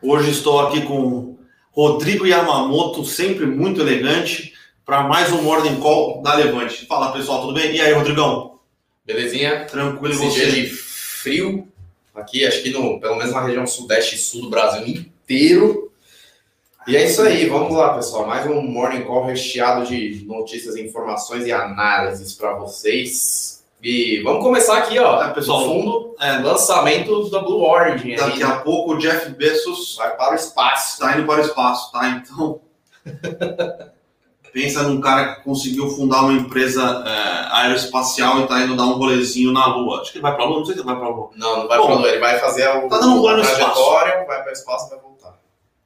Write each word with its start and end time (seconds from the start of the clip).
Hoje 0.00 0.30
estou 0.30 0.60
aqui 0.60 0.82
com 0.82 1.36
Rodrigo 1.72 2.24
Yamamoto, 2.24 3.04
sempre 3.04 3.44
muito 3.46 3.80
elegante, 3.80 4.54
para 4.86 5.02
mais 5.02 5.32
um 5.32 5.42
Morning 5.42 5.80
Call 5.80 6.22
da 6.22 6.34
Levante. 6.34 6.86
Fala 6.86 7.12
pessoal, 7.12 7.40
tudo 7.40 7.54
bem? 7.54 7.74
E 7.74 7.80
aí, 7.80 7.92
Rodrigão? 7.92 8.60
Belezinha? 9.04 9.64
Tranquilo 9.64 10.14
Esse 10.14 10.24
você? 10.24 10.46
dia 10.46 10.52
de 10.52 10.68
frio, 10.68 11.66
aqui, 12.14 12.46
acho 12.46 12.62
que 12.62 12.70
no, 12.70 13.00
pelo 13.00 13.16
menos 13.16 13.32
na 13.32 13.44
região 13.44 13.66
sudeste 13.66 14.14
e 14.14 14.18
sul 14.18 14.42
do 14.42 14.50
Brasil 14.50 14.86
inteiro. 14.86 15.90
E 16.86 16.96
é 16.96 17.04
isso 17.04 17.20
aí, 17.20 17.48
vamos 17.48 17.76
lá, 17.76 17.94
pessoal. 17.94 18.24
Mais 18.24 18.46
um 18.46 18.62
Morning 18.62 19.02
Call 19.02 19.26
recheado 19.26 19.84
de 19.84 20.24
notícias, 20.26 20.76
informações 20.76 21.44
e 21.44 21.50
análises 21.50 22.34
para 22.34 22.54
vocês. 22.54 23.57
E 23.82 24.20
vamos 24.22 24.42
começar 24.42 24.78
aqui, 24.78 24.98
ó. 24.98 25.22
É, 25.22 25.32
pessoal, 25.32 25.60
no 25.60 25.66
fundo, 25.66 26.16
É, 26.20 26.38
lançamento 26.38 27.30
da 27.30 27.38
Blue 27.40 27.62
Origin. 27.62 28.10
aí, 28.12 28.16
daqui 28.16 28.40
né? 28.40 28.44
a 28.46 28.56
pouco 28.60 28.94
o 28.94 28.98
Jeff 28.98 29.30
Bezos 29.30 29.94
Vai 29.96 30.16
para 30.16 30.32
o 30.32 30.34
espaço. 30.34 30.94
está 30.94 31.16
indo 31.16 31.26
para 31.26 31.40
o 31.40 31.44
espaço, 31.44 31.92
tá? 31.92 32.08
Então, 32.08 32.60
pensa 34.52 34.82
num 34.82 35.00
cara 35.00 35.36
que 35.36 35.42
conseguiu 35.44 35.88
fundar 35.90 36.22
uma 36.22 36.32
empresa 36.32 36.82
é, 37.06 37.56
aeroespacial 37.56 38.38
e 38.40 38.42
está 38.42 38.60
indo 38.62 38.76
dar 38.76 38.84
um 38.84 38.94
rolezinho 38.94 39.52
na 39.52 39.66
Lua. 39.66 40.00
Acho 40.00 40.10
que 40.10 40.18
ele 40.18 40.22
vai 40.22 40.34
para 40.34 40.44
a 40.44 40.46
Lua, 40.48 40.58
não 40.58 40.64
sei 40.66 40.74
se 40.74 40.80
ele 40.80 40.86
vai 40.86 40.96
para 40.96 41.06
a 41.06 41.10
Lua. 41.10 41.30
Não, 41.36 41.56
não 41.60 41.68
vai 41.68 41.78
para 41.78 41.94
Lua, 41.94 42.08
ele 42.08 42.18
vai 42.18 42.38
fazer 42.40 42.64
a, 42.64 42.80
tá 42.88 42.98
dando 42.98 43.22
um 43.22 43.28
a 43.28 43.34
no 43.36 43.40
espaço. 43.42 43.58
trajetória, 43.60 44.24
vai 44.26 44.42
para 44.42 44.48
o 44.50 44.52
espaço 44.52 44.86
e 44.86 44.90
vai 44.90 44.98
voltar. 45.00 45.38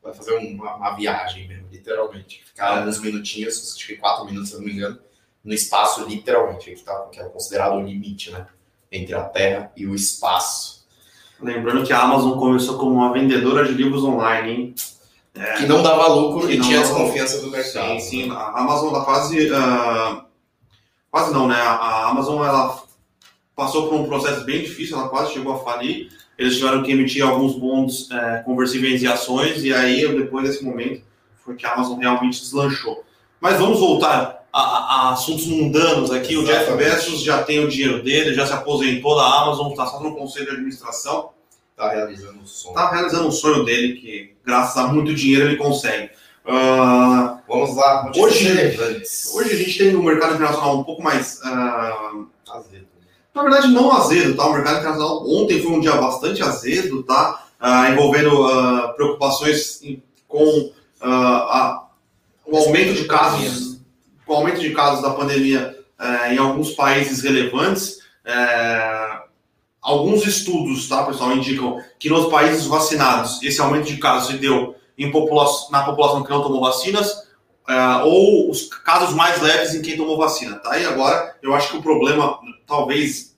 Vai 0.03 0.13
fazer 0.15 0.37
uma, 0.39 0.77
uma 0.77 0.91
viagem 0.97 1.47
mesmo, 1.47 1.67
literalmente. 1.71 2.43
Ficar 2.45 2.75
É. 2.75 2.79
alguns 2.79 2.99
minutinhos, 3.01 3.75
acho 3.77 3.87
que 3.87 3.97
quatro 3.97 4.25
minutos, 4.25 4.49
se 4.51 4.55
eu 4.55 4.61
não 4.61 4.67
me 4.67 4.73
engano, 4.73 4.99
no 5.45 5.53
espaço, 5.53 6.05
literalmente, 6.05 6.75
que, 6.75 6.83
tá, 6.83 6.95
que 7.11 7.21
é 7.21 7.25
considerado 7.25 7.75
o 7.75 7.83
limite, 7.83 8.31
né? 8.31 8.47
Entre 8.91 9.15
a 9.15 9.23
Terra 9.25 9.73
e 9.77 9.87
o 9.87 9.95
espaço. 9.95 10.85
Lembrando 11.41 11.85
que 11.85 11.93
a 11.93 12.01
Amazon 12.03 12.39
começou 12.39 12.79
como 12.79 12.93
uma 12.93 13.13
vendedora 13.13 13.67
de 13.67 13.73
livros 13.73 14.05
online, 14.05 14.51
hein? 14.51 14.75
É, 15.35 15.55
Que 15.55 15.67
não 15.67 15.83
dava 15.83 16.07
lucro 16.09 16.51
e 16.51 16.61
tinha 16.61 16.81
desconfiança 16.81 17.41
do 17.41 17.51
mercado. 17.51 17.89
Sim, 17.89 18.01
sim. 18.01 18.31
A 18.31 18.61
Amazon 18.61 18.93
tá 18.93 19.01
quase. 19.01 19.51
ah, 19.53 20.25
quase 21.11 21.33
não, 21.33 21.49
né? 21.49 21.57
A 21.57 22.11
Amazon 22.11 22.45
ela 22.45 22.83
passou 23.57 23.89
por 23.89 23.99
um 23.99 24.07
processo 24.07 24.45
bem 24.45 24.63
difícil, 24.63 24.99
ela 24.99 25.09
quase 25.09 25.33
chegou 25.33 25.55
a 25.55 25.59
falir. 25.59 26.11
Eles 26.39 26.57
tiveram 26.57 26.83
que 26.83 26.93
emitir 26.93 27.25
alguns 27.25 27.55
bons 27.55 28.11
eh, 28.11 28.43
conversíveis 28.45 29.03
em 29.03 29.07
ações, 29.07 29.63
e 29.63 29.73
aí, 29.73 30.07
depois 30.17 30.47
desse 30.49 30.65
momento, 30.65 31.03
foi 31.45 31.55
que 31.55 31.67
a 31.67 31.75
Amazon 31.75 31.99
realmente 31.99 32.41
deslanchou. 32.41 33.05
Mas 33.41 33.59
vamos 33.59 33.79
voltar 33.79 34.42
a, 34.53 34.61
a- 34.61 35.13
assuntos 35.13 35.47
mundanos 35.47 36.11
aqui. 36.11 36.37
O 36.37 36.45
Jeff. 36.45 36.73
Bezos 36.75 37.23
já 37.23 37.43
tem 37.43 37.65
o 37.65 37.69
dinheiro 37.69 38.03
dele, 38.03 38.35
já 38.35 38.47
se 38.47 38.53
aposentou 38.53 39.17
da 39.17 39.25
Amazon, 39.43 39.71
está 39.71 39.87
só 39.87 40.01
no 40.01 40.15
conselho 40.15 40.47
de 40.47 40.53
administração 40.53 41.31
Tá 41.77 41.89
realizando 41.89 42.41
o 42.43 42.47
som. 42.47 42.69
está 42.69 42.91
realizando 42.91 43.27
um 43.29 43.33
sonho 43.33 43.65
dele 43.65 43.95
que, 43.95 44.35
graças 44.45 44.77
a 44.77 44.87
muito 44.89 45.15
dinheiro, 45.15 45.47
ele 45.47 45.57
consegue. 45.57 46.11
Ah, 46.47 47.39
Vamos 47.49 47.77
lá, 47.77 48.11
Hoje- 48.17 48.77
hoje 49.35 49.53
a 49.53 49.57
gente 49.57 49.79
tem 49.79 49.97
um 49.97 50.03
mercado 50.03 50.35
internacional 50.35 50.79
um 50.79 50.85
pouco 50.85 51.03
mais. 51.03 51.41
ah, 51.45 52.13
Azedo. 52.53 52.87
na 53.35 53.43
verdade, 53.43 53.69
não 53.69 53.91
azedo, 53.93 54.35
tá? 54.37 54.47
O 54.47 54.53
mercado 54.53 54.79
internacional 54.81 55.25
ontem 55.29 55.63
foi 55.63 55.73
um 55.73 55.81
dia 55.81 55.93
bastante 55.97 56.43
azedo, 56.43 57.03
tá? 57.05 57.45
Ah, 57.61 57.91
envolvendo 57.91 58.31
preocupações 58.97 59.81
com 60.29 60.71
a- 61.01 61.85
o 62.47 62.57
aumento 62.57 62.95
de 62.95 63.05
casos, 63.07 63.62
o 64.33 64.37
aumento 64.37 64.61
de 64.61 64.71
casos 64.71 65.03
da 65.03 65.11
pandemia 65.11 65.77
eh, 65.99 66.35
em 66.35 66.39
alguns 66.39 66.73
países 66.73 67.23
relevantes. 67.23 67.99
Eh, 68.25 69.19
alguns 69.81 70.27
estudos, 70.27 70.89
tá, 70.89 71.05
pessoal, 71.05 71.33
indicam 71.33 71.83
que 71.99 72.09
nos 72.09 72.31
países 72.31 72.67
vacinados 72.67 73.43
esse 73.43 73.61
aumento 73.61 73.87
de 73.87 73.97
casos 73.99 74.31
se 74.31 74.39
deu 74.39 74.77
na 75.71 75.83
população 75.83 76.23
que 76.23 76.31
não 76.31 76.43
tomou 76.43 76.61
vacinas 76.61 77.23
ah, 77.67 78.03
ou 78.05 78.51
os 78.51 78.69
casos 78.69 79.15
mais 79.15 79.41
leves 79.41 79.75
em 79.75 79.83
quem 79.83 79.97
tomou 79.97 80.17
vacina, 80.17 80.57
tá? 80.57 80.79
E 80.79 80.85
agora 80.85 81.37
eu 81.43 81.55
acho 81.55 81.71
que 81.71 81.77
o 81.77 81.83
problema, 81.83 82.39
talvez, 82.67 83.37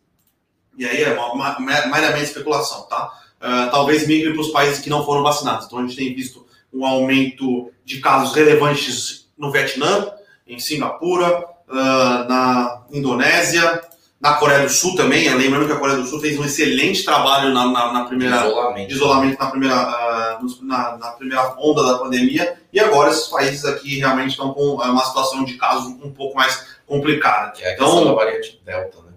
e 0.77 0.85
aí 0.85 1.03
é 1.03 1.13
uma, 1.13 1.59
uma, 1.59 1.61
meramente 1.61 2.25
especulação, 2.25 2.83
tá? 2.83 3.13
Ah, 3.41 3.69
talvez 3.71 4.07
migre 4.07 4.33
para 4.33 4.41
os 4.41 4.51
países 4.51 4.81
que 4.81 4.91
não 4.91 5.05
foram 5.05 5.23
vacinados. 5.23 5.67
Então 5.67 5.79
a 5.79 5.83
gente 5.83 5.97
tem 5.97 6.15
visto 6.15 6.47
um 6.73 6.85
aumento 6.85 7.71
de 7.85 8.01
casos 8.01 8.35
relevantes 8.35 9.29
no 9.37 9.53
Vietnã, 9.53 10.11
em 10.47 10.59
Singapura, 10.59 11.45
ah, 11.71 12.27
na 12.29 12.83
Indonésia, 12.93 13.81
na 14.21 14.35
Coreia 14.35 14.61
do 14.63 14.69
Sul 14.71 14.95
também. 14.97 15.29
Lembrando 15.35 15.67
que 15.67 15.73
a 15.73 15.79
Coreia 15.79 15.99
do 15.99 16.07
Sul 16.07 16.21
fez 16.21 16.39
um 16.39 16.45
excelente 16.45 17.05
trabalho 17.05 17.53
na, 17.53 17.67
na, 17.67 17.93
na 17.93 18.05
primeira 18.05 18.47
Isolamento. 18.47 18.89
de 18.89 18.95
isolamento 18.95 19.39
na 19.39 19.47
primeira, 19.51 19.77
ah, 19.77 20.39
na, 20.63 20.97
na 20.97 21.09
primeira 21.13 21.55
onda 21.59 21.83
da 21.85 21.99
pandemia, 21.99 22.59
e 22.73 22.81
agora 22.81 23.11
esses 23.11 23.29
países 23.29 23.65
aqui 23.65 23.99
realmente 23.99 24.31
estão 24.31 24.53
com 24.55 24.81
ah, 24.81 24.91
uma 24.91 25.05
situação 25.05 25.45
de 25.45 25.55
casos 25.55 25.87
um 26.03 26.13
pouco 26.13 26.37
mais 26.37 26.67
complicada. 26.87 27.53
Que 27.53 27.65
é 27.65 27.71
a 27.71 27.75
Então- 27.75 28.05
da 28.05 28.13
variante 28.13 28.61
Delta, 28.65 28.99
né? 29.03 29.13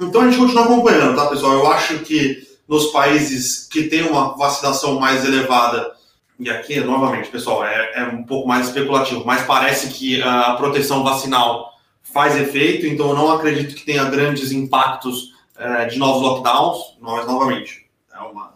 Então 0.00 0.22
a 0.22 0.24
gente 0.24 0.38
continua 0.38 0.64
acompanhando, 0.64 1.14
tá, 1.14 1.26
pessoal? 1.26 1.52
Eu 1.52 1.70
acho 1.70 1.98
que 2.00 2.42
nos 2.66 2.86
países 2.86 3.68
que 3.70 3.84
têm 3.84 4.02
uma 4.08 4.36
vacinação 4.36 4.98
mais 4.98 5.24
elevada, 5.24 5.92
e 6.42 6.50
aqui, 6.50 6.80
novamente, 6.80 7.30
pessoal, 7.30 7.64
é, 7.64 7.92
é 7.94 8.04
um 8.04 8.24
pouco 8.24 8.48
mais 8.48 8.66
especulativo, 8.66 9.24
mas 9.24 9.46
parece 9.46 9.92
que 9.92 10.20
a 10.20 10.54
proteção 10.54 11.04
vacinal 11.04 11.72
faz 12.02 12.36
efeito, 12.36 12.84
então 12.84 13.10
eu 13.10 13.14
não 13.14 13.30
acredito 13.30 13.76
que 13.76 13.84
tenha 13.84 14.04
grandes 14.04 14.50
impactos 14.50 15.32
eh, 15.56 15.84
de 15.86 15.98
novos 15.98 16.22
lockdowns, 16.22 16.96
mas, 17.00 17.24
novamente, 17.26 17.88
é 18.12 18.18
uma. 18.18 18.54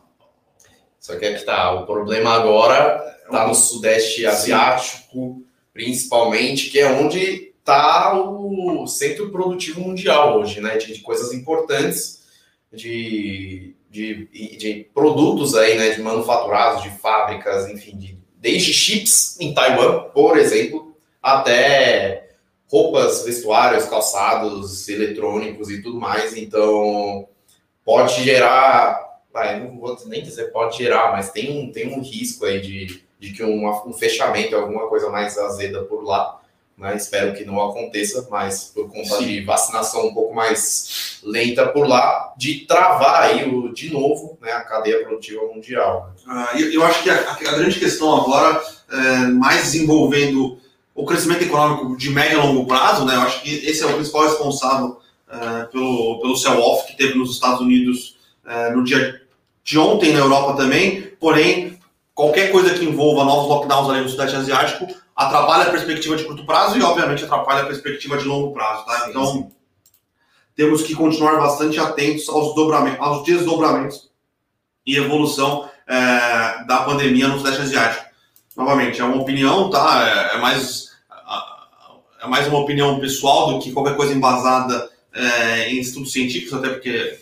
Só 0.99 1.17
que 1.17 1.25
é 1.25 1.35
que 1.35 1.45
tá, 1.45 1.73
o 1.75 1.87
problema 1.87 2.33
agora 2.33 3.17
é 3.25 3.31
tá 3.31 3.47
no 3.47 3.55
Sudeste 3.55 4.27
Asiático, 4.27 5.45
principalmente, 5.73 6.71
que 6.71 6.81
é 6.81 6.91
onde 6.91 7.53
tá 7.63 8.21
o 8.21 8.85
centro 8.89 9.31
produtivo 9.31 9.81
mundial 9.81 10.41
hoje, 10.41 10.61
né? 10.61 10.77
De, 10.77 10.93
de 10.93 11.01
coisas 11.01 11.33
importantes, 11.33 12.25
de, 12.73 13.76
de, 13.91 14.27
de 14.57 14.91
produtos 14.95 15.55
aí, 15.55 15.77
né? 15.77 15.91
De 15.91 16.01
manufaturados, 16.03 16.83
de 16.83 16.91
fábricas, 16.99 17.69
enfim, 17.71 17.97
de, 17.97 18.19
desde 18.37 18.73
chips 18.73 19.39
em 19.41 19.55
Taiwan, 19.55 20.11
por 20.15 20.39
exemplo, 20.39 20.95
até 21.23 22.31
roupas, 22.69 23.25
vestuários, 23.25 23.85
calçados, 23.87 24.89
eletrônicos 24.89 25.71
e 25.71 25.83
tudo 25.83 25.99
mais. 26.01 26.37
Então, 26.37 27.29
pode 27.85 28.23
gerar 28.23 29.07
vai, 29.37 29.61
não 29.61 29.79
vou 29.79 29.95
nem 30.07 30.23
dizer 30.23 30.51
pode 30.51 30.79
gerar, 30.79 31.13
mas 31.13 31.31
tem 31.31 31.51
um, 31.51 31.71
tem 31.71 31.93
um 31.93 32.01
risco 32.01 32.47
aí 32.47 32.59
de, 32.59 33.03
de 33.21 33.33
que 33.35 33.43
uma- 33.43 33.87
um 33.87 33.93
fechamento, 33.93 34.57
alguma 34.57 34.89
coisa 34.89 35.11
mais 35.11 35.37
azeda 35.37 35.83
por 35.85 36.03
lá. 36.03 36.41
Né? 36.77 36.97
Espero 36.97 37.35
que 37.35 37.45
não 37.45 37.63
aconteça, 37.63 38.27
mas 38.31 38.71
por 38.75 38.89
conta 38.91 39.17
Sim. 39.19 39.27
de 39.27 39.45
vacinação 39.45 40.07
um 40.07 40.15
pouco 40.15 40.35
mais 40.35 41.06
lenta 41.23 41.67
por 41.69 41.87
lá, 41.87 42.33
de 42.37 42.67
travar 42.67 43.23
aí 43.23 43.49
o, 43.49 43.73
de 43.73 43.93
novo 43.93 44.39
né, 44.41 44.53
a 44.53 44.61
cadeia 44.63 45.05
produtiva 45.05 45.43
mundial. 45.47 46.13
Ah, 46.27 46.51
eu, 46.55 46.73
eu 46.73 46.85
acho 46.85 47.03
que 47.03 47.11
a, 47.11 47.33
a 47.33 47.35
grande 47.35 47.79
questão 47.79 48.17
agora, 48.17 48.63
é, 48.91 49.19
mais 49.29 49.65
desenvolvendo 49.65 50.59
o 50.95 51.05
crescimento 51.05 51.43
econômico 51.43 51.97
de 51.97 52.11
médio 52.11 52.39
e 52.39 52.43
longo 52.43 52.67
prazo, 52.67 53.05
né? 53.05 53.15
Eu 53.17 53.21
acho 53.21 53.43
que 53.43 53.51
esse 53.51 53.83
é 53.83 53.87
o 53.87 53.95
principal 53.95 54.25
responsável 54.25 54.99
é, 55.29 55.65
pelo, 55.65 56.21
pelo 56.21 56.37
sell-off 56.37 56.87
que 56.87 56.97
teve 56.97 57.19
nos 57.19 57.33
Estados 57.33 57.61
Unidos 57.61 58.17
é, 58.47 58.71
no 58.71 58.83
dia 58.83 59.21
de 59.63 59.79
ontem, 59.79 60.13
na 60.13 60.21
Europa 60.21 60.57
também. 60.57 61.03
Porém, 61.21 61.79
qualquer 62.15 62.51
coisa 62.51 62.73
que 62.73 62.85
envolva 62.85 63.25
novos 63.25 63.49
lockdowns 63.49 63.91
ali 63.91 64.01
no 64.01 64.09
Sudeste 64.09 64.37
Asiático 64.37 64.87
atrapalha 65.15 65.65
a 65.65 65.71
perspectiva 65.71 66.17
de 66.17 66.25
curto 66.25 66.47
prazo 66.47 66.79
e, 66.79 66.83
obviamente, 66.83 67.25
atrapalha 67.25 67.63
a 67.63 67.67
perspectiva 67.67 68.17
de 68.17 68.25
longo 68.25 68.53
prazo, 68.53 68.87
tá? 68.87 69.07
Então. 69.09 69.51
Temos 70.57 70.83
que 70.83 70.95
continuar 70.95 71.37
bastante 71.37 71.79
atentos 71.79 72.29
aos, 72.29 72.55
dobramentos, 72.55 73.01
aos 73.01 73.25
desdobramentos 73.25 74.11
e 74.85 74.97
evolução 74.97 75.69
é, 75.87 76.65
da 76.65 76.83
pandemia 76.85 77.29
no 77.29 77.39
Sudeste 77.39 77.61
Asiático. 77.61 78.07
Novamente, 78.57 79.01
é 79.01 79.05
uma 79.05 79.21
opinião, 79.21 79.69
tá? 79.69 80.33
É, 80.33 80.37
é 80.37 80.41
mais, 80.41 80.91
é 82.23 82.27
mais 82.27 82.49
uma 82.49 82.59
opinião 82.59 82.99
pessoal 82.99 83.53
do 83.53 83.61
que 83.61 83.71
qualquer 83.71 83.97
coisa 83.97 84.15
embasada 84.15 84.91
é, 85.15 85.71
em 85.71 85.79
estudos 85.79 86.11
científicos, 86.11 86.55
até 86.55 86.71
porque 86.71 87.21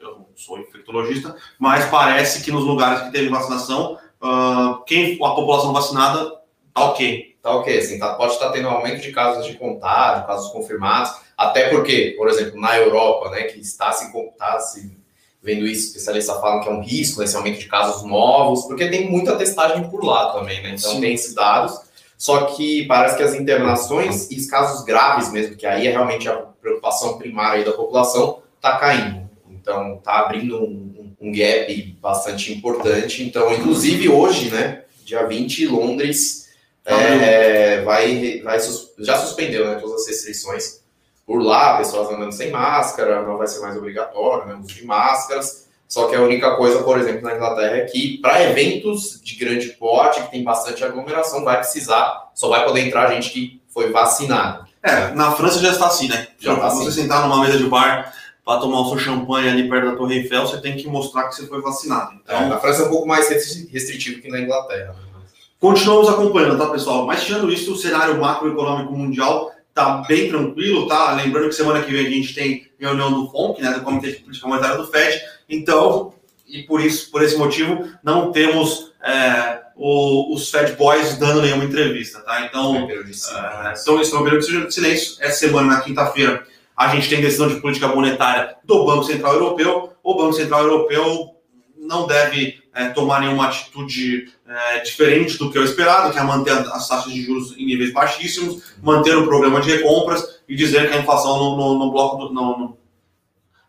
eu 0.00 0.18
não 0.18 0.26
sou 0.34 0.58
infectologista, 0.58 1.36
mas 1.58 1.84
parece 1.90 2.42
que 2.42 2.50
nos 2.50 2.64
lugares 2.64 3.02
que 3.02 3.12
teve 3.12 3.28
vacinação, 3.28 3.98
ah, 4.22 4.80
quem 4.86 5.14
a 5.14 5.30
população 5.30 5.72
vacinada 5.72 6.30
tá 6.72 6.84
ok. 6.84 7.36
Tá 7.42 7.50
ok, 7.56 7.76
assim, 7.76 7.98
tá, 7.98 8.14
pode 8.14 8.34
estar 8.34 8.50
tendo 8.50 8.68
aumento 8.68 9.02
de 9.02 9.10
casos 9.10 9.44
de 9.46 9.54
contágio, 9.54 10.26
casos 10.28 10.52
confirmados, 10.52 11.12
até 11.36 11.68
porque, 11.68 12.14
por 12.16 12.28
exemplo, 12.28 12.60
na 12.60 12.76
Europa, 12.76 13.30
né, 13.30 13.44
que 13.44 13.60
está 13.60 13.92
se, 13.92 14.06
está 14.06 14.58
se 14.60 14.96
vendo 15.42 15.66
isso, 15.66 15.88
especialistas 15.88 16.40
falam 16.40 16.60
que 16.60 16.68
é 16.68 16.72
um 16.72 16.80
risco 16.80 17.22
esse 17.22 17.36
aumento 17.36 17.58
de 17.58 17.66
casos 17.66 18.04
novos, 18.04 18.64
porque 18.64 18.88
tem 18.88 19.10
muita 19.10 19.36
testagem 19.36 19.88
por 19.90 20.04
lá 20.04 20.32
também, 20.32 20.62
né? 20.62 20.74
Então 20.78 20.92
Sim. 20.92 21.00
tem 21.00 21.14
esses 21.14 21.34
dados. 21.34 21.80
Só 22.16 22.44
que 22.46 22.86
parece 22.86 23.16
que 23.16 23.22
as 23.24 23.34
internações 23.34 24.30
e 24.30 24.36
os 24.36 24.46
casos 24.46 24.84
graves 24.84 25.32
mesmo, 25.32 25.56
que 25.56 25.66
aí 25.66 25.88
é 25.88 25.90
realmente 25.90 26.28
a 26.28 26.36
preocupação 26.36 27.18
primária 27.18 27.64
da 27.64 27.72
população, 27.72 28.40
tá 28.60 28.78
caindo. 28.78 29.28
Então 29.50 30.00
tá 30.04 30.20
abrindo 30.20 30.62
um, 30.62 31.12
um 31.20 31.32
gap 31.32 31.98
bastante 32.00 32.52
importante. 32.52 33.24
Então, 33.24 33.52
inclusive 33.52 34.08
hoje, 34.08 34.50
né, 34.50 34.84
dia 35.04 35.26
20, 35.26 35.66
Londres 35.66 36.48
é, 36.84 37.82
vai, 37.82 38.40
vai 38.44 38.58
já 38.98 39.18
suspendeu 39.18 39.66
né, 39.66 39.80
todas 39.80 40.02
as 40.02 40.08
restrições 40.08 40.81
por 41.26 41.42
lá, 41.42 41.76
pessoas 41.78 42.10
andando 42.10 42.32
sem 42.32 42.50
máscara, 42.50 43.22
não 43.22 43.38
vai 43.38 43.46
ser 43.46 43.60
mais 43.60 43.76
obrigatório, 43.76 44.46
né, 44.46 44.54
uso 44.54 44.74
de 44.74 44.84
máscaras. 44.84 45.68
Só 45.88 46.06
que 46.06 46.16
a 46.16 46.22
única 46.22 46.56
coisa, 46.56 46.82
por 46.82 46.98
exemplo, 46.98 47.22
na 47.22 47.34
Inglaterra 47.34 47.76
é 47.76 47.84
que 47.84 48.16
para 48.18 48.42
eventos 48.42 49.20
de 49.22 49.36
grande 49.36 49.68
porte, 49.70 50.22
que 50.22 50.30
tem 50.30 50.42
bastante 50.42 50.82
aglomeração, 50.82 51.44
vai 51.44 51.58
precisar, 51.58 52.30
só 52.34 52.48
vai 52.48 52.64
poder 52.64 52.80
entrar 52.80 53.12
gente 53.12 53.30
que 53.30 53.60
foi 53.68 53.90
vacinada. 53.90 54.64
É, 54.82 55.10
na 55.10 55.32
França 55.32 55.60
já 55.60 55.70
está 55.70 55.86
assim, 55.86 56.08
né? 56.08 56.28
Já 56.38 56.56
tá 56.56 56.70
você 56.70 56.88
assim. 56.88 57.02
sentar 57.02 57.28
numa 57.28 57.44
mesa 57.44 57.58
de 57.58 57.64
bar 57.64 58.12
para 58.44 58.58
tomar 58.58 58.80
o 58.80 58.88
seu 58.88 58.98
champanhe 58.98 59.48
ali 59.48 59.68
perto 59.68 59.90
da 59.90 59.96
Torre 59.96 60.16
Eiffel, 60.16 60.46
você 60.46 60.60
tem 60.60 60.76
que 60.76 60.88
mostrar 60.88 61.28
que 61.28 61.36
você 61.36 61.46
foi 61.46 61.60
vacinado. 61.60 62.18
Então, 62.24 62.36
é, 62.36 62.48
na 62.48 62.58
França 62.58 62.82
é 62.82 62.86
um 62.86 62.90
pouco 62.90 63.06
mais 63.06 63.28
restritivo 63.28 64.20
que 64.20 64.28
na 64.28 64.40
Inglaterra. 64.40 64.94
Né? 64.94 65.12
Continuamos 65.60 66.08
acompanhando, 66.08 66.58
tá, 66.58 66.70
pessoal? 66.70 67.06
Mas 67.06 67.22
tirando 67.22 67.52
isso, 67.52 67.72
o 67.72 67.76
cenário 67.76 68.20
macroeconômico 68.20 68.92
mundial 68.92 69.51
tá 69.74 70.02
bem 70.06 70.28
tranquilo, 70.28 70.86
tá? 70.86 71.12
Lembrando 71.12 71.48
que 71.48 71.54
semana 71.54 71.82
que 71.82 71.90
vem 71.90 72.06
a 72.06 72.10
gente 72.10 72.34
tem 72.34 72.66
reunião 72.78 73.12
do 73.12 73.30
FONC, 73.30 73.62
né, 73.62 73.72
do 73.72 73.82
Comitê 73.82 74.12
de 74.12 74.20
Política 74.20 74.48
Monetária 74.48 74.76
do 74.76 74.86
FED. 74.86 75.20
Então, 75.48 76.14
e 76.46 76.62
por 76.62 76.80
isso, 76.80 77.10
por 77.10 77.22
esse 77.22 77.36
motivo, 77.36 77.88
não 78.02 78.30
temos 78.32 78.92
é, 79.02 79.60
o, 79.76 80.34
os 80.34 80.50
Fed 80.50 80.72
Boys 80.72 81.16
dando 81.16 81.42
nenhuma 81.42 81.64
entrevista, 81.64 82.20
tá? 82.20 82.44
Então, 82.44 82.76
é, 82.76 82.78
então 82.78 82.78
é 82.78 82.82
o 82.82 84.24
período 84.24 84.68
de 84.68 84.74
silêncio. 84.74 85.16
Essa 85.20 85.38
semana, 85.38 85.74
na 85.74 85.80
quinta-feira, 85.80 86.46
a 86.76 86.88
gente 86.88 87.08
tem 87.08 87.20
decisão 87.20 87.48
de 87.48 87.60
política 87.60 87.88
monetária 87.88 88.56
do 88.64 88.84
Banco 88.84 89.04
Central 89.04 89.34
Europeu. 89.34 89.92
O 90.02 90.14
Banco 90.14 90.34
Central 90.34 90.64
Europeu 90.64 91.36
não 91.76 92.06
deve 92.06 92.61
é, 92.74 92.88
tomar 92.88 93.20
nenhuma 93.20 93.46
atitude 93.46 94.32
é, 94.48 94.78
diferente 94.80 95.38
do 95.38 95.50
que 95.50 95.58
é 95.58 95.60
o 95.60 95.64
esperado, 95.64 96.12
que 96.12 96.18
é 96.18 96.22
manter 96.22 96.52
as 96.52 96.88
taxas 96.88 97.12
de 97.12 97.22
juros 97.22 97.56
em 97.58 97.66
níveis 97.66 97.92
baixíssimos, 97.92 98.62
manter 98.82 99.16
o 99.16 99.26
programa 99.26 99.60
de 99.60 99.70
recompras 99.70 100.40
e 100.48 100.56
dizer 100.56 100.88
que 100.88 100.94
a 100.94 101.00
inflação 101.00 101.38
no, 101.38 101.56
no, 101.56 101.78
no 101.78 101.92
bloco 101.92 102.16
do, 102.16 102.32
no, 102.32 102.76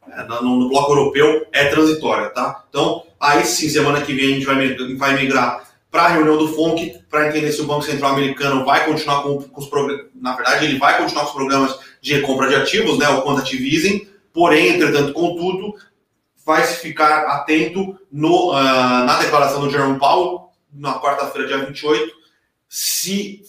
é, 0.09 0.23
no, 0.23 0.59
no, 0.59 0.69
bloco 0.69 0.91
europeu 0.91 1.45
é 1.51 1.65
transitória, 1.65 2.29
tá? 2.29 2.63
Então, 2.69 3.03
aí 3.19 3.43
sim, 3.45 3.69
semana 3.69 4.01
que 4.01 4.13
vem 4.13 4.25
a 4.25 4.33
gente 4.35 4.45
vai, 4.45 4.95
vai 4.95 5.15
migrar 5.21 5.63
para 5.91 6.03
a 6.03 6.07
reunião 6.07 6.37
do 6.37 6.47
FONC 6.47 7.01
para 7.09 7.27
entender 7.27 7.51
se 7.51 7.61
o 7.61 7.67
Banco 7.67 7.83
Central 7.83 8.13
americano 8.13 8.65
vai 8.65 8.85
continuar 8.85 9.21
com, 9.21 9.41
com 9.41 9.61
os 9.61 9.67
programas, 9.67 10.07
na 10.15 10.35
verdade, 10.35 10.65
ele 10.65 10.79
vai 10.79 10.97
continuar 10.97 11.23
com 11.23 11.29
os 11.29 11.35
programas 11.35 11.79
de 12.01 12.15
recompra 12.15 12.47
de 12.47 12.55
ativos, 12.55 12.97
né, 12.97 13.07
o 13.09 13.21
quantitative 13.21 13.75
easing, 13.75 14.07
porém, 14.33 14.69
entretanto, 14.69 15.13
contudo, 15.13 15.75
vai 16.45 16.63
se 16.63 16.77
ficar 16.77 17.25
atento 17.27 17.97
no, 18.11 18.51
uh, 18.51 19.05
na 19.05 19.19
declaração 19.19 19.61
do 19.61 19.69
Jerome 19.69 19.99
Powell, 19.99 20.49
na 20.73 20.99
quarta-feira, 20.99 21.47
dia 21.47 21.65
28, 21.65 22.11
se 22.67 23.43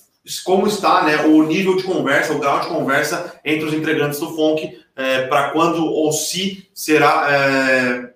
como 0.45 0.67
está 0.67 1.03
né, 1.03 1.25
o 1.27 1.43
nível 1.43 1.77
de 1.77 1.83
conversa, 1.83 2.33
o 2.33 2.39
grau 2.39 2.61
de 2.61 2.69
conversa 2.69 3.41
entre 3.45 3.67
os 3.67 3.75
integrantes 3.75 4.19
do 4.19 4.35
FONC, 4.35 4.83
é, 4.97 5.27
para 5.27 5.51
quando 5.51 5.85
ou 5.85 6.13
se 6.13 6.69
será 6.73 7.27
é, 7.29 8.11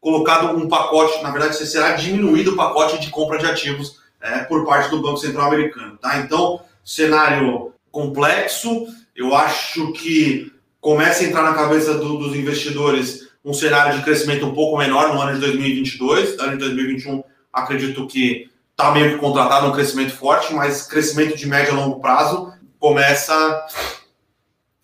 colocado 0.00 0.56
um 0.56 0.68
pacote, 0.68 1.22
na 1.22 1.30
verdade, 1.30 1.56
se 1.56 1.66
será 1.66 1.92
diminuído 1.92 2.52
o 2.52 2.56
pacote 2.56 2.98
de 2.98 3.10
compra 3.10 3.38
de 3.38 3.46
ativos 3.46 4.00
é, 4.20 4.38
por 4.40 4.66
parte 4.66 4.90
do 4.90 5.02
Banco 5.02 5.18
Central 5.18 5.48
Americano. 5.48 5.96
Tá? 5.98 6.18
Então, 6.18 6.60
cenário 6.84 7.72
complexo, 7.90 8.86
eu 9.14 9.34
acho 9.34 9.92
que 9.92 10.52
começa 10.80 11.22
a 11.22 11.26
entrar 11.26 11.42
na 11.42 11.54
cabeça 11.54 11.94
do, 11.94 12.16
dos 12.16 12.34
investidores 12.34 13.27
um 13.48 13.54
cenário 13.54 13.96
de 13.96 14.04
crescimento 14.04 14.44
um 14.44 14.52
pouco 14.52 14.76
menor 14.76 15.14
no 15.14 15.22
ano 15.22 15.32
de 15.32 15.40
2022. 15.40 16.38
Ano 16.38 16.52
de 16.52 16.58
2021, 16.58 17.24
acredito 17.50 18.06
que 18.06 18.50
está 18.70 18.92
meio 18.92 19.12
que 19.12 19.18
contratado 19.18 19.66
um 19.66 19.72
crescimento 19.72 20.12
forte, 20.12 20.52
mas 20.52 20.82
crescimento 20.82 21.34
de 21.34 21.46
médio 21.46 21.72
a 21.72 21.76
longo 21.76 21.98
prazo 21.98 22.52
começa 22.78 23.34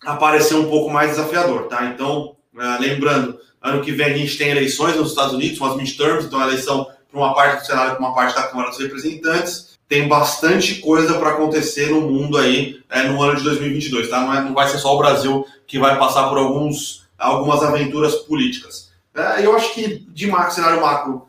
a 0.03 0.13
aparecer 0.13 0.55
um 0.55 0.67
pouco 0.67 0.89
mais 0.91 1.11
desafiador, 1.11 1.67
tá? 1.67 1.85
Então, 1.85 2.35
uh, 2.55 2.81
lembrando, 2.81 3.39
ano 3.61 3.83
que 3.83 3.91
vem 3.91 4.07
a 4.07 4.17
gente 4.17 4.35
tem 4.35 4.49
eleições 4.49 4.95
nos 4.95 5.09
Estados 5.09 5.33
Unidos, 5.33 5.59
são 5.59 5.67
as 5.67 5.77
midterms, 5.77 6.25
então 6.25 6.39
a 6.39 6.47
eleição 6.47 6.87
para 7.11 7.19
uma 7.19 7.35
parte 7.35 7.59
do 7.59 7.65
Senado 7.67 7.91
e 7.91 7.95
para 7.95 7.99
uma 7.99 8.15
parte 8.15 8.35
da 8.35 8.47
Câmara 8.47 8.69
dos 8.69 8.79
Representantes. 8.79 9.75
Tem 9.87 10.07
bastante 10.07 10.81
coisa 10.81 11.19
para 11.19 11.29
acontecer 11.29 11.91
no 11.91 12.01
mundo 12.01 12.39
aí 12.39 12.79
é, 12.89 13.03
no 13.03 13.21
ano 13.21 13.35
de 13.35 13.43
2022, 13.43 14.09
tá? 14.09 14.21
Não, 14.21 14.33
é, 14.33 14.41
não 14.41 14.55
vai 14.55 14.67
ser 14.67 14.79
só 14.79 14.95
o 14.95 14.97
Brasil 14.97 15.45
que 15.67 15.77
vai 15.77 15.99
passar 15.99 16.27
por 16.27 16.39
alguns 16.39 17.04
algumas 17.17 17.63
aventuras 17.63 18.15
políticas. 18.15 18.91
É, 19.13 19.45
eu 19.45 19.55
acho 19.55 19.73
que 19.73 20.05
de 20.09 20.27
macro, 20.27 20.53
cenário 20.53 20.81
macro, 20.81 21.27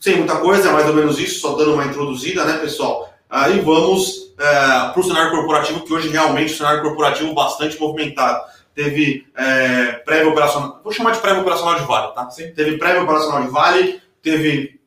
sem 0.00 0.18
muita 0.18 0.36
coisa, 0.36 0.68
é 0.68 0.72
mais 0.72 0.88
ou 0.88 0.94
menos 0.94 1.18
isso, 1.18 1.40
só 1.40 1.56
dando 1.56 1.74
uma 1.74 1.84
introduzida, 1.84 2.44
né, 2.44 2.58
pessoal? 2.58 3.12
Aí 3.28 3.60
vamos 3.60 4.32
é, 4.38 4.90
para 4.92 5.00
o 5.00 5.02
cenário 5.02 5.30
corporativo, 5.32 5.84
que 5.84 5.92
hoje 5.92 6.08
realmente 6.08 6.52
é 6.52 6.54
um 6.54 6.58
cenário 6.58 6.82
corporativo 6.82 7.34
bastante 7.34 7.78
movimentado. 7.80 8.44
Teve 8.74 9.26
é, 9.34 9.92
prévio 10.04 10.30
operacional, 10.30 10.80
vou 10.84 10.92
chamar 10.92 11.12
de 11.12 11.18
prévio 11.18 11.40
operacional 11.40 11.76
de 11.76 11.86
Vale, 11.86 12.14
tá? 12.14 12.30
Sim. 12.30 12.52
Teve 12.52 12.76
prévio 12.76 13.02
operacional 13.02 13.42
de 13.42 13.48
Vale, 13.48 14.02
teve 14.22 14.78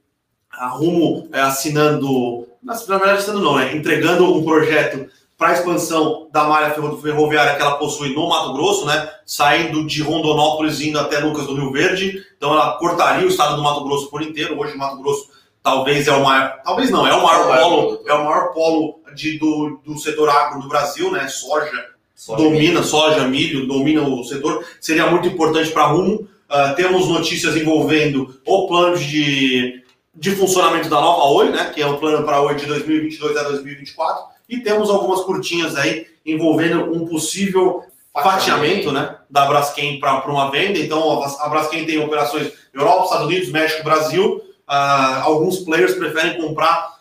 a 0.51 0.67
Rumo 0.67 1.27
é, 1.33 1.41
assinando, 1.41 2.47
na 2.61 2.73
verdade 2.75 3.19
assinando 3.19 3.43
não, 3.43 3.57
né? 3.57 3.75
entregando 3.75 4.31
um 4.31 4.43
projeto 4.43 5.09
para 5.39 5.51
a 5.51 5.53
expansão 5.53 6.27
da 6.33 6.43
malha 6.43 6.71
ferroviária 6.71 7.55
que 7.55 7.61
ela 7.61 7.77
possui 7.77 8.13
no 8.13 8.27
Mato 8.27 8.51
Grosso, 8.51 8.85
né? 8.85 9.09
Saindo 9.25 9.87
de 9.87 10.01
Rondonópolis 10.01 10.81
indo 10.81 10.99
até 10.99 11.19
Lucas 11.19 11.47
do 11.47 11.55
Rio 11.55 11.71
Verde. 11.71 12.21
Então 12.35 12.51
ela 12.51 12.73
cortaria 12.73 13.25
o 13.25 13.29
estado 13.29 13.55
do 13.55 13.63
Mato 13.63 13.85
Grosso 13.85 14.09
por 14.09 14.21
inteiro. 14.21 14.59
Hoje 14.59 14.75
o 14.75 14.77
Mato 14.77 15.01
Grosso 15.01 15.29
talvez 15.63 16.09
é 16.09 16.11
o 16.11 16.25
maior, 16.25 16.59
talvez 16.61 16.89
não, 16.89 17.07
é 17.07 17.13
o 17.13 17.23
maior 17.23 17.57
polo, 17.57 18.03
é 18.05 18.13
o 18.13 18.25
maior 18.25 18.53
polo 18.53 18.99
de, 19.15 19.39
do, 19.39 19.79
do 19.85 19.97
setor 19.97 20.29
agro 20.29 20.59
do 20.59 20.67
Brasil, 20.67 21.09
né? 21.09 21.25
Soja, 21.29 21.71
soja 22.13 22.43
domina, 22.43 22.59
milho. 22.59 22.83
soja, 22.83 23.25
milho, 23.25 23.65
domina 23.65 24.01
o 24.01 24.21
setor. 24.25 24.65
Seria 24.81 25.07
muito 25.07 25.29
importante 25.29 25.71
para 25.71 25.85
Rumo. 25.85 26.15
Uh, 26.49 26.75
temos 26.75 27.07
notícias 27.07 27.55
envolvendo 27.55 28.41
o 28.45 28.67
plano 28.67 28.97
de, 28.97 29.83
de 30.13 30.31
funcionamento 30.31 30.89
da 30.89 30.99
nova 30.99 31.31
Oi, 31.31 31.49
né? 31.49 31.71
Que 31.73 31.81
é 31.81 31.87
o 31.87 31.97
plano 31.97 32.25
para 32.25 32.41
Oi 32.41 32.55
de 32.55 32.65
2022 32.65 33.37
a 33.37 33.43
2024 33.43 34.28
e 34.49 34.59
temos 34.61 34.89
algumas 34.89 35.21
curtinhas 35.21 35.75
aí 35.75 36.07
envolvendo 36.25 36.91
um 36.91 37.07
possível 37.07 37.83
fatiamento 38.13 38.91
né, 38.91 39.17
da 39.29 39.45
Braskem 39.45 39.99
para 39.99 40.25
uma 40.27 40.49
venda. 40.49 40.79
Então, 40.79 41.23
a 41.23 41.47
Braskem 41.47 41.85
tem 41.85 42.03
operações 42.03 42.51
Europa, 42.73 43.05
Estados 43.05 43.27
Unidos, 43.27 43.49
México, 43.49 43.83
Brasil. 43.83 44.37
Uh, 44.67 45.21
alguns 45.23 45.59
players 45.59 45.95
preferem 45.95 46.41
comprar 46.41 46.99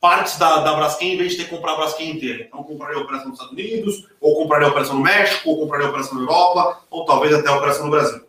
partes 0.00 0.38
da, 0.38 0.60
da 0.60 0.74
Braskem 0.74 1.14
em 1.14 1.16
vez 1.16 1.32
de 1.32 1.38
ter 1.38 1.44
que 1.44 1.50
comprar 1.50 1.72
a 1.72 1.76
Braskem 1.76 2.10
inteira. 2.10 2.44
Então, 2.44 2.62
compraria 2.62 2.96
a 2.96 3.02
operação 3.02 3.28
nos 3.28 3.38
Estados 3.38 3.52
Unidos, 3.52 4.06
ou 4.20 4.36
compraria 4.36 4.66
a 4.66 4.70
operação 4.70 4.96
no 4.96 5.02
México, 5.02 5.50
ou 5.50 5.58
compraria 5.60 5.86
a 5.86 5.90
operação 5.90 6.14
na 6.14 6.20
Europa, 6.22 6.80
ou 6.90 7.04
talvez 7.04 7.34
até 7.34 7.48
a 7.48 7.56
operação 7.56 7.84
no 7.84 7.90
Brasil. 7.90 8.22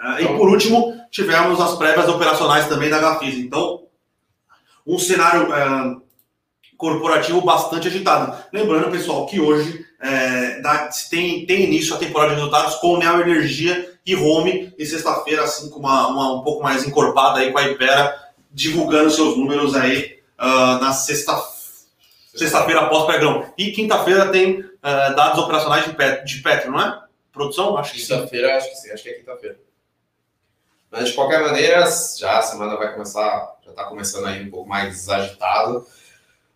Uh, 0.00 0.20
e 0.20 0.26
por 0.36 0.48
último, 0.48 1.00
tivemos 1.10 1.60
as 1.60 1.76
prévias 1.76 2.08
operacionais 2.08 2.68
também 2.68 2.90
da 2.90 2.98
Gafisa. 2.98 3.38
Então, 3.38 3.84
um 4.86 4.98
cenário 4.98 5.48
uh, 5.48 6.03
corporativo 6.84 7.40
bastante 7.40 7.88
agitado. 7.88 8.36
Lembrando, 8.52 8.90
pessoal, 8.90 9.24
que 9.24 9.40
hoje 9.40 9.86
é, 10.02 10.60
dá, 10.60 10.90
tem, 11.08 11.46
tem 11.46 11.64
início 11.64 11.94
a 11.94 11.98
temporada 11.98 12.34
de 12.34 12.40
resultados 12.40 12.74
com 12.74 12.98
Neo 12.98 13.22
Energia 13.22 13.90
e 14.04 14.14
Home, 14.14 14.74
e 14.76 14.84
sexta-feira, 14.84 15.44
assim, 15.44 15.70
com 15.70 15.80
uma, 15.80 16.08
uma, 16.08 16.34
um 16.34 16.42
pouco 16.42 16.62
mais 16.62 16.86
encorpada 16.86 17.40
aí 17.40 17.50
com 17.50 17.58
a 17.58 17.62
Ipera, 17.62 18.14
divulgando 18.52 19.10
seus 19.10 19.34
números 19.34 19.74
aí 19.74 20.18
uh, 20.38 20.78
na 20.78 20.92
sexta 20.92 21.42
sexta-feira 22.34 22.82
após 22.82 23.06
pregão. 23.06 23.50
E 23.56 23.72
quinta-feira 23.72 24.26
tem 24.26 24.60
uh, 24.60 25.16
dados 25.16 25.38
operacionais 25.38 25.86
de, 25.86 25.94
pet, 25.94 26.22
de 26.26 26.42
Petro, 26.42 26.70
não 26.70 26.82
é? 26.82 27.02
Produção? 27.32 27.78
Acho 27.78 27.94
que 27.94 28.00
Quinta-feira, 28.02 28.58
acho 28.58 28.68
que 28.68 28.76
sim, 28.76 28.90
acho 28.90 29.02
que 29.02 29.08
é 29.08 29.14
quinta-feira. 29.14 29.58
Mas 30.90 31.08
de 31.08 31.14
qualquer 31.14 31.40
maneira, 31.40 31.86
já 32.18 32.40
a 32.40 32.42
semana 32.42 32.76
vai 32.76 32.92
começar, 32.92 33.56
já 33.64 33.70
está 33.70 33.84
começando 33.84 34.26
aí 34.26 34.46
um 34.46 34.50
pouco 34.50 34.68
mais 34.68 35.08
agitado. 35.08 35.86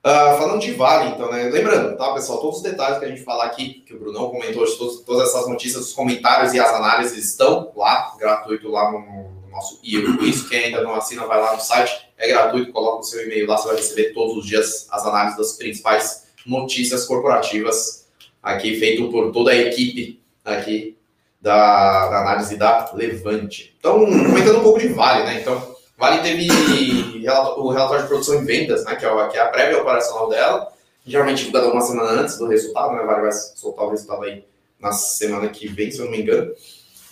Uh, 0.04 0.38
falando 0.38 0.60
de 0.60 0.72
Vale, 0.72 1.10
então, 1.10 1.30
né? 1.30 1.44
Lembrando, 1.50 1.96
tá, 1.96 2.14
pessoal, 2.14 2.40
todos 2.40 2.58
os 2.58 2.62
detalhes 2.62 2.98
que 2.98 3.04
a 3.04 3.08
gente 3.08 3.24
falar 3.24 3.46
aqui, 3.46 3.82
que 3.84 3.94
o 3.94 3.98
Brunão 3.98 4.30
comentou 4.30 4.64
todos, 4.76 5.00
todas 5.00 5.28
essas 5.28 5.48
notícias, 5.48 5.88
os 5.88 5.92
comentários 5.92 6.54
e 6.54 6.60
as 6.60 6.72
análises 6.72 7.30
estão 7.30 7.72
lá, 7.74 8.14
gratuito 8.16 8.68
lá 8.68 8.92
no, 8.92 9.00
no 9.00 9.50
nosso 9.50 9.80
e-book. 9.82 10.28
Isso, 10.28 10.48
quem 10.48 10.66
ainda 10.66 10.82
não 10.82 10.94
assina, 10.94 11.26
vai 11.26 11.40
lá 11.40 11.54
no 11.54 11.60
site, 11.60 11.92
é 12.16 12.28
gratuito, 12.28 12.72
coloca 12.72 13.00
o 13.00 13.02
seu 13.02 13.24
e-mail 13.24 13.48
lá, 13.48 13.56
você 13.56 13.68
vai 13.68 13.76
receber 13.76 14.12
todos 14.12 14.36
os 14.36 14.46
dias 14.46 14.86
as 14.90 15.04
análises 15.04 15.36
das 15.36 15.52
principais 15.54 16.28
notícias 16.46 17.04
corporativas, 17.04 18.06
aqui 18.40 18.78
feito 18.78 19.10
por 19.10 19.32
toda 19.32 19.50
a 19.50 19.56
equipe 19.56 20.22
aqui 20.44 20.96
da, 21.40 22.08
da 22.08 22.20
análise 22.20 22.56
da 22.56 22.90
Levante. 22.94 23.74
Então, 23.78 24.04
comentando 24.06 24.60
um 24.60 24.62
pouco 24.62 24.78
de 24.78 24.88
Vale, 24.88 25.24
né? 25.24 25.40
Então, 25.40 25.76
Vale 25.98 26.22
teve 26.22 26.48
o 27.56 27.70
relatório 27.70 28.02
de 28.02 28.08
produção 28.08 28.40
e 28.40 28.44
vendas, 28.44 28.84
né, 28.84 28.94
que 28.94 29.04
é, 29.04 29.28
que 29.28 29.36
é 29.36 29.40
a 29.40 29.48
prévia 29.48 29.80
operacional 29.80 30.28
dela, 30.28 30.72
geralmente 31.04 31.38
divulgada 31.38 31.72
uma 31.72 31.80
semana 31.80 32.20
antes 32.20 32.38
do 32.38 32.46
resultado, 32.46 32.94
né, 32.94 33.02
Vale 33.02 33.22
vai 33.22 33.32
soltar 33.32 33.84
o 33.84 33.90
resultado 33.90 34.22
aí 34.22 34.44
na 34.78 34.92
semana 34.92 35.48
que 35.48 35.66
vem, 35.66 35.90
se 35.90 35.98
eu 35.98 36.04
não 36.04 36.12
me 36.12 36.22
engano. 36.22 36.52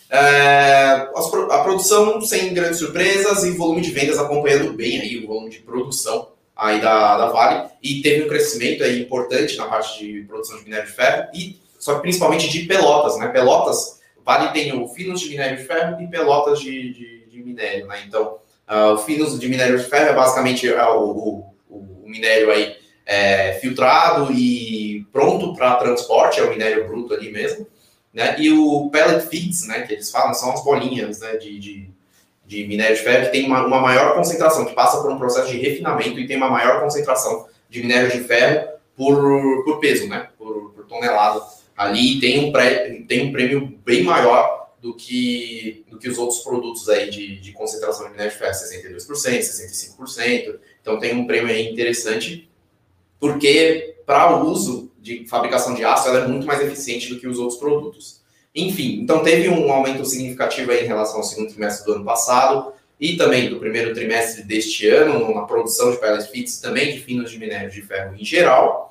É, 0.09 1.09
a 1.51 1.59
produção 1.65 2.21
sem 2.21 2.55
grandes 2.55 2.79
surpresas 2.79 3.43
e 3.43 3.51
volume 3.51 3.81
de 3.81 3.91
vendas 3.91 4.19
acompanhando 4.19 4.73
bem 4.73 5.01
aí 5.01 5.25
o 5.25 5.27
volume 5.27 5.51
de 5.51 5.59
produção 5.59 6.29
aí 6.55 6.81
da, 6.81 7.19
da 7.19 7.27
Vale 7.27 7.69
e 7.83 8.01
teve 8.03 8.25
um 8.25 8.29
crescimento 8.29 8.85
aí 8.85 9.03
importante 9.03 9.57
na 9.57 9.67
parte 9.67 9.99
de 9.99 10.23
produção 10.23 10.59
de 10.59 10.65
minério 10.65 10.87
de 10.87 10.93
ferro 10.93 11.29
e 11.35 11.61
só 11.77 11.97
que 11.97 12.03
principalmente 12.03 12.49
de 12.49 12.61
pelotas, 12.67 13.19
né? 13.19 13.29
Pelotas, 13.29 14.01
Vale 14.25 14.53
tem 14.53 14.81
o 14.81 14.87
finos 14.89 15.21
de 15.21 15.29
minério 15.29 15.57
de 15.57 15.65
ferro 15.65 16.01
e 16.01 16.07
pelotas 16.07 16.61
de, 16.61 16.93
de, 16.93 17.27
de 17.27 17.43
minério, 17.43 17.87
né? 17.89 18.05
Então, 18.07 18.39
uh, 18.69 18.95
o 18.95 18.99
finos 18.99 19.39
de 19.39 19.49
minério 19.49 19.79
de 19.79 19.85
ferro 19.85 20.11
é 20.11 20.15
basicamente 20.15 20.69
uh, 20.69 20.99
o, 20.99 21.55
o, 21.69 21.87
o, 22.05 22.09
minério 22.09 22.51
aí 22.51 22.77
é, 23.05 23.55
filtrado 23.55 24.33
e 24.33 25.07
pronto 25.13 25.55
para 25.55 25.77
transporte, 25.77 26.41
é 26.41 26.43
o 26.43 26.51
minério 26.51 26.87
bruto 26.87 27.15
ali 27.15 27.31
mesmo, 27.31 27.67
né? 28.13 28.37
E 28.39 28.51
o 28.51 28.91
pellet 28.91 29.29
feeds, 29.29 29.67
né? 29.67 29.83
Que 29.83 29.95
eles 29.95 30.11
falam 30.11 30.35
são 30.35 30.53
as 30.53 30.65
bolinhas, 30.65 31.21
né? 31.21 31.37
De, 31.37 31.59
de, 31.59 31.91
de 32.45 32.67
minério 32.67 32.97
de 32.97 33.03
ferro 33.03 33.27
que 33.27 33.33
tem 33.33 33.47
uma, 33.47 33.65
uma 33.65 33.81
maior 33.81 34.15
concentração, 34.15 34.65
que 34.65 34.75
passa 34.75 35.01
por 35.01 35.11
um 35.11 35.19
processo 35.19 35.49
de 35.49 35.59
refinamento 35.59 36.19
e 36.19 36.27
tem 36.27 36.37
uma 36.37 36.51
maior 36.51 36.81
concentração 36.81 37.47
de 37.69 37.81
minério 37.81 38.11
de 38.11 38.25
ferro 38.25 38.69
por, 38.97 39.65
por 39.65 39.79
peso, 39.79 40.09
né? 40.09 40.29
Por, 40.37 40.73
por 40.73 40.87
tonelada 40.87 41.41
ali 41.77 42.19
tem 42.19 42.49
um, 42.49 42.53
pré, 42.53 43.03
tem 43.07 43.29
um 43.29 43.33
prêmio 43.33 43.79
bem 43.85 44.03
maior 44.03 44.66
do 44.87 44.95
que, 44.95 45.85
do 45.91 45.99
que 45.99 46.09
os 46.09 46.17
outros 46.17 46.39
produtos 46.43 46.89
aí 46.89 47.11
de, 47.11 47.41
de 47.41 47.51
concentração 47.51 48.05
de 48.05 48.13
minério 48.13 48.31
de 48.31 48.39
ferro, 48.39 48.53
62%, 48.53 49.41
65%. 49.99 50.61
Então 50.81 50.97
tem 51.01 51.13
um 51.13 51.27
prêmio 51.27 51.49
aí 51.49 51.69
interessante, 51.69 52.49
porque 53.19 53.97
para 54.07 54.37
o 54.37 54.49
uso 54.49 54.93
de 55.01 55.27
fabricação 55.27 55.75
de 55.75 55.85
aço, 55.85 56.07
ela 56.09 56.21
é 56.21 56.29
muito 56.29 56.47
mais 56.47 56.61
eficiente 56.61 57.13
do 57.13 57.19
que 57.19 57.27
os 57.27 57.41
outros 57.41 57.59
produtos. 57.59 58.21
Enfim, 58.55 59.01
então 59.01 59.25
teve 59.25 59.49
um 59.49 59.73
aumento 59.73 60.05
significativo 60.05 60.71
aí 60.71 60.85
em 60.85 60.87
relação 60.87 61.17
ao 61.17 61.25
segundo 61.25 61.51
trimestre 61.51 61.85
do 61.85 61.95
ano 61.95 62.05
passado 62.05 62.73
e 63.01 63.17
também 63.17 63.51
do 63.51 63.59
primeiro 63.59 63.93
trimestre 63.93 64.45
deste 64.45 64.87
ano, 64.89 65.35
na 65.35 65.43
produção 65.43 65.91
de 65.91 65.99
pellet 65.99 66.31
feeds 66.31 66.61
também 66.61 66.95
de 66.95 67.01
finos 67.01 67.29
de 67.29 67.41
minério 67.41 67.71
de 67.71 67.83
ferro 67.83 68.15
em 68.17 68.25
geral 68.25 68.87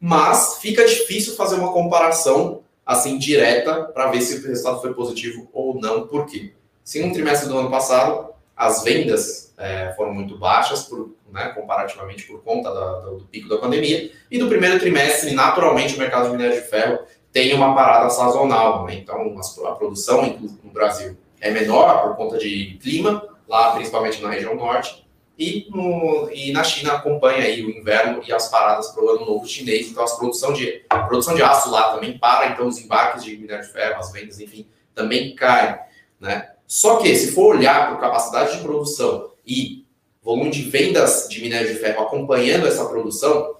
mas 0.00 0.56
fica 0.62 0.86
difícil 0.86 1.36
fazer 1.36 1.56
uma 1.56 1.74
comparação 1.74 2.62
assim 2.90 3.18
direta 3.18 3.84
para 3.84 4.10
ver 4.10 4.20
se 4.20 4.44
o 4.44 4.48
resultado 4.48 4.80
foi 4.80 4.92
positivo 4.92 5.48
ou 5.52 5.80
não. 5.80 6.08
Por 6.08 6.26
quê? 6.26 6.52
Se 6.82 7.00
no 7.00 7.12
trimestre 7.12 7.48
do 7.48 7.56
ano 7.56 7.70
passado 7.70 8.30
as 8.56 8.82
vendas 8.82 9.54
é, 9.56 9.94
foram 9.96 10.12
muito 10.12 10.36
baixas, 10.36 10.82
por, 10.82 11.14
né, 11.32 11.50
comparativamente 11.50 12.26
por 12.26 12.42
conta 12.42 12.74
da, 12.74 12.98
do, 12.98 13.18
do, 13.18 13.24
pico 13.26 13.48
da 13.48 13.58
pandemia, 13.58 14.10
e 14.28 14.38
do 14.40 14.48
primeiro 14.48 14.80
trimestre, 14.80 15.32
naturalmente, 15.32 15.94
o 15.94 15.98
mercado 15.98 16.24
de 16.24 16.32
minério 16.32 16.60
de 16.60 16.68
ferro 16.68 16.98
tem 17.32 17.54
uma 17.54 17.76
parada 17.76 18.10
sazonal. 18.10 18.84
Né? 18.84 18.96
Então, 18.96 19.36
a 19.66 19.72
produção 19.72 20.36
no 20.64 20.70
Brasil 20.72 21.16
é 21.40 21.48
menor 21.52 22.02
por 22.02 22.16
conta 22.16 22.38
de 22.38 22.76
clima, 22.82 23.24
lá 23.48 23.70
principalmente 23.70 24.20
na 24.20 24.30
região 24.30 24.56
norte, 24.56 25.06
e, 25.40 25.66
no, 25.70 26.30
e 26.30 26.52
na 26.52 26.62
China 26.62 26.92
acompanha 26.92 27.44
aí 27.44 27.64
o 27.64 27.70
inverno 27.70 28.22
e 28.28 28.30
as 28.30 28.48
paradas 28.48 28.88
para 28.88 29.02
o 29.02 29.08
ano 29.08 29.24
novo 29.24 29.48
chinês, 29.48 29.88
então 29.88 30.04
as 30.04 30.14
produção 30.14 30.52
de, 30.52 30.84
a 30.90 30.98
produção 30.98 31.34
de 31.34 31.42
aço 31.42 31.70
lá 31.70 31.94
também 31.94 32.18
para, 32.18 32.48
então 32.48 32.68
os 32.68 32.78
embarques 32.78 33.24
de 33.24 33.38
minério 33.38 33.64
de 33.64 33.72
ferro, 33.72 33.98
as 33.98 34.12
vendas, 34.12 34.38
enfim, 34.38 34.68
também 34.94 35.34
caem, 35.34 35.78
né? 36.20 36.50
Só 36.66 36.96
que 36.98 37.16
se 37.16 37.32
for 37.32 37.56
olhar 37.56 37.88
para 37.88 37.96
capacidade 37.96 38.58
de 38.58 38.62
produção 38.62 39.30
e 39.46 39.86
volume 40.22 40.50
de 40.50 40.64
vendas 40.64 41.26
de 41.30 41.40
minério 41.40 41.72
de 41.72 41.80
ferro 41.80 42.02
acompanhando 42.02 42.66
essa 42.66 42.84
produção, 42.84 43.56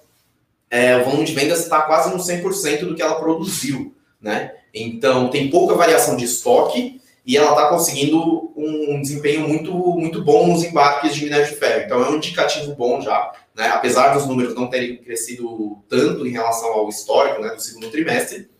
é, 0.68 0.98
o 0.98 1.04
volume 1.04 1.24
de 1.24 1.32
vendas 1.32 1.60
está 1.60 1.80
quase 1.80 2.10
no 2.10 2.18
100% 2.18 2.80
do 2.80 2.94
que 2.94 3.00
ela 3.00 3.18
produziu, 3.18 3.94
né? 4.20 4.54
Então 4.74 5.30
tem 5.30 5.48
pouca 5.48 5.74
variação 5.74 6.14
de 6.14 6.26
estoque 6.26 6.99
e 7.30 7.36
ela 7.36 7.50
está 7.50 7.68
conseguindo 7.68 8.50
um 8.56 9.00
desempenho 9.00 9.46
muito, 9.46 9.72
muito 9.72 10.20
bom 10.24 10.48
nos 10.48 10.64
embarques 10.64 11.14
de 11.14 11.22
minério 11.22 11.46
de 11.46 11.54
ferro. 11.54 11.84
Então 11.84 12.02
é 12.02 12.10
um 12.10 12.16
indicativo 12.16 12.74
bom 12.74 13.00
já, 13.00 13.30
né? 13.54 13.68
apesar 13.68 14.14
dos 14.14 14.26
números 14.26 14.52
não 14.52 14.66
terem 14.66 14.96
crescido 14.96 15.78
tanto 15.88 16.26
em 16.26 16.32
relação 16.32 16.72
ao 16.72 16.88
histórico 16.88 17.40
né, 17.40 17.50
do 17.50 17.62
segundo 17.62 17.88
trimestre. 17.88 18.50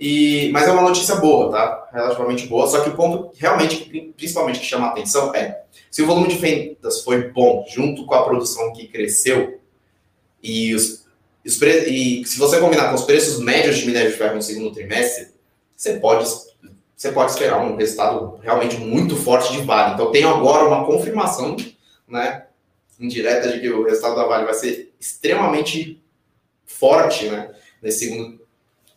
E, 0.00 0.50
mas 0.52 0.66
é 0.66 0.72
uma 0.72 0.82
notícia 0.82 1.14
boa, 1.14 1.52
tá? 1.52 1.90
Relativamente 1.92 2.48
boa. 2.48 2.66
Só 2.66 2.80
que 2.80 2.88
o 2.88 2.96
ponto 2.96 3.30
realmente, 3.38 4.12
principalmente, 4.16 4.58
que 4.58 4.66
chama 4.66 4.88
a 4.88 4.90
atenção 4.90 5.32
é 5.32 5.62
se 5.88 6.02
o 6.02 6.06
volume 6.06 6.26
de 6.26 6.38
vendas 6.38 7.04
foi 7.04 7.30
bom 7.30 7.64
junto 7.68 8.04
com 8.04 8.14
a 8.16 8.24
produção 8.24 8.72
que 8.72 8.88
cresceu 8.88 9.60
e, 10.42 10.74
os, 10.74 11.06
e 11.44 12.24
se 12.26 12.36
você 12.36 12.58
combinar 12.58 12.88
com 12.88 12.96
os 12.96 13.04
preços 13.04 13.38
médios 13.38 13.78
de 13.78 13.86
minério 13.86 14.10
de 14.10 14.16
ferro 14.16 14.34
no 14.34 14.42
segundo 14.42 14.74
trimestre, 14.74 15.28
você 15.76 15.98
pode 15.98 16.28
você 16.98 17.12
pode 17.12 17.30
esperar 17.30 17.64
um 17.64 17.76
resultado 17.76 18.40
realmente 18.42 18.76
muito 18.76 19.14
forte 19.14 19.52
de 19.52 19.62
Vale. 19.62 19.94
Então, 19.94 20.10
tenho 20.10 20.28
agora 20.28 20.66
uma 20.66 20.84
confirmação, 20.84 21.54
né, 22.08 22.46
indireta 22.98 23.52
de 23.52 23.60
que 23.60 23.70
o 23.70 23.84
resultado 23.84 24.16
da 24.16 24.26
Vale 24.26 24.44
vai 24.44 24.54
ser 24.54 24.92
extremamente 24.98 26.02
forte, 26.66 27.28
né, 27.28 27.50
nesse 27.80 28.00
segundo, 28.00 28.40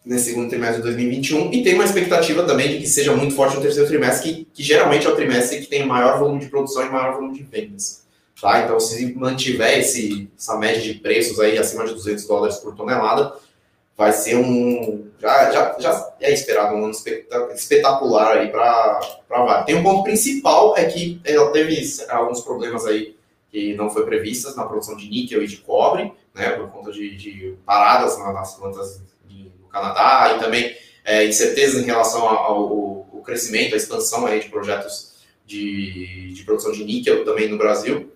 nesse 0.03 0.31
segundo 0.31 0.49
trimestre 0.49 0.77
de 0.77 0.83
2021. 0.83 1.53
E 1.53 1.61
tem 1.61 1.75
uma 1.75 1.85
expectativa 1.85 2.43
também 2.43 2.69
de 2.69 2.79
que 2.79 2.87
seja 2.87 3.15
muito 3.15 3.35
forte 3.35 3.55
no 3.55 3.61
terceiro 3.61 3.87
trimestre, 3.87 4.33
que, 4.33 4.45
que 4.45 4.63
geralmente 4.63 5.05
é 5.05 5.09
o 5.11 5.15
trimestre 5.15 5.59
que 5.59 5.67
tem 5.67 5.85
maior 5.85 6.17
volume 6.17 6.39
de 6.39 6.47
produção 6.47 6.83
e 6.83 6.89
maior 6.89 7.13
volume 7.13 7.37
de 7.37 7.43
vendas. 7.43 8.03
Tá? 8.41 8.63
Então, 8.63 8.79
se 8.79 9.13
mantiver 9.13 9.77
esse, 9.77 10.27
essa 10.35 10.57
média 10.57 10.81
de 10.81 10.95
preços 10.95 11.39
aí 11.39 11.55
acima 11.55 11.85
de 11.85 11.93
200 11.93 12.25
dólares 12.25 12.55
por 12.57 12.75
tonelada, 12.75 13.35
vai 13.97 14.11
ser 14.11 14.35
um. 14.37 15.09
Já, 15.19 15.51
já, 15.51 15.75
já 15.79 16.13
é 16.19 16.33
esperado 16.33 16.75
um 16.75 16.85
ano 16.85 16.93
espetacular 17.53 18.37
aí 18.37 18.49
para 18.49 18.99
a 19.29 19.43
Vale. 19.43 19.65
Tem 19.65 19.75
um 19.75 19.83
ponto 19.83 20.03
principal, 20.03 20.75
é 20.75 20.85
que 20.85 21.21
ela 21.23 21.51
teve 21.51 21.79
alguns 22.09 22.41
problemas 22.41 22.85
aí 22.85 23.15
que 23.51 23.75
não 23.75 23.89
foi 23.89 24.05
previstas 24.05 24.55
na 24.55 24.65
produção 24.65 24.95
de 24.95 25.09
níquel 25.09 25.43
e 25.43 25.47
de 25.47 25.57
cobre, 25.57 26.11
né, 26.33 26.51
por 26.51 26.69
conta 26.69 26.91
de, 26.91 27.15
de 27.17 27.55
paradas 27.65 28.17
nas 28.17 28.55
plantas 28.55 29.01
no 29.29 29.67
Canadá 29.67 30.35
e 30.35 30.39
também 30.39 30.75
é, 31.03 31.25
incertezas 31.27 31.81
em 31.81 31.85
relação 31.85 32.27
ao, 32.27 33.05
ao, 33.13 33.21
crescimento, 33.23 33.75
a 33.75 33.77
expansão 33.77 34.25
aí 34.25 34.39
de 34.39 34.49
projetos 34.49 35.11
de, 35.45 36.33
de 36.33 36.43
produção 36.43 36.71
de 36.71 36.83
níquel 36.83 37.23
também 37.23 37.47
no 37.47 37.57
Brasil. 37.57 38.11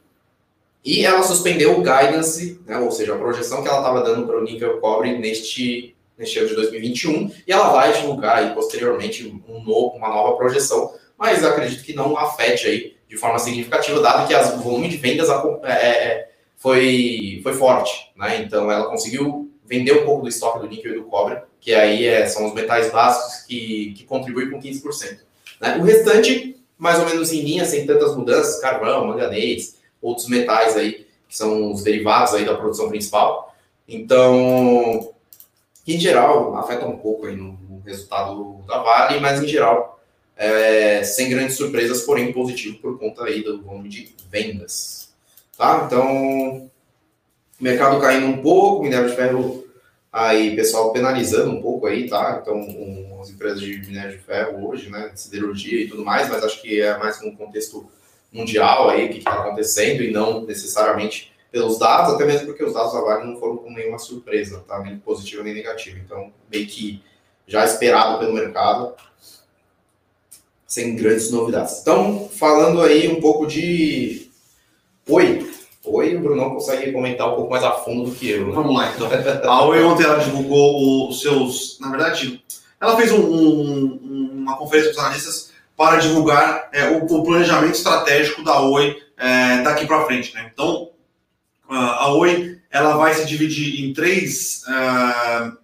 E 0.85 1.03
ela 1.03 1.23
suspendeu 1.23 1.79
o 1.79 1.81
guidance, 1.81 2.61
né, 2.67 2.77
ou 2.77 2.91
seja, 2.91 3.15
a 3.15 3.17
projeção 3.17 3.63
que 3.63 3.67
ela 3.67 3.79
estava 3.79 4.03
dando 4.03 4.27
para 4.27 4.37
o 4.37 4.43
níquel 4.43 4.79
cobre 4.79 5.17
neste, 5.17 5.95
neste 6.15 6.37
ano 6.37 6.49
de 6.49 6.55
2021, 6.55 7.31
e 7.47 7.51
ela 7.51 7.69
vai 7.69 7.91
divulgar 7.91 8.37
aí, 8.37 8.53
posteriormente 8.53 9.25
um 9.49 9.63
novo, 9.63 9.97
uma 9.97 10.09
nova 10.09 10.37
projeção, 10.37 10.93
mas 11.17 11.43
acredito 11.43 11.83
que 11.83 11.95
não 11.95 12.15
afete 12.15 12.67
aí 12.67 12.95
de 13.09 13.17
forma 13.17 13.39
significativa, 13.39 13.99
dado 13.99 14.27
que 14.27 14.35
o 14.35 14.61
volume 14.61 14.87
de 14.87 14.97
vendas 14.97 15.27
é, 15.29 15.33
é, 15.63 15.73
é, 15.73 16.29
foi, 16.55 17.39
foi 17.41 17.53
forte, 17.53 18.11
né? 18.15 18.41
Então 18.41 18.71
ela 18.71 18.87
conseguiu 18.87 19.51
vender 19.65 19.93
um 19.93 20.05
pouco 20.05 20.23
do 20.23 20.29
estoque 20.29 20.59
do 20.59 20.67
níquel 20.67 20.91
e 20.91 20.95
do 20.95 21.05
cobre, 21.05 21.39
que 21.59 21.73
aí 21.73 22.05
é, 22.05 22.27
são 22.27 22.45
os 22.45 22.53
metais 22.53 22.91
básicos 22.91 23.45
que, 23.47 23.93
que 23.97 24.03
contribuem 24.03 24.51
com 24.51 24.59
15%. 24.59 25.19
Né? 25.59 25.77
O 25.77 25.83
restante, 25.83 26.57
mais 26.77 26.99
ou 26.99 27.05
menos 27.05 27.31
em 27.31 27.41
linha, 27.41 27.65
sem 27.65 27.85
tantas 27.87 28.15
mudanças, 28.15 28.59
carvão, 28.59 29.07
manganês, 29.07 29.77
outros 30.01 30.27
metais 30.27 30.75
aí, 30.75 31.07
que 31.27 31.37
são 31.37 31.71
os 31.71 31.83
derivados 31.83 32.33
aí 32.33 32.45
da 32.45 32.55
produção 32.55 32.89
principal. 32.89 33.55
Então, 33.87 35.13
em 35.87 35.99
geral, 35.99 36.55
afeta 36.57 36.85
um 36.85 36.97
pouco 36.97 37.27
aí 37.27 37.35
no, 37.35 37.53
no 37.69 37.81
resultado 37.85 38.63
da 38.67 38.79
Vale, 38.79 39.19
mas 39.19 39.41
em 39.41 39.47
geral, 39.47 39.99
é, 40.35 41.03
sem 41.03 41.29
grandes 41.29 41.55
surpresas, 41.55 42.01
porém 42.01 42.33
positivo 42.33 42.79
por 42.79 42.99
conta 42.99 43.23
aí 43.23 43.43
do 43.43 43.61
volume 43.61 43.89
de 43.89 44.13
vendas. 44.29 45.13
Tá? 45.57 45.83
Então, 45.85 46.69
mercado 47.59 47.99
caindo 48.01 48.27
um 48.27 48.41
pouco, 48.41 48.83
minério 48.83 49.09
de 49.09 49.15
ferro 49.15 49.65
aí, 50.11 50.55
pessoal 50.55 50.91
penalizando 50.91 51.51
um 51.51 51.61
pouco 51.61 51.87
aí, 51.87 52.07
tá? 52.07 52.39
Então, 52.41 52.57
um, 52.57 53.19
as 53.21 53.29
empresas 53.29 53.59
de 53.59 53.77
minério 53.79 54.17
de 54.17 54.23
ferro 54.23 54.67
hoje, 54.67 54.89
né, 54.89 55.11
siderurgia 55.13 55.81
e 55.81 55.87
tudo 55.87 56.05
mais, 56.05 56.29
mas 56.29 56.43
acho 56.43 56.61
que 56.61 56.81
é 56.81 56.97
mais 56.97 57.21
um 57.21 57.35
contexto 57.35 57.89
mundial 58.35 58.89
aí, 58.89 59.05
o 59.05 59.09
que 59.09 59.19
está 59.19 59.33
acontecendo, 59.33 60.03
e 60.03 60.11
não 60.11 60.41
necessariamente 60.41 61.33
pelos 61.51 61.79
dados, 61.79 62.13
até 62.13 62.25
mesmo 62.25 62.47
porque 62.47 62.65
os 62.65 62.73
dados 62.73 62.91
da 62.91 62.99
Vale 62.99 63.25
não 63.25 63.39
foram 63.39 63.55
com 63.57 63.71
nenhuma 63.71 63.97
surpresa, 63.97 64.63
tá? 64.67 64.79
Nem 64.79 64.97
positiva 64.97 65.41
nem 65.41 65.53
negativa. 65.53 65.97
Então, 65.97 66.33
meio 66.51 66.67
que 66.67 67.01
já 67.47 67.63
esperado 67.63 68.19
pelo 68.19 68.33
mercado, 68.33 68.93
sem 70.67 70.95
grandes 70.95 71.31
novidades. 71.31 71.79
Então, 71.79 72.27
falando 72.29 72.81
aí 72.81 73.07
um 73.07 73.21
pouco 73.21 73.47
de 73.47 74.29
Oi. 75.07 75.49
Oi, 75.85 76.15
o 76.15 76.19
Brunão 76.19 76.49
consegue 76.49 76.91
comentar 76.91 77.31
um 77.31 77.35
pouco 77.35 77.51
mais 77.51 77.63
a 77.63 77.71
fundo 77.71 78.09
do 78.09 78.15
que 78.15 78.31
eu. 78.31 78.47
Né? 78.47 78.53
Vamos 78.53 78.75
lá, 78.75 78.91
então. 78.91 79.07
A 79.49 79.65
Oi 79.65 79.83
ontem 79.83 80.03
ela 80.03 80.17
divulgou 80.17 81.07
os 81.07 81.21
seus. 81.21 81.79
Na 81.79 81.89
verdade, 81.89 82.43
ela 82.81 82.97
fez 82.97 83.11
um, 83.11 83.21
um, 83.21 84.31
uma 84.33 84.57
conferência 84.57 84.91
com 84.91 84.99
os 84.99 85.05
analistas 85.05 85.51
para 85.75 85.97
divulgar 85.97 86.69
é, 86.71 86.89
o, 86.89 87.05
o, 87.05 87.23
planejamento 87.23 87.75
estratégico 87.75 88.43
da 88.43 88.61
Oi 88.61 88.97
é, 89.17 89.61
daqui 89.61 89.85
para 89.85 90.05
frente. 90.05 90.33
Né? 90.33 90.49
Então, 90.53 90.89
a 91.69 92.11
Oi 92.13 92.55
ela 92.75 92.97
vai 92.97 93.13
se 93.13 93.25
dividir 93.25 93.85
em 93.85 93.93
três 93.93 94.63
uh, 94.67 95.57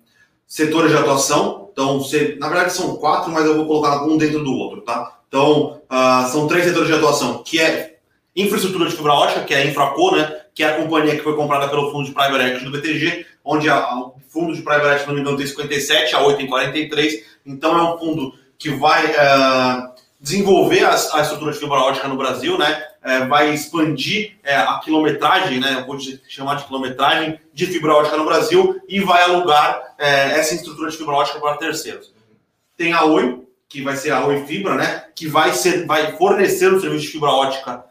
setores 0.47 0.91
de 0.91 0.97
atuação. 0.97 1.69
Então, 1.71 2.01
na 2.39 2.47
verdade, 2.47 2.71
são 2.71 2.95
quatro, 2.95 3.29
mas 3.29 3.45
eu 3.45 3.55
vou 3.55 3.67
colocar 3.67 4.03
um 4.05 4.17
dentro 4.17 4.41
do 4.41 4.53
outro, 4.53 4.81
tá? 4.81 5.19
Então, 5.27 5.81
uh, 5.89 6.31
são 6.31 6.47
três 6.47 6.63
setores 6.63 6.87
de 6.87 6.93
atuação, 6.93 7.43
que 7.43 7.59
é 7.59 7.97
infraestrutura 8.33 8.89
de 8.89 8.95
fibra 8.95 9.11
ótica, 9.11 9.43
que 9.43 9.53
é 9.53 9.57
a 9.57 9.65
Infraco, 9.65 10.15
né? 10.15 10.41
Que 10.55 10.63
é 10.63 10.69
a 10.69 10.77
companhia 10.77 11.15
que 11.17 11.21
foi 11.21 11.35
comprada 11.35 11.67
pelo 11.67 11.91
fundo 11.91 12.05
de 12.05 12.13
private 12.13 12.45
equity 12.45 12.65
do 12.65 12.71
BTG, 12.71 13.25
onde 13.43 13.69
a, 13.69 13.75
a, 13.75 13.99
o 13.99 14.15
fundo 14.29 14.53
de 14.53 14.61
private 14.61 14.87
equity, 14.87 15.07
não 15.07 15.15
me 15.15 15.21
engano, 15.21 15.37
tem 15.37 15.47
57, 15.47 16.15
a 16.15 16.21
8 16.21 16.37
tem 16.37 16.47
43. 16.47 17.25
Então, 17.45 17.77
é 17.77 17.93
um 17.93 17.97
fundo 17.97 18.33
que 18.57 18.69
vai 18.69 19.05
uh, 19.07 19.90
desenvolver 20.21 20.85
a, 20.85 20.91
a, 20.91 21.21
estrutura 21.21 21.51
de 21.51 21.57
fibra 21.57 21.79
ótica 21.79 22.07
no 22.07 22.15
Brasil, 22.15 22.55
né? 22.57 22.85
É, 23.03 23.25
vai 23.25 23.51
expandir 23.51 24.37
é, 24.43 24.55
a 24.55 24.79
quilometragem, 24.83 25.59
né? 25.59 25.83
Vou 25.87 25.97
chamar 26.29 26.55
de 26.55 26.65
quilometragem 26.65 27.39
de 27.51 27.65
fibra 27.65 27.95
ótica 27.95 28.15
no 28.15 28.25
Brasil 28.25 28.79
e 28.87 28.99
vai 28.99 29.23
alugar 29.23 29.95
é, 29.97 30.39
essa 30.39 30.53
estrutura 30.53 30.91
de 30.91 30.97
fibra 30.97 31.15
ótica 31.15 31.39
para 31.39 31.57
terceiros. 31.57 32.13
Tem 32.77 32.93
a 32.93 33.03
Oi, 33.03 33.41
que 33.67 33.81
vai 33.81 33.97
ser 33.97 34.11
a 34.11 34.23
Oi 34.27 34.45
Fibra, 34.45 34.75
né? 34.75 35.05
Que 35.15 35.27
vai, 35.27 35.53
ser, 35.53 35.87
vai 35.87 36.15
fornecer 36.15 36.71
o 36.71 36.79
serviço 36.79 37.05
de 37.05 37.11
fibra 37.11 37.31
ótica 37.31 37.83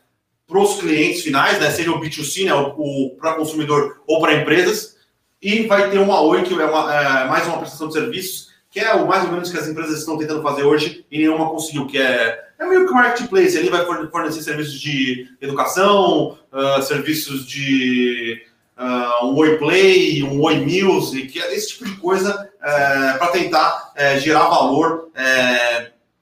para 0.46 0.58
os 0.58 0.78
clientes 0.78 1.22
finais, 1.22 1.58
né? 1.58 1.68
Seja 1.70 1.90
o 1.90 2.00
B2C, 2.00 2.44
né? 2.44 2.54
O, 2.54 2.76
o 2.78 3.16
para 3.16 3.34
consumidor 3.34 4.02
ou 4.06 4.20
para 4.20 4.34
empresas. 4.34 4.96
E 5.42 5.66
vai 5.66 5.90
ter 5.90 5.99
uma 5.99 6.20
Oi, 6.20 6.42
que 6.44 6.54
é, 6.54 6.64
uma, 6.64 6.94
é 6.94 7.25
mais 7.26 7.44
uma 7.49 7.58
prestação 7.58 7.88
de 7.88 7.94
serviços 7.94 8.50
que 8.70 8.78
é 8.78 8.94
o 8.94 9.06
mais 9.06 9.24
ou 9.24 9.32
menos 9.32 9.50
que 9.50 9.58
as 9.58 9.66
empresas 9.66 9.98
estão 9.98 10.16
tentando 10.16 10.42
fazer 10.42 10.62
hoje 10.62 11.04
e 11.10 11.18
nenhuma 11.18 11.50
conseguiu, 11.50 11.86
que 11.86 11.98
é, 11.98 12.38
é 12.58 12.66
meio 12.66 12.86
que 12.86 12.92
marketplace, 12.92 13.56
ele 13.56 13.68
vai 13.68 13.84
fornecer 13.84 14.42
serviços 14.42 14.80
de 14.80 15.28
educação, 15.40 16.38
uh, 16.52 16.82
serviços 16.82 17.46
de 17.46 18.40
uh, 18.78 19.26
um 19.26 19.36
Oi 19.36 19.58
Play, 19.58 20.22
um 20.22 20.40
Oi 20.40 20.60
Music, 20.60 21.36
esse 21.36 21.70
tipo 21.70 21.84
de 21.84 21.96
coisa 21.96 22.48
uh, 22.56 23.18
para 23.18 23.28
tentar 23.28 23.92
uh, 23.96 24.20
gerar 24.20 24.48
valor, 24.48 25.10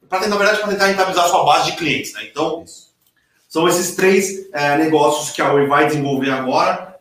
para 0.09 0.21
tentar, 0.21 0.31
na 0.31 0.37
verdade, 0.37 0.61
para 0.61 0.69
tentar 0.69 0.87
rentabilizar 0.87 1.27
a 1.27 1.29
sua 1.29 1.45
base 1.45 1.71
de 1.71 1.77
clientes. 1.77 2.15
Né? 2.15 2.23
Então, 2.31 2.65
são 3.47 3.69
esses 3.69 3.95
três 3.95 4.49
negócios 4.79 5.31
que 5.31 5.43
a 5.43 5.53
Oi 5.53 5.67
vai 5.67 5.87
desenvolver 5.87 6.31
agora. 6.31 6.99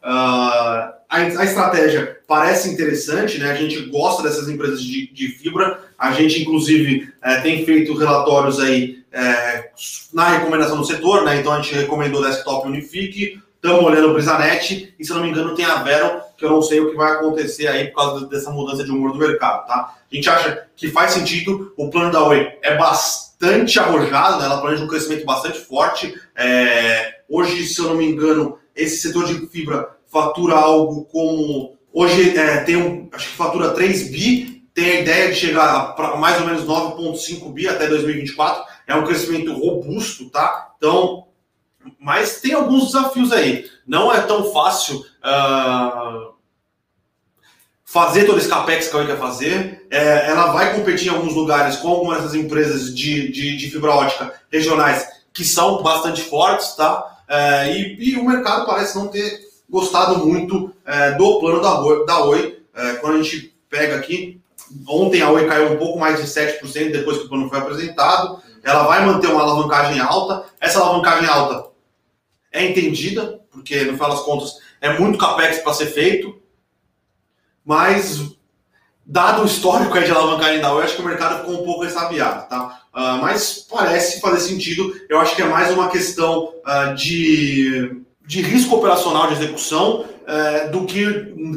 A, 1.09 1.17
a, 1.17 1.45
estratégia 1.45 2.19
parece 2.27 2.69
interessante, 2.69 3.37
né? 3.37 3.51
A 3.51 3.55
gente 3.55 3.79
gosta 3.89 4.23
dessas 4.23 4.49
empresas 4.49 4.81
de, 4.81 5.07
de 5.13 5.29
fibra. 5.29 5.79
A 5.97 6.11
gente, 6.11 6.41
inclusive, 6.41 7.11
é, 7.23 7.39
tem 7.39 7.65
feito 7.65 7.97
relatórios 7.97 8.59
aí 8.59 9.03
é, 9.11 9.69
na 10.13 10.29
recomendação 10.29 10.77
do 10.77 10.85
setor, 10.85 11.23
né? 11.23 11.39
Então 11.39 11.53
a 11.53 11.61
gente 11.61 11.73
recomendou 11.73 12.21
Desktop 12.21 12.67
Unifique, 12.67 13.41
estamos 13.55 13.83
olhando 13.83 14.09
o 14.09 14.13
Brisanet 14.13 14.93
e, 14.99 15.05
se 15.05 15.13
não 15.13 15.21
me 15.21 15.29
engano, 15.29 15.55
tem 15.55 15.63
a 15.63 15.81
Vero, 15.81 16.21
que 16.37 16.43
eu 16.43 16.51
não 16.51 16.61
sei 16.61 16.81
o 16.81 16.91
que 16.91 16.97
vai 16.97 17.13
acontecer 17.13 17.67
aí 17.67 17.87
por 17.87 17.95
causa 17.95 18.25
dessa 18.27 18.51
mudança 18.51 18.83
de 18.83 18.91
humor 18.91 19.13
do 19.13 19.17
mercado, 19.17 19.65
tá? 19.65 19.95
A 20.11 20.15
gente 20.15 20.29
acha 20.29 20.67
que 20.75 20.89
faz 20.89 21.11
sentido, 21.11 21.73
o 21.77 21.89
plano 21.89 22.11
da 22.11 22.23
Oi 22.23 22.51
é 22.61 22.77
bastante 22.77 23.79
arrojado, 23.79 24.39
né? 24.39 24.45
Ela 24.45 24.59
planeja 24.59 24.83
um 24.83 24.87
crescimento 24.87 25.25
bastante 25.25 25.59
forte. 25.59 26.13
É, 26.35 27.21
hoje, 27.29 27.65
se 27.65 27.79
eu 27.79 27.87
não 27.87 27.95
me 27.95 28.05
engano, 28.05 28.59
esse 28.75 28.97
setor 28.97 29.25
de 29.25 29.47
fibra 29.47 29.96
fatura 30.17 30.55
algo 30.55 31.05
como. 31.05 31.77
Hoje 31.93 32.37
é, 32.37 32.61
tem 32.63 32.75
um. 32.75 33.09
Acho 33.11 33.29
que 33.29 33.35
fatura 33.35 33.71
3 33.71 34.09
bi, 34.11 34.63
tem 34.73 34.85
a 34.85 35.01
ideia 35.01 35.29
de 35.29 35.35
chegar 35.35 35.95
para 35.95 36.17
mais 36.17 36.39
ou 36.41 36.47
menos 36.47 36.63
9,5 36.63 37.53
bi 37.53 37.67
até 37.67 37.87
2024. 37.87 38.63
É 38.87 38.95
um 38.95 39.05
crescimento 39.05 39.53
robusto, 39.53 40.29
tá? 40.29 40.73
Então, 40.77 41.27
mas 41.99 42.41
tem 42.41 42.53
alguns 42.53 42.85
desafios 42.85 43.31
aí. 43.31 43.65
Não 43.85 44.13
é 44.13 44.21
tão 44.21 44.51
fácil 44.51 44.97
uh, 44.99 46.33
fazer 47.85 48.25
todo 48.25 48.37
esse 48.37 48.49
capex 48.49 48.87
que 48.87 48.95
a 48.95 48.99
Oi 48.99 49.07
quer 49.07 49.17
fazer. 49.17 49.87
É, 49.89 50.29
ela 50.29 50.51
vai 50.51 50.75
competir 50.75 51.07
em 51.07 51.15
alguns 51.15 51.33
lugares 51.33 51.77
com 51.77 51.89
algumas 51.89 52.17
dessas 52.17 52.35
empresas 52.35 52.95
de, 52.95 53.31
de, 53.31 53.57
de 53.57 53.69
fibra 53.69 53.91
ótica 53.91 54.33
regionais 54.51 55.07
que 55.33 55.43
são 55.43 55.83
bastante 55.83 56.21
fortes, 56.21 56.75
tá? 56.75 57.17
É, 57.29 57.71
e, 57.71 58.11
e, 58.11 58.15
o 58.15 58.25
mercado 58.25 58.65
parece 58.65 58.95
não 58.95 59.07
ter 59.07 59.46
gostado 59.69 60.25
muito 60.25 60.73
é, 60.85 61.11
do 61.11 61.39
plano 61.39 61.61
da 61.61 61.79
Oi. 61.81 62.05
Da 62.05 62.23
Oi. 62.25 62.59
É, 62.73 62.93
quando 62.93 63.17
a 63.17 63.23
gente 63.23 63.53
pega 63.69 63.95
aqui, 63.95 64.39
ontem 64.87 65.21
a 65.21 65.29
Oi 65.29 65.47
caiu 65.47 65.73
um 65.73 65.77
pouco 65.77 65.99
mais 65.99 66.21
de 66.21 66.27
7% 66.27 66.91
depois 66.91 67.17
que 67.17 67.25
o 67.25 67.29
plano 67.29 67.49
foi 67.49 67.59
apresentado. 67.59 68.41
Ela 68.63 68.83
vai 68.83 69.05
manter 69.05 69.27
uma 69.27 69.41
alavancagem 69.41 69.99
alta. 69.99 70.45
Essa 70.59 70.79
alavancagem 70.79 71.27
alta 71.27 71.69
é 72.51 72.65
entendida, 72.65 73.41
porque 73.51 73.83
no 73.83 73.93
final 73.93 74.09
das 74.09 74.21
contas 74.21 74.59
é 74.81 74.97
muito 74.97 75.17
capex 75.17 75.59
para 75.59 75.73
ser 75.73 75.87
feito, 75.87 76.41
mas 77.65 78.35
dado 79.05 79.41
o 79.41 79.45
histórico 79.45 79.99
de 79.99 80.11
alavancagem 80.11 80.61
da 80.61 80.73
Oi, 80.73 80.83
acho 80.83 80.95
que 80.95 81.01
o 81.01 81.05
mercado 81.05 81.39
ficou 81.39 81.61
um 81.61 81.65
pouco 81.65 81.83
ressabiado, 81.83 82.47
tá? 82.49 82.81
Uh, 82.93 83.21
mas 83.21 83.65
parece 83.69 84.19
fazer 84.19 84.39
sentido. 84.39 84.93
Eu 85.09 85.19
acho 85.19 85.35
que 85.35 85.41
é 85.41 85.45
mais 85.45 85.71
uma 85.71 85.89
questão 85.89 86.53
uh, 86.65 86.95
de 86.95 88.01
de 88.27 88.41
risco 88.41 88.75
operacional 88.75 89.27
de 89.27 89.33
execução 89.35 90.05
é, 90.27 90.67
do 90.67 90.85
que 90.85 91.05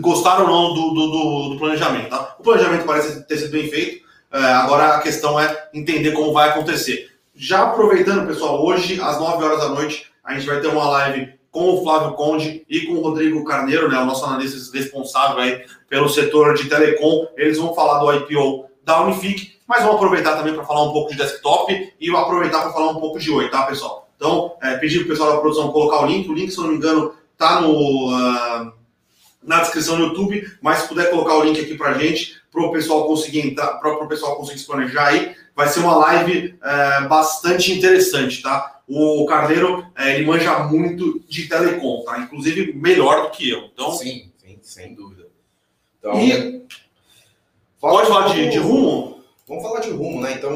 gostar 0.01 0.41
ou 0.41 0.47
não 0.47 0.73
do, 0.73 0.91
do, 0.95 1.49
do, 1.51 1.59
planejamento. 1.59 2.09
Tá? 2.09 2.37
O 2.39 2.43
planejamento 2.45 2.87
parece 2.87 3.27
ter 3.27 3.39
sido 3.39 3.51
bem 3.51 3.69
feito, 3.69 4.07
é, 4.33 4.39
agora 4.39 4.95
a 4.95 5.01
questão 5.01 5.39
é 5.39 5.69
entender 5.75 6.13
como 6.13 6.33
vai 6.33 6.49
acontecer. 6.49 7.11
Já 7.35 7.65
aproveitando, 7.65 8.27
pessoal, 8.27 8.65
hoje 8.65 9.01
às 9.01 9.19
9 9.19 9.45
horas 9.45 9.59
da 9.59 9.71
noite 9.71 10.07
a 10.23 10.35
gente 10.35 10.47
vai 10.47 10.61
ter 10.61 10.69
uma 10.69 10.89
live 10.89 11.33
com 11.51 11.75
o 11.75 11.83
Flávio 11.83 12.13
Conde 12.13 12.65
e 12.71 12.83
com 12.83 12.93
o 12.93 13.03
Rodrigo 13.03 13.45
Carneiro, 13.45 13.91
né, 13.91 13.99
o 13.99 14.05
nosso 14.05 14.25
analista 14.25 14.77
responsável 14.79 15.39
aí 15.39 15.65
pelo 15.89 16.09
setor 16.09 16.55
de 16.55 16.69
telecom. 16.69 17.27
Eles 17.37 17.59
vão 17.59 17.75
falar 17.75 17.99
do 17.99 18.13
IPO 18.15 18.67
da 18.85 19.03
Unifique, 19.03 19.59
mas 19.67 19.83
vão 19.83 19.97
aproveitar 19.97 20.37
também 20.37 20.55
para 20.55 20.65
falar 20.65 20.85
um 20.85 20.93
pouco 20.93 21.11
de 21.11 21.17
desktop 21.17 21.95
e 22.01 22.11
aproveitar 22.15 22.61
para 22.63 22.73
falar 22.73 22.93
um 22.93 23.01
pouco 23.01 23.19
de 23.19 23.33
Oi, 23.33 23.51
tá, 23.51 23.65
pessoal? 23.65 24.10
Então, 24.21 24.55
é, 24.63 24.77
pedir 24.77 24.99
para 24.99 25.07
o 25.07 25.09
pessoal 25.09 25.33
da 25.33 25.41
produção 25.41 25.73
colocar 25.73 26.03
o 26.03 26.07
link. 26.07 26.29
O 26.29 26.35
link, 26.35 26.51
se 26.51 26.59
eu 26.59 26.65
não 26.65 26.73
me 26.73 26.77
engano, 26.77 27.15
está 27.33 27.67
uh, 27.67 28.71
na 29.43 29.61
descrição 29.63 29.97
do 29.97 30.03
YouTube, 30.09 30.47
mas 30.61 30.81
se 30.81 30.89
puder 30.89 31.09
colocar 31.09 31.37
o 31.37 31.43
link 31.43 31.59
aqui 31.59 31.75
para 31.75 31.93
a 31.93 31.99
gente, 31.99 32.39
para 32.53 32.63
o 32.63 32.71
pessoal 32.71 33.07
conseguir 33.07 33.41
entrar, 33.41 33.79
para 33.79 33.93
o 33.93 34.07
pessoal 34.07 34.37
conseguir 34.37 34.59
se 34.59 34.67
planejar 34.67 35.07
aí, 35.07 35.35
vai 35.57 35.69
ser 35.69 35.81
uma 35.81 35.97
live 35.97 36.55
uh, 36.57 37.09
bastante 37.09 37.73
interessante, 37.73 38.43
tá? 38.43 38.83
O 38.87 39.25
Carneiro, 39.25 39.79
uh, 39.79 40.03
ele 40.03 40.27
manja 40.27 40.65
muito 40.65 41.25
de 41.27 41.49
telecom, 41.49 42.03
tá? 42.05 42.19
Inclusive 42.19 42.75
melhor 42.75 43.23
do 43.23 43.31
que 43.31 43.49
eu. 43.49 43.71
Então, 43.73 43.91
sim, 43.91 44.31
sim 44.37 44.59
sem 44.61 44.95
dúvida. 44.95 45.29
Então, 45.99 46.21
e... 46.21 46.61
Pode 47.81 48.09
falar 48.09 48.35
de, 48.35 48.51
de 48.51 48.59
rumo? 48.59 49.23
Vamos 49.49 49.63
falar 49.63 49.81
de 49.81 49.89
rumo, 49.89 50.21
né? 50.21 50.35
Então, 50.35 50.55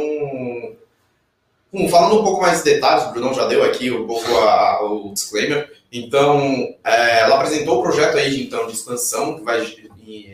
Bom, 1.74 1.88
falando 1.88 2.20
um 2.20 2.22
pouco 2.22 2.40
mais 2.40 2.58
de 2.58 2.72
detalhes, 2.72 3.06
o 3.06 3.10
Brunão 3.10 3.34
já 3.34 3.46
deu 3.46 3.64
aqui 3.64 3.90
um 3.90 4.06
pouco 4.06 4.32
a, 4.32 4.80
o 4.84 5.12
disclaimer. 5.12 5.68
Então, 5.90 6.72
é, 6.84 7.22
ela 7.22 7.34
apresentou 7.34 7.80
o 7.80 7.82
projeto 7.82 8.16
aí 8.16 8.44
então, 8.44 8.68
de 8.68 8.74
expansão, 8.74 9.34
que 9.34 9.42
vai 9.42 9.66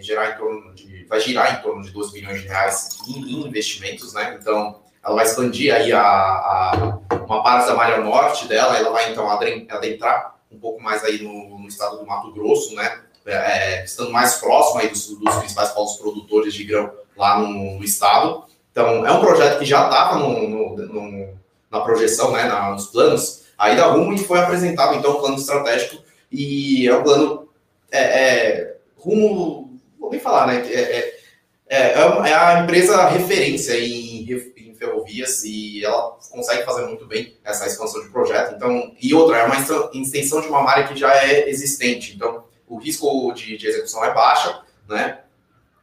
gerar 0.03 0.33
em 0.33 0.37
torno 0.37 0.75
de, 0.75 1.07
vai 1.07 1.19
girar 1.19 1.59
em 1.59 1.63
torno 1.63 1.83
de 1.83 1.93
2 1.93 2.11
bilhões 2.11 2.43
de 2.43 2.47
reais 2.47 2.99
em, 3.09 3.47
investimentos, 3.47 4.13
né? 4.13 4.37
Então, 4.39 4.81
ela 5.03 5.15
vai 5.15 5.25
expandir 5.25 5.75
aí 5.75 5.91
a, 5.95 6.03
a, 6.03 6.99
uma 7.27 7.43
parte 7.43 7.69
da 7.69 7.75
malha 7.75 7.97
norte 8.03 8.47
dela, 8.47 8.77
ela 8.77 8.91
vai 8.91 9.11
então 9.11 9.31
adentrar 9.31 10.37
um 10.53 10.59
pouco 10.59 10.83
mais 10.83 11.03
aí 11.03 11.23
no, 11.23 11.59
no 11.59 11.69
estado 11.69 11.97
do 11.97 12.07
Mato 12.07 12.31
Grosso, 12.33 12.75
né? 12.75 13.01
É, 13.25 13.81
é 13.81 13.85
estando 13.87 14.11
mais 14.11 14.35
próximo 14.35 14.81
aí 14.81 14.89
dos, 14.89 15.07
dos 15.07 15.37
principais 15.37 15.71
polos 15.71 15.97
produtores 15.97 16.53
de 16.53 16.65
grão 16.65 16.93
lá 17.17 17.39
no, 17.39 17.79
no 17.79 17.83
estado. 17.85 18.45
Então, 18.81 19.07
é 19.07 19.13
um 19.13 19.21
projeto 19.21 19.59
que 19.59 19.65
já 19.67 19.85
estava 19.85 20.19
na 21.71 21.81
projeção, 21.81 22.33
né, 22.33 22.45
na, 22.45 22.71
nos 22.71 22.87
planos, 22.87 23.45
aí 23.59 23.77
da 23.77 23.87
Rumo 23.87 24.15
e 24.15 24.19
foi 24.19 24.39
apresentado, 24.39 24.97
então, 24.97 25.13
o 25.13 25.21
plano 25.21 25.37
estratégico, 25.37 26.03
e 26.33 26.89
é 26.89 26.97
um 26.97 27.03
plano, 27.03 27.49
é, 27.93 28.01
é 28.01 28.77
Rumo, 28.97 29.79
vou 29.99 30.11
nem 30.11 30.19
falar, 30.19 30.47
né, 30.47 30.67
é, 30.67 30.81
é, 30.81 31.15
é, 31.69 31.93
é 31.93 32.35
a 32.35 32.61
empresa 32.63 33.07
referência 33.09 33.79
em, 33.79 34.27
em 34.57 34.75
ferrovias 34.75 35.45
e 35.45 35.85
ela 35.85 36.17
consegue 36.31 36.65
fazer 36.65 36.87
muito 36.87 37.07
bem 37.07 37.37
essa 37.45 37.67
expansão 37.67 38.03
de 38.03 38.09
projeto, 38.09 38.55
então, 38.57 38.95
e 39.01 39.13
outra, 39.13 39.39
é 39.39 39.45
uma 39.45 39.57
extensão 39.93 40.41
de 40.41 40.49
uma 40.49 40.69
área 40.69 40.89
que 40.89 40.99
já 40.99 41.15
é 41.15 41.51
existente, 41.51 42.15
então, 42.17 42.45
o 42.67 42.79
risco 42.79 43.31
de, 43.35 43.59
de 43.59 43.67
execução 43.67 44.03
é 44.03 44.15
baixa, 44.15 44.63
né, 44.89 45.21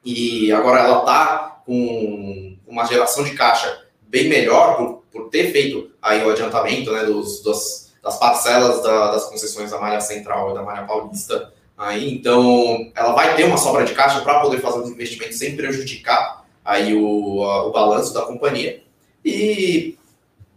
e 0.03 0.51
agora 0.51 0.81
ela 0.81 0.99
está 0.99 1.61
com 1.65 2.56
uma 2.67 2.85
geração 2.85 3.23
de 3.23 3.31
caixa 3.31 3.85
bem 4.01 4.27
melhor 4.27 4.77
por, 4.77 5.03
por 5.11 5.29
ter 5.29 5.51
feito 5.51 5.91
aí 6.01 6.23
o 6.23 6.29
adiantamento 6.29 6.91
né, 6.91 7.03
dos, 7.05 7.41
dos 7.41 7.87
das 8.07 8.17
parcelas 8.17 8.81
da, 8.81 9.11
das 9.11 9.25
concessões 9.25 9.71
da 9.71 9.79
Malha 9.79 9.99
Central 9.99 10.51
e 10.51 10.53
da 10.53 10.63
Malha 10.63 10.85
Paulista. 10.85 11.51
Aí, 11.77 12.11
então, 12.11 12.89
ela 12.95 13.13
vai 13.13 13.35
ter 13.35 13.43
uma 13.43 13.57
sobra 13.57 13.85
de 13.85 13.93
caixa 13.93 14.21
para 14.21 14.39
poder 14.39 14.59
fazer 14.59 14.79
os 14.79 14.89
investimentos 14.89 15.37
sem 15.37 15.55
prejudicar 15.55 16.45
aí 16.63 16.95
o, 16.95 17.41
o 17.41 17.71
balanço 17.71 18.13
da 18.13 18.21
companhia. 18.21 18.81
E 19.23 19.97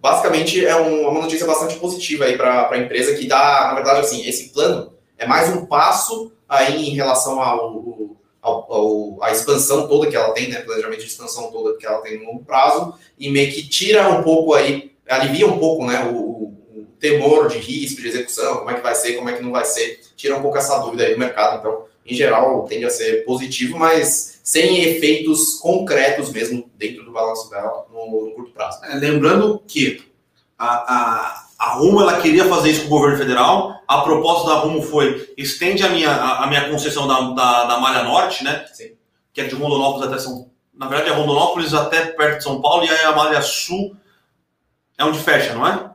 basicamente 0.01 0.65
é 0.65 0.77
um, 0.77 1.09
uma 1.09 1.21
notícia 1.21 1.47
bastante 1.47 1.77
positiva 1.77 2.25
aí 2.25 2.37
para 2.37 2.71
a 2.71 2.79
empresa 2.79 3.17
que 3.17 3.27
dá, 3.27 3.67
na 3.69 3.75
verdade, 3.75 4.01
assim, 4.01 4.27
esse 4.27 4.51
plano 4.51 4.93
é 5.19 5.27
mais 5.27 5.51
um 5.51 5.67
passo 5.67 6.33
aí 6.49 6.89
em 6.89 6.95
relação 6.95 7.41
ao, 7.41 8.17
a, 8.43 9.27
a, 9.27 9.33
expansão 9.33 9.87
toda 9.87 10.11
que 10.11 10.17
ela 10.17 10.33
tem, 10.33 10.49
né, 10.49 10.61
planejamento 10.61 11.01
de 11.01 11.07
expansão 11.07 11.51
toda 11.51 11.77
que 11.77 11.87
ela 11.87 12.01
tem 12.01 12.19
no 12.19 12.27
longo 12.27 12.45
prazo, 12.45 12.95
e 13.19 13.31
meio 13.31 13.53
que 13.53 13.69
tira 13.69 14.09
um 14.09 14.23
pouco 14.23 14.55
aí, 14.55 14.93
alivia 15.09 15.47
um 15.47 15.59
pouco 15.59 15.85
né, 15.87 16.05
o, 16.05 16.17
o 16.17 16.87
temor 16.99 17.49
de 17.49 17.59
risco 17.59 18.01
de 18.01 18.09
execução, 18.09 18.59
como 18.59 18.71
é 18.71 18.75
que 18.75 18.83
vai 18.83 18.95
ser, 18.95 19.15
como 19.15 19.29
é 19.29 19.35
que 19.35 19.43
não 19.43 19.51
vai 19.51 19.65
ser, 19.65 20.01
tira 20.17 20.37
um 20.37 20.43
pouco 20.43 20.59
essa 20.59 20.79
dúvida 20.79 21.05
aí 21.05 21.13
do 21.13 21.19
mercado. 21.19 21.59
Então, 21.59 21.85
em 22.07 22.15
geral, 22.15 22.65
tende 22.65 22.85
a 22.85 22.91
ser 22.91 23.25
positivo, 23.25 23.79
mas 23.79 24.41
sem 24.43 24.83
efeitos 24.83 25.55
concretos 25.61 26.33
mesmo 26.33 26.69
dentro 26.77 27.05
do 27.05 27.13
balanço 27.13 27.49
dela 27.51 27.87
no, 27.93 28.27
no 28.27 28.31
curto 28.33 28.53
prazo. 28.53 28.85
É, 28.85 28.95
lembrando 28.97 29.63
que 29.67 30.03
a, 30.59 30.95
a, 30.95 31.49
a 31.61 31.75
Rumo 31.75 32.01
ela 32.01 32.23
queria 32.23 32.47
fazer 32.47 32.71
isso 32.71 32.81
com 32.81 32.87
o 32.87 32.99
governo 32.99 33.19
federal, 33.19 33.83
a 33.87 34.01
proposta 34.01 34.49
da 34.49 34.55
Rumo 34.61 34.81
foi 34.81 35.31
estende 35.37 35.83
a 35.85 35.91
minha, 35.91 36.11
a, 36.11 36.45
a 36.45 36.47
minha 36.47 36.71
concessão 36.71 37.07
da, 37.07 37.21
da, 37.35 37.65
da, 37.67 37.79
Malha 37.79 38.03
Norte, 38.03 38.43
né? 38.43 38.65
Sim. 38.73 38.93
Que 39.31 39.43
é 39.43 39.45
de 39.45 39.55
Rondonópolis 39.55 40.09
até 40.09 40.19
São 40.19 40.51
Na 40.73 40.89
verdade, 40.89 41.11
é 41.11 41.13
Rondonópolis 41.13 41.75
até 41.75 42.07
perto 42.07 42.39
de 42.39 42.45
São 42.45 42.63
Paulo, 42.63 42.85
e 42.87 42.89
aí 42.89 43.05
a 43.05 43.13
Malha 43.13 43.43
Sul 43.43 43.95
é 44.97 45.05
onde 45.05 45.19
fecha, 45.19 45.53
não 45.53 45.67
é? 45.67 45.91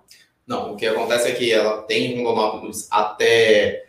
Não, 0.46 0.74
o 0.74 0.76
que 0.76 0.86
acontece 0.86 1.30
é 1.30 1.32
que 1.32 1.52
ela 1.52 1.82
tem 1.82 2.16
Rondonópolis 2.16 2.88
até 2.92 3.86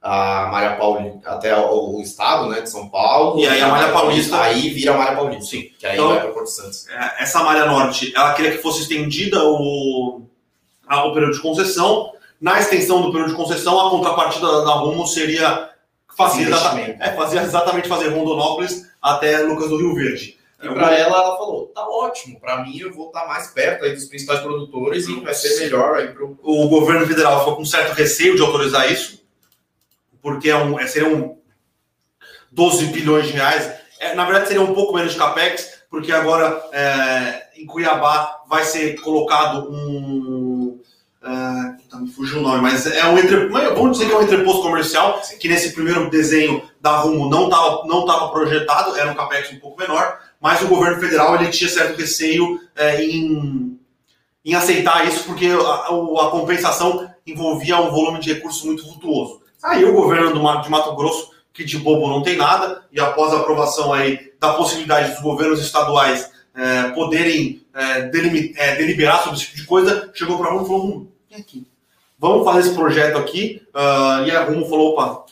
a 0.00 0.46
Malha 0.52 0.76
Paulista, 0.76 1.30
até 1.30 1.58
o, 1.58 2.00
estado, 2.00 2.48
né, 2.48 2.60
de 2.60 2.70
São 2.70 2.88
Paulo. 2.88 3.40
E 3.40 3.48
aí 3.48 3.60
a 3.60 3.66
Malha 3.66 3.92
Paulista. 3.92 4.40
Aí 4.40 4.70
vira 4.70 4.94
a 4.94 4.96
Malha 4.96 5.16
Paulista. 5.16 5.46
Sim. 5.46 5.68
Que 5.76 5.84
aí 5.84 5.94
então, 5.94 6.10
vai 6.10 6.20
para 6.20 6.30
Porto 6.30 6.46
Santos. 6.48 6.88
É, 6.88 7.24
essa 7.24 7.42
Malha 7.42 7.66
Norte, 7.66 8.12
ela 8.14 8.34
queria 8.34 8.52
que 8.52 8.58
fosse 8.58 8.82
estendida 8.82 9.42
o, 9.42 10.22
a, 10.22 10.22
o 10.90 11.12
período 11.12 11.34
de 11.34 11.40
concessão. 11.40 12.12
Na 12.40 12.58
extensão 12.60 13.02
do 13.02 13.10
período 13.10 13.30
de 13.30 13.36
concessão, 13.36 13.86
a 13.86 13.90
contrapartida 13.90 14.64
da 14.64 14.72
Rumo 14.72 15.06
seria 15.06 15.70
fazer, 16.16 16.42
exatamente, 16.42 16.96
é, 17.00 17.12
fazer 17.12 17.38
exatamente 17.40 17.88
fazer 17.88 18.08
Rondonópolis 18.08 18.86
até 19.02 19.38
Lucas 19.40 19.68
do 19.68 19.76
Rio 19.76 19.94
Verde. 19.94 20.38
E 20.62 20.68
para 20.68 20.96
ela, 20.96 21.16
ela 21.16 21.36
falou: 21.36 21.66
tá 21.74 21.86
ótimo, 21.88 22.40
para 22.40 22.62
mim 22.62 22.78
eu 22.78 22.92
vou 22.92 23.08
estar 23.08 23.22
tá 23.22 23.28
mais 23.28 23.48
perto 23.48 23.84
aí 23.84 23.92
dos 23.92 24.06
principais 24.06 24.40
produtores 24.40 25.06
e 25.06 25.20
vai 25.20 25.34
ser 25.34 25.60
melhor 25.60 25.96
aí 25.96 26.08
pro. 26.08 26.38
O 26.42 26.68
governo 26.68 27.06
federal 27.06 27.40
ficou 27.40 27.56
com 27.56 27.64
certo 27.64 27.92
receio 27.92 28.34
de 28.34 28.42
autorizar 28.42 28.90
isso 28.90 29.18
porque 30.22 30.50
é 30.50 30.56
um, 30.56 30.78
é, 30.78 30.86
seriam 30.86 31.38
12 32.52 32.86
bilhões 32.86 33.26
de 33.26 33.32
reais. 33.32 33.72
É, 34.00 34.14
na 34.14 34.24
verdade, 34.24 34.48
seria 34.48 34.62
um 34.62 34.74
pouco 34.74 34.94
menos 34.94 35.12
de 35.12 35.18
capex, 35.18 35.82
porque 35.90 36.12
agora 36.12 36.62
é, 36.72 37.48
em 37.56 37.66
Cuiabá 37.66 38.42
vai 38.48 38.64
ser 38.64 39.00
colocado 39.00 39.70
um. 39.70 40.57
Uh, 41.20 41.76
tá, 41.90 41.98
me 41.98 42.08
fugiu 42.08 42.38
o 42.38 42.42
nome, 42.42 42.62
mas 42.62 42.86
é 42.86 43.04
um 43.06 43.18
entre, 43.18 43.48
vamos 43.48 43.98
dizer 43.98 44.06
que 44.06 44.12
é 44.12 44.16
um 44.16 44.22
entreposto 44.22 44.62
comercial, 44.62 45.20
que 45.40 45.48
nesse 45.48 45.72
primeiro 45.72 46.08
desenho 46.08 46.62
da 46.80 46.98
Rumo 46.98 47.28
não 47.28 47.46
estava 47.46 47.84
não 47.86 48.06
tava 48.06 48.28
projetado, 48.28 48.96
era 48.96 49.10
um 49.10 49.16
capex 49.16 49.52
um 49.52 49.58
pouco 49.58 49.80
menor, 49.80 50.16
mas 50.40 50.62
o 50.62 50.68
governo 50.68 51.00
federal 51.00 51.34
ele 51.34 51.50
tinha 51.50 51.68
certo 51.68 51.98
receio 51.98 52.60
é, 52.76 53.04
em, 53.04 53.76
em 54.44 54.54
aceitar 54.54 55.08
isso, 55.08 55.24
porque 55.24 55.46
a, 55.46 55.86
a 55.86 56.30
compensação 56.30 57.10
envolvia 57.26 57.80
um 57.80 57.90
volume 57.90 58.20
de 58.20 58.34
recursos 58.34 58.62
muito 58.62 58.84
vultuoso. 58.84 59.40
Aí 59.60 59.84
o 59.84 59.92
governo 59.92 60.32
do, 60.32 60.60
de 60.60 60.70
Mato 60.70 60.94
Grosso, 60.94 61.32
que 61.52 61.64
de 61.64 61.78
bobo 61.78 62.08
não 62.08 62.22
tem 62.22 62.36
nada, 62.36 62.84
e 62.92 63.00
após 63.00 63.34
a 63.34 63.38
aprovação 63.38 63.92
aí 63.92 64.32
da 64.38 64.54
possibilidade 64.54 65.10
dos 65.10 65.20
governos 65.20 65.60
estaduais 65.60 66.30
é, 66.58 66.90
poderem 66.90 67.64
é, 67.72 67.98
é, 68.00 68.74
deliberar 68.74 69.22
sobre 69.22 69.38
esse 69.38 69.46
tipo 69.46 69.58
de 69.58 69.64
coisa, 69.64 70.10
chegou 70.12 70.36
para 70.38 70.48
a 70.48 70.50
Rumo 70.50 70.64
e 70.64 70.66
falou: 70.66 70.86
hum, 70.86 71.08
vem 71.30 71.40
aqui, 71.40 71.66
vamos 72.18 72.44
fazer 72.44 72.60
esse 72.60 72.74
projeto 72.74 73.16
aqui. 73.16 73.62
Uh, 73.72 74.26
e 74.26 74.30
a 74.32 74.42
Rumo 74.42 74.68
falou: 74.68 74.92
opa, 74.92 75.24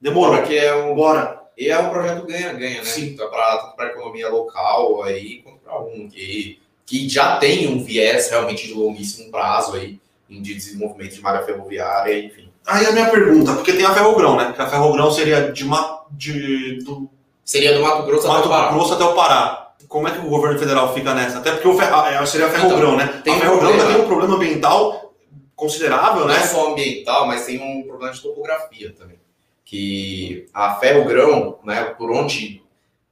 demorou. 0.00 0.40
Que 0.42 0.56
é 0.56 0.74
um, 0.76 0.94
Bora. 0.94 1.36
E 1.56 1.68
é 1.68 1.76
um 1.76 1.90
projeto 1.90 2.24
ganha-ganha, 2.24 2.78
né? 2.78 2.84
Sim. 2.84 3.16
Tanto 3.16 3.30
para 3.32 3.74
a 3.78 3.86
economia 3.86 4.28
local 4.28 5.02
aí, 5.02 5.42
quanto 5.42 5.58
para 5.58 5.72
Rumo, 5.72 6.08
que, 6.08 6.60
que 6.86 7.08
já 7.08 7.36
tem 7.38 7.66
um 7.66 7.82
viés 7.82 8.30
realmente 8.30 8.68
de 8.68 8.74
longuíssimo 8.74 9.28
prazo 9.32 9.74
aí, 9.74 9.98
de 10.30 10.54
desenvolvimento 10.54 11.14
de 11.14 11.20
malha 11.20 11.42
ferroviária, 11.42 12.16
enfim. 12.16 12.48
Aí 12.64 12.86
a 12.86 12.92
minha 12.92 13.10
pergunta, 13.10 13.54
porque 13.54 13.72
tem 13.72 13.84
a 13.84 13.94
Ferrogrão, 13.94 14.36
né? 14.36 14.52
Que 14.52 14.62
a 14.62 14.68
Ferrogrão 14.68 15.10
seria 15.10 15.50
de, 15.50 15.64
de 16.12 16.84
do, 16.84 17.10
seria 17.44 17.74
do 17.74 17.82
Mato 17.82 18.04
Grosso 18.04 18.28
Mato 18.28 18.38
até 18.38 18.46
o 18.46 18.50
Pará. 18.50 18.72
Grosso 18.72 18.94
até 18.94 19.04
o 19.04 19.14
Pará. 19.14 19.67
Como 19.88 20.06
é 20.06 20.10
que 20.10 20.18
o 20.18 20.28
governo 20.28 20.58
federal 20.58 20.92
fica 20.92 21.14
nessa? 21.14 21.38
Até 21.38 21.52
porque 21.52 21.68
o 21.68 21.76
Fer... 21.76 21.92
Ah, 21.92 22.12
é, 22.12 22.26
seria 22.26 22.46
a 22.46 22.50
Ferrogrão, 22.50 22.94
então, 22.94 22.96
né? 22.96 23.22
Tem 23.24 23.34
a 23.34 23.40
Ferrogrão 23.40 23.72
um 23.72 23.78
tem 23.78 24.00
um 24.02 24.06
problema 24.06 24.34
ambiental 24.36 25.14
considerável, 25.56 26.20
não 26.20 26.28
né? 26.28 26.34
Não 26.34 26.44
é 26.44 26.46
só 26.46 26.70
ambiental, 26.70 27.26
mas 27.26 27.46
tem 27.46 27.60
um 27.60 27.86
problema 27.86 28.12
de 28.12 28.20
topografia 28.20 28.94
também. 28.96 29.18
Que 29.64 30.46
a 30.52 30.74
Ferrogrão, 30.74 31.58
né, 31.64 31.84
por 31.96 32.10
onde 32.10 32.62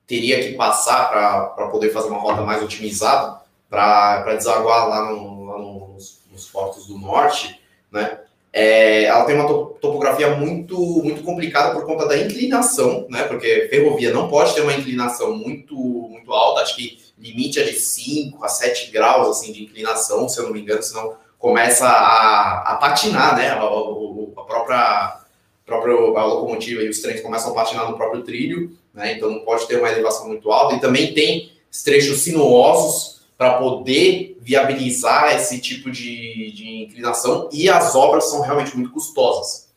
teria 0.06 0.42
que 0.42 0.54
passar 0.54 1.10
para 1.10 1.68
poder 1.68 1.90
fazer 1.90 2.08
uma 2.08 2.20
rota 2.20 2.42
mais 2.42 2.62
otimizada, 2.62 3.40
para 3.68 4.34
desaguar 4.36 4.88
lá, 4.88 5.10
no, 5.10 5.44
lá 5.44 5.58
nos, 5.58 6.22
nos 6.30 6.46
portos 6.46 6.86
do 6.86 6.98
norte, 6.98 7.60
né? 7.90 8.20
É, 8.58 9.04
ela 9.04 9.26
tem 9.26 9.34
uma 9.34 9.46
topografia 9.46 10.34
muito, 10.34 10.78
muito 11.04 11.22
complicada 11.22 11.74
por 11.74 11.84
conta 11.84 12.08
da 12.08 12.16
inclinação, 12.16 13.06
né? 13.10 13.24
Porque 13.24 13.68
ferrovia 13.68 14.14
não 14.14 14.28
pode 14.28 14.54
ter 14.54 14.62
uma 14.62 14.72
inclinação 14.72 15.36
muito, 15.36 15.76
muito 15.76 16.32
alta, 16.32 16.62
acho 16.62 16.74
que 16.74 16.98
limite 17.18 17.60
é 17.60 17.64
de 17.64 17.74
5 17.74 18.42
a 18.42 18.48
7 18.48 18.90
graus 18.90 19.28
assim, 19.28 19.52
de 19.52 19.62
inclinação, 19.62 20.26
se 20.26 20.38
eu 20.38 20.44
não 20.44 20.54
me 20.54 20.62
engano, 20.62 20.82
senão 20.82 21.16
começa 21.38 21.86
a, 21.86 22.72
a 22.72 22.76
patinar, 22.76 23.36
né? 23.36 23.50
A, 23.50 23.56
a 23.56 24.44
própria, 24.46 25.20
própria 25.66 25.92
a 25.92 26.24
locomotiva 26.24 26.80
e 26.80 26.88
os 26.88 27.00
trens 27.00 27.20
começam 27.20 27.50
a 27.52 27.54
patinar 27.54 27.90
no 27.90 27.96
próprio 27.98 28.22
trilho, 28.22 28.74
né? 28.94 29.12
Então 29.12 29.30
não 29.30 29.40
pode 29.40 29.68
ter 29.68 29.76
uma 29.76 29.90
elevação 29.90 30.28
muito 30.28 30.50
alta. 30.50 30.76
E 30.76 30.80
também 30.80 31.12
tem 31.12 31.52
trechos 31.84 32.20
sinuosos 32.22 33.15
para 33.36 33.58
poder 33.58 34.38
viabilizar 34.40 35.34
esse 35.34 35.60
tipo 35.60 35.90
de, 35.90 36.52
de 36.52 36.84
inclinação 36.84 37.48
e 37.52 37.68
as 37.68 37.94
obras 37.94 38.30
são 38.30 38.40
realmente 38.40 38.74
muito 38.76 38.92
custosas. 38.92 39.68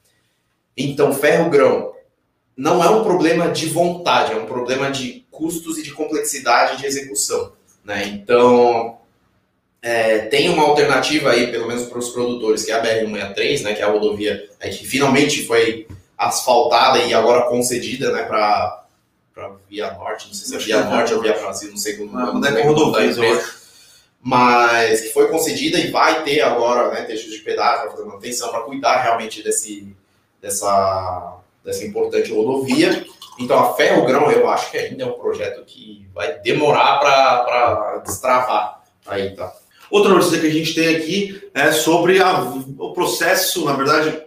Então, 0.78 1.13
ferro-grão 1.13 1.93
não 2.56 2.84
é 2.84 2.89
um 2.89 3.04
problema 3.04 3.50
de 3.50 3.67
vontade, 3.67 4.34
é 4.34 4.36
um 4.36 4.45
problema 4.45 4.91
de 4.91 5.26
custos 5.32 5.78
e 5.78 5.84
de 5.84 5.91
complexidade 5.91 6.78
de 6.78 6.86
execução. 6.86 7.54
Né? 7.84 8.08
Então, 8.08 8.98
é, 9.82 10.19
tem 10.19 10.50
uma 10.50 10.63
alternativa 10.63 11.32
aí, 11.32 11.52
pelo 11.52 11.67
menos 11.67 11.86
para 11.86 12.00
os 12.00 12.10
produtores, 12.10 12.63
que 12.63 12.72
é 12.72 12.76
a 12.76 12.84
BR-163, 12.84 13.62
né, 13.63 13.74
que 13.74 13.82
é 13.82 13.86
a 13.86 13.91
rodovia 13.91 14.50
é, 14.60 14.69
que 14.69 14.86
finalmente 14.86 15.45
foi 15.45 15.88
asfaltada 16.17 17.00
e 17.00 17.13
agora 17.13 17.48
concedida 17.48 18.12
né, 18.12 18.24
para 18.24 18.86
Via 19.69 19.93
Norte, 19.93 20.27
não 20.27 20.33
sei 20.33 20.47
se 20.47 20.55
é 20.55 20.57
Via 20.57 20.83
Norte 20.83 21.13
ou 21.13 21.21
Via 21.21 21.33
Brasil, 21.33 21.69
não 21.69 21.77
sei 21.77 21.97
como. 21.97 22.11
Não, 22.11 22.33
não 22.33 22.47
é 22.47 22.63
rodovia, 22.63 23.43
mas 24.21 25.01
que 25.01 25.09
foi 25.09 25.29
concedida 25.29 25.79
e 25.79 25.91
vai 25.91 26.23
ter 26.23 26.41
agora 26.41 26.91
né, 26.91 27.03
textos 27.03 27.31
de 27.31 27.39
pedágio 27.39 27.83
para 27.83 27.91
fazer 27.91 28.05
manutenção, 28.05 28.49
para 28.49 28.61
cuidar 28.61 29.01
realmente 29.01 29.41
desse, 29.41 29.95
dessa, 30.41 31.37
dessa 31.63 31.85
importante 31.85 32.33
rodovia. 32.33 33.05
Então, 33.39 33.57
a 33.57 33.73
Ferrogrão, 33.73 34.29
eu 34.29 34.49
acho 34.49 34.69
que 34.69 34.77
ainda 34.77 35.03
é 35.03 35.07
um 35.07 35.13
projeto 35.13 35.63
que 35.65 36.05
vai 36.13 36.39
demorar 36.39 36.99
para 36.99 38.03
destravar. 38.05 38.83
Aí, 39.07 39.33
tá. 39.33 39.53
Outra 39.89 40.13
notícia 40.13 40.39
que 40.39 40.47
a 40.47 40.51
gente 40.51 40.75
tem 40.75 40.95
aqui 40.97 41.49
é 41.53 41.71
sobre 41.71 42.21
a, 42.21 42.41
o 42.77 42.93
processo, 42.93 43.63
na 43.63 43.73
verdade, 43.73 44.21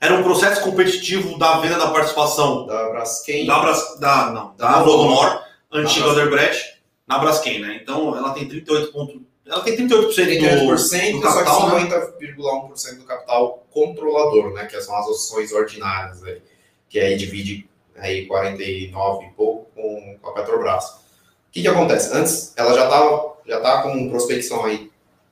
era 0.00 0.14
um 0.14 0.22
processo 0.22 0.62
competitivo 0.62 1.38
da 1.38 1.58
venda 1.58 1.78
da 1.78 1.90
participação 1.90 2.66
da 2.66 2.90
Braskem, 2.90 3.46
da, 3.46 3.58
Bras, 3.58 3.98
da, 3.98 4.30
não, 4.30 4.54
da, 4.56 4.82
Vodonor, 4.82 5.42
antiga 5.72 6.08
Odebrecht, 6.08 6.80
na 7.06 7.18
Braskem, 7.18 7.60
né? 7.60 7.80
Então 7.82 8.16
ela 8.16 8.32
tem 8.32 8.48
38 8.48 8.92
pontos. 8.92 9.20
Ela 9.46 9.62
tem 9.62 9.76
38%, 9.76 10.14
38% 10.14 11.12
do, 11.12 11.16
do 11.16 11.20
capital, 11.22 11.60
só 11.60 11.70
que 11.70 12.26
50,1% 12.26 12.98
do 12.98 13.04
capital 13.04 13.66
controlador, 13.70 14.52
né? 14.52 14.66
Que 14.66 14.80
são 14.80 14.94
as 14.96 15.08
ações 15.08 15.52
ordinárias, 15.52 16.22
aí, 16.22 16.42
que 16.88 17.00
aí 17.00 17.16
divide 17.16 17.68
aí 17.96 18.26
49 18.26 19.26
e 19.26 19.30
pouco 19.30 19.70
com, 19.74 20.18
com 20.20 20.30
a 20.30 20.34
Petrobras. 20.34 20.84
O 20.84 21.50
que, 21.50 21.62
que 21.62 21.68
acontece? 21.68 22.14
Antes, 22.14 22.52
ela 22.56 22.74
já 22.74 22.84
estava 22.84 23.38
já 23.46 23.60
tá 23.60 23.82
com 23.82 24.10
prospecção 24.10 24.64
aí, 24.66 24.90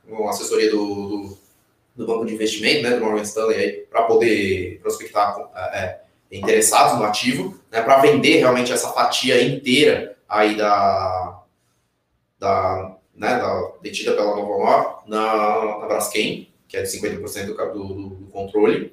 com 0.08 0.28
assessoria 0.28 0.70
do, 0.70 0.78
do, 0.78 1.38
do, 1.96 2.06
banco 2.06 2.26
de 2.26 2.34
investimento, 2.34 2.82
né, 2.82 2.90
do 2.90 3.04
Morgan 3.04 3.22
Stanley, 3.22 3.86
para 3.90 4.02
poder 4.02 4.78
prospectar 4.82 5.36
é, 5.54 5.78
é, 5.78 6.00
interessados 6.30 6.98
no 6.98 7.04
ativo, 7.04 7.58
né, 7.70 7.82
para 7.82 7.98
vender 7.98 8.38
realmente 8.38 8.72
essa 8.72 8.92
fatia 8.92 9.42
inteira 9.42 10.16
aí 10.28 10.56
da, 10.56 11.42
da, 12.38 12.96
né, 13.14 13.38
da 13.38 13.72
detida 13.82 14.12
pela 14.12 14.36
Nova 14.36 14.52
Honor 14.52 15.02
na, 15.06 15.78
na 15.80 15.86
Braskem, 15.86 16.48
que 16.68 16.76
é 16.76 16.82
de 16.82 16.88
50% 16.88 17.46
do, 17.46 17.54
do, 17.54 18.08
do 18.08 18.26
controle. 18.26 18.92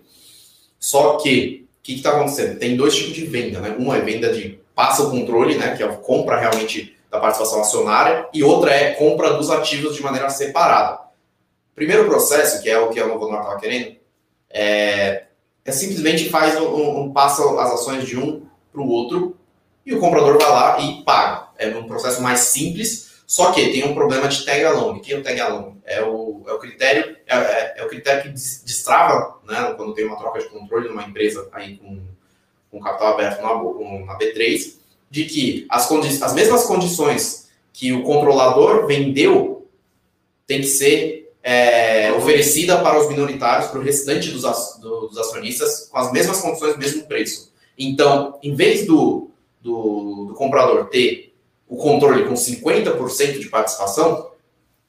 Só 0.80 1.18
que, 1.18 1.68
o 1.80 1.84
que 1.84 1.96
está 1.96 2.12
acontecendo? 2.12 2.60
Tem 2.60 2.76
dois 2.76 2.96
tipos 2.96 3.14
de 3.14 3.26
venda, 3.26 3.60
né? 3.60 3.76
Uma 3.78 3.98
é 3.98 4.02
venda 4.02 4.32
de 4.32 4.60
passa 4.76 5.04
o 5.04 5.12
controle, 5.12 5.56
né, 5.56 5.76
que 5.76 5.84
é 5.84 5.86
a 5.86 5.96
compra 5.96 6.38
realmente 6.38 6.96
da 7.10 7.20
participação 7.20 7.62
acionária, 7.62 8.28
e 8.34 8.44
outra 8.44 8.72
é 8.72 8.94
compra 8.94 9.34
dos 9.34 9.52
ativos 9.52 9.96
de 9.96 10.02
maneira 10.02 10.30
separada. 10.30 11.03
Primeiro 11.76 12.06
processo, 12.06 12.62
que 12.62 12.70
é 12.70 12.80
o 12.80 12.90
que 12.90 13.00
a 13.00 13.08
Nova 13.08 13.26
Honor 13.26 13.42
estava 13.42 13.60
querendo, 13.60 13.96
é, 14.50 15.24
é 15.66 15.72
simplesmente 15.72 16.30
faz 16.30 16.60
um, 16.60 17.00
um, 17.00 17.14
passa 17.14 17.44
as 17.60 17.74
ações 17.74 18.06
de 18.06 18.18
um 18.18 18.46
para 18.72 18.82
o 18.82 18.88
outro 18.88 19.36
e 19.86 19.94
o 19.94 20.00
comprador 20.00 20.38
vai 20.38 20.50
lá 20.50 20.80
e 20.80 21.04
paga. 21.04 21.50
É 21.58 21.68
um 21.76 21.88
processo 21.88 22.22
mais 22.22 22.40
simples, 22.42 23.14
só 23.26 23.52
que 23.52 23.72
tem 23.72 23.84
um 23.84 23.96
problema 23.96 24.28
de 24.28 24.46
tag 24.46 24.64
along. 24.64 24.98
O 24.98 25.02
que 25.02 25.14
é 25.14 25.18
o 25.18 25.24
tag 25.24 25.40
along? 25.40 25.78
É 25.86 26.04
o, 26.04 26.44
é 26.48 26.54
o 26.54 26.60
critério 26.60 27.18
é, 27.26 27.36
é, 27.36 27.74
é 27.78 27.84
o 27.84 27.90
critério 27.90 28.24
que 28.24 28.30
destrava, 28.30 29.40
né, 29.44 29.74
quando 29.76 29.94
tem 29.94 30.06
uma 30.06 30.18
troca 30.18 30.40
de 30.40 30.50
controle 30.50 30.88
numa 30.88 31.04
empresa 31.04 31.50
aí 31.52 31.78
com, 31.78 32.00
com 32.70 32.80
capital 32.80 33.14
aberto 33.14 33.42
na, 33.42 34.06
na 34.06 34.20
B3, 34.20 34.76
de 35.10 35.26
que 35.26 35.66
as, 35.70 35.90
as 36.22 36.34
mesmas 36.34 36.66
condições 36.66 37.50
que 37.72 37.92
o 37.92 38.04
controlador 38.04 38.86
vendeu 38.86 39.68
tem 40.46 40.62
que 40.62 40.68
ser 40.68 41.23
é, 41.44 42.14
oferecida 42.14 42.82
para 42.82 43.00
os 43.00 43.10
minoritários, 43.10 43.70
para 43.70 43.80
o 43.80 43.84
restante 43.84 44.32
dos, 44.32 44.44
dos 44.80 45.18
acionistas, 45.18 45.90
com 45.92 45.98
as 45.98 46.12
mesmas 46.14 46.40
condições, 46.40 46.78
mesmo 46.78 47.04
preço. 47.06 47.52
Então, 47.78 48.40
em 48.42 48.56
vez 48.56 48.88
do, 48.88 49.30
do, 49.62 50.28
do 50.28 50.34
comprador 50.36 50.86
ter 50.86 51.34
o 51.68 51.76
controle 51.76 52.26
com 52.26 52.34
50% 52.34 53.40
de 53.40 53.50
participação, 53.50 54.32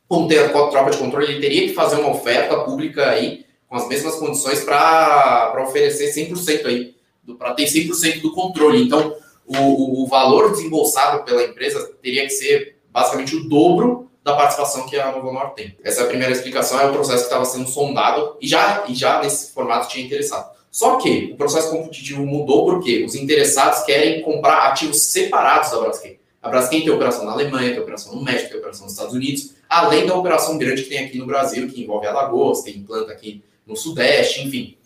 como 0.07 0.29
ter 0.29 0.39
a 0.39 0.49
troca 0.49 0.91
de 0.91 0.99
controle, 0.99 1.27
ele 1.27 1.41
teria 1.41 1.67
que 1.67 1.75
fazer 1.75 1.97
uma 1.97 2.11
oferta 2.11 2.61
pública 2.61 3.09
aí 3.09 3.45
com 3.67 3.75
as 3.75 3.89
mesmas 3.89 4.15
condições 4.17 4.61
para 4.61 5.65
oferecer 5.67 6.15
100% 6.15 6.67
aí, 6.67 6.95
para 7.37 7.55
ter 7.55 7.65
100% 7.65 8.21
do 8.21 8.33
controle. 8.33 8.81
Então, 8.81 9.17
o, 9.47 10.05
o 10.05 10.07
valor 10.07 10.53
desembolsado 10.53 11.25
pela 11.25 11.43
empresa 11.43 11.91
teria 12.01 12.25
que 12.25 12.31
ser 12.31 12.77
basicamente 12.93 13.35
o 13.35 13.49
dobro 13.49 14.09
da 14.25 14.35
participação 14.35 14.87
que 14.87 14.99
a 14.99 15.13
Novo 15.13 15.29
Honor 15.29 15.51
tem. 15.51 15.77
Essa 15.85 16.01
é 16.01 16.05
a 16.05 16.07
primeira 16.07 16.33
explicação, 16.33 16.81
é 16.81 16.87
o 16.87 16.93
processo 16.93 17.19
que 17.19 17.25
estava 17.25 17.45
sendo 17.45 17.69
sondado 17.69 18.39
e 18.41 18.49
já, 18.49 18.85
e 18.89 18.95
já 18.95 19.21
nesse 19.21 19.53
formato 19.53 19.89
tinha 19.89 20.05
interessado. 20.05 20.51
Só 20.71 20.97
que 20.97 21.31
o 21.33 21.37
processo 21.37 21.71
competitivo 21.71 22.25
mudou 22.25 22.65
porque 22.65 23.05
os 23.05 23.15
interessados 23.15 23.83
querem 23.83 24.23
comprar 24.23 24.69
ativos 24.69 25.03
separados 25.03 25.71
da 25.71 25.79
Braskem. 25.79 26.19
A 26.43 26.49
Braskem 26.49 26.83
tem 26.83 26.91
operação 26.91 27.27
na 27.27 27.33
Alemanha, 27.33 27.73
tem 27.73 27.81
operação 27.81 28.15
no 28.15 28.25
México, 28.25 28.49
tem 28.49 28.59
operação 28.59 28.85
nos 28.85 28.95
Estados 28.95 29.15
Unidos, 29.15 29.55
além 29.69 30.07
da 30.07 30.15
operação 30.15 30.57
grande 30.57 30.83
que 30.83 30.89
tem 30.89 31.05
aqui 31.05 31.19
no 31.19 31.27
Brasil, 31.27 31.69
que 31.69 31.83
envolve 31.83 32.07
Alagoas, 32.07 32.63
tem 32.63 32.83
planta 32.83 33.13
aqui 33.13 33.45
no 33.67 33.77
Sudeste, 33.77 34.43
enfim. 34.43 34.77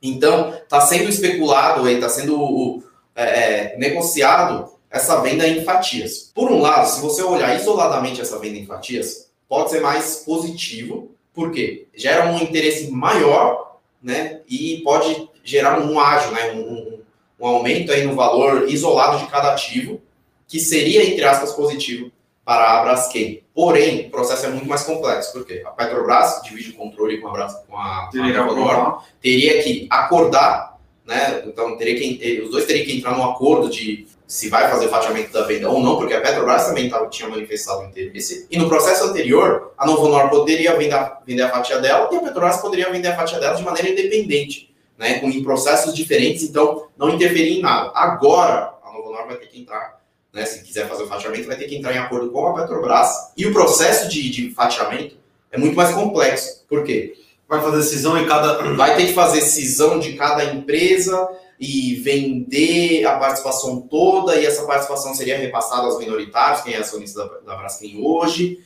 Então, 0.00 0.54
está 0.54 0.80
sendo 0.80 1.10
especulado, 1.10 1.88
está 1.88 2.08
sendo 2.08 2.82
é, 3.14 3.24
é, 3.24 3.78
negociado 3.78 4.72
essa 4.90 5.20
venda 5.20 5.46
em 5.46 5.64
fatias. 5.64 6.30
Por 6.34 6.50
um 6.50 6.60
lado, 6.60 6.88
se 6.88 7.00
você 7.00 7.22
olhar 7.22 7.54
isoladamente 7.56 8.20
essa 8.20 8.38
venda 8.38 8.58
em 8.58 8.66
fatias, 8.66 9.30
pode 9.48 9.70
ser 9.70 9.80
mais 9.80 10.16
positivo, 10.26 11.14
porque 11.32 11.86
gera 11.94 12.30
um 12.30 12.38
interesse 12.38 12.90
maior, 12.90 13.78
né, 14.02 14.40
e 14.48 14.80
pode 14.82 15.28
gerar 15.44 15.80
um 15.80 16.00
ágio, 16.00 16.32
né, 16.32 16.52
um, 16.52 17.00
um 17.38 17.46
aumento 17.46 17.92
aí 17.92 18.04
no 18.04 18.14
valor 18.14 18.68
isolado 18.68 19.18
de 19.18 19.30
cada 19.30 19.52
ativo, 19.52 20.00
que 20.48 20.58
seria, 20.58 21.04
entre 21.04 21.24
aspas, 21.24 21.52
positivo 21.52 22.10
para 22.44 22.80
a 22.80 22.82
Braskem. 22.82 23.42
Porém, 23.54 24.06
o 24.06 24.10
processo 24.10 24.46
é 24.46 24.48
muito 24.48 24.68
mais 24.68 24.82
complexo, 24.82 25.32
porque 25.32 25.62
a 25.64 25.70
Petrobras 25.70 26.40
divide 26.42 26.70
o 26.70 26.74
controle 26.74 27.20
com 27.20 27.28
a, 27.28 27.32
Bras, 27.32 27.54
com 27.68 27.76
a, 27.76 28.08
teria, 28.10 28.42
a 28.42 29.02
teria 29.20 29.62
que 29.62 29.86
acordar, 29.90 30.69
né? 31.10 31.42
Então, 31.44 31.76
teria 31.76 31.98
que, 31.98 32.40
os 32.40 32.52
dois 32.52 32.66
teriam 32.66 32.86
que 32.86 32.96
entrar 32.96 33.16
num 33.16 33.28
acordo 33.28 33.68
de 33.68 34.06
se 34.28 34.48
vai 34.48 34.70
fazer 34.70 34.86
o 34.86 34.88
fatiamento 34.88 35.32
da 35.32 35.42
venda 35.42 35.68
ou 35.68 35.80
não, 35.80 35.96
porque 35.96 36.14
a 36.14 36.20
Petrobras 36.20 36.66
também 36.66 36.88
tava, 36.88 37.08
tinha 37.08 37.28
manifestado 37.28 37.82
interesse. 37.82 38.46
E 38.48 38.56
no 38.56 38.68
processo 38.68 39.02
anterior, 39.02 39.72
a 39.76 39.84
Novo 39.84 40.06
Honor 40.06 40.30
poderia 40.30 40.76
vender, 40.76 41.12
vender 41.26 41.42
a 41.42 41.48
fatia 41.48 41.80
dela 41.80 42.08
e 42.12 42.16
a 42.16 42.20
Petrobras 42.20 42.58
poderia 42.58 42.88
vender 42.92 43.08
a 43.08 43.16
fatia 43.16 43.40
dela 43.40 43.56
de 43.56 43.64
maneira 43.64 43.88
independente, 43.88 44.72
né? 44.96 45.18
Com, 45.18 45.28
em 45.28 45.42
processos 45.42 45.92
diferentes, 45.96 46.44
então 46.44 46.86
não 46.96 47.10
interferir 47.10 47.58
em 47.58 47.60
nada. 47.60 47.90
Agora, 47.92 48.72
a 48.84 48.92
Novo 48.92 49.08
Honor 49.08 49.26
vai 49.26 49.36
ter 49.36 49.46
que 49.48 49.60
entrar 49.60 49.98
né, 50.32 50.46
se 50.46 50.62
quiser 50.62 50.88
fazer 50.88 51.02
o 51.02 51.08
fatiamento, 51.08 51.48
vai 51.48 51.56
ter 51.56 51.66
que 51.66 51.74
entrar 51.74 51.92
em 51.92 51.98
acordo 51.98 52.30
com 52.30 52.46
a 52.46 52.54
Petrobras. 52.54 53.32
E 53.36 53.46
o 53.46 53.52
processo 53.52 54.08
de, 54.08 54.30
de 54.30 54.50
fatiamento 54.54 55.16
é 55.50 55.58
muito 55.58 55.74
mais 55.74 55.92
complexo. 55.92 56.64
Por 56.68 56.84
quê? 56.84 57.14
Vai 57.50 57.60
fazer 57.60 57.82
cisão 57.82 58.16
em 58.16 58.26
cada. 58.28 58.74
Vai 58.74 58.96
ter 58.96 59.08
que 59.08 59.12
fazer 59.12 59.40
cisão 59.40 59.98
de 59.98 60.12
cada 60.12 60.44
empresa 60.54 61.28
e 61.58 61.96
vender 61.96 63.04
a 63.04 63.18
participação 63.18 63.80
toda, 63.82 64.36
e 64.36 64.46
essa 64.46 64.64
participação 64.64 65.14
seria 65.14 65.36
repassada 65.36 65.82
aos 65.82 65.98
minoritários, 65.98 66.62
quem 66.62 66.74
é 66.74 66.78
acionista 66.78 67.26
da, 67.26 67.38
da 67.40 67.56
Braskem 67.56 68.00
hoje, 68.02 68.60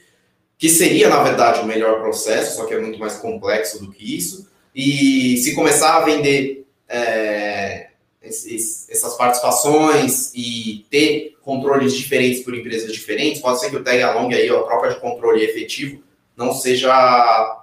que 0.56 0.68
seria, 0.68 1.08
na 1.08 1.22
verdade, 1.22 1.60
o 1.60 1.66
melhor 1.66 2.00
processo, 2.00 2.56
só 2.56 2.66
que 2.66 2.74
é 2.74 2.78
muito 2.78 2.98
mais 2.98 3.16
complexo 3.16 3.82
do 3.82 3.90
que 3.90 4.16
isso. 4.16 4.46
E 4.74 5.38
se 5.38 5.54
começar 5.54 5.96
a 5.96 6.04
vender 6.04 6.66
é, 6.88 7.88
esses, 8.22 8.88
essas 8.90 9.16
participações 9.16 10.30
e 10.34 10.84
ter 10.90 11.36
controles 11.42 11.94
diferentes 11.94 12.44
por 12.44 12.54
empresas 12.54 12.92
diferentes, 12.92 13.40
pode 13.40 13.60
ser 13.60 13.70
que 13.70 13.76
o 13.76 13.82
tag 13.82 14.02
along 14.02 14.34
aí, 14.34 14.48
a 14.48 14.62
troca 14.62 14.90
de 14.90 15.00
controle 15.00 15.42
efetivo, 15.42 16.02
não 16.36 16.52
seja 16.52 16.92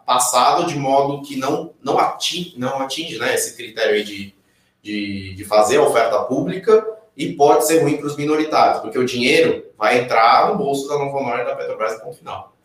passado 0.06 0.66
de 0.66 0.76
modo 0.76 1.22
que 1.22 1.36
não, 1.36 1.74
não 1.82 2.00
atinge, 2.00 2.54
não 2.58 2.82
atinge 2.82 3.18
né, 3.18 3.36
esse 3.36 3.56
critério 3.56 4.04
de, 4.04 4.34
de, 4.82 5.34
de 5.36 5.46
fazer 5.46 5.78
a 5.78 5.84
oferta 5.84 6.20
pública 6.24 6.86
e 7.16 7.34
pode 7.34 7.68
ser 7.68 7.82
ruim 7.82 7.98
para 7.98 8.08
os 8.08 8.16
minoritários, 8.16 8.82
porque 8.82 8.98
o 8.98 9.06
dinheiro 9.06 9.66
vai 9.78 10.00
entrar 10.00 10.50
no 10.50 10.58
bolso 10.58 10.88
da 10.88 10.98
Nova 10.98 11.18
Honor 11.18 11.40
e 11.40 11.46
da 11.46 11.56
Petrobras 11.56 12.02
ponto 12.02 12.18
final. 12.18 12.56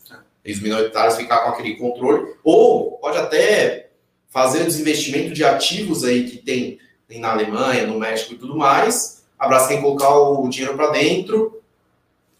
E 0.44 0.52
os 0.52 0.60
minoritários 0.60 1.16
ficar 1.16 1.40
com 1.40 1.50
aquele 1.50 1.74
controle, 1.74 2.36
ou 2.44 2.92
pode 2.98 3.18
até 3.18 3.90
fazer 4.28 4.62
o 4.62 4.66
desinvestimento 4.66 5.34
de 5.34 5.44
ativos 5.44 6.04
aí 6.04 6.28
que 6.30 6.36
tem 6.36 6.78
na 7.18 7.32
Alemanha, 7.32 7.86
no 7.86 7.98
México 7.98 8.34
e 8.34 8.38
tudo 8.38 8.56
mais, 8.56 9.24
a 9.38 9.48
Braskem 9.48 9.80
colocar 9.80 10.14
o 10.14 10.48
dinheiro 10.48 10.76
para 10.76 10.90
dentro, 10.90 11.60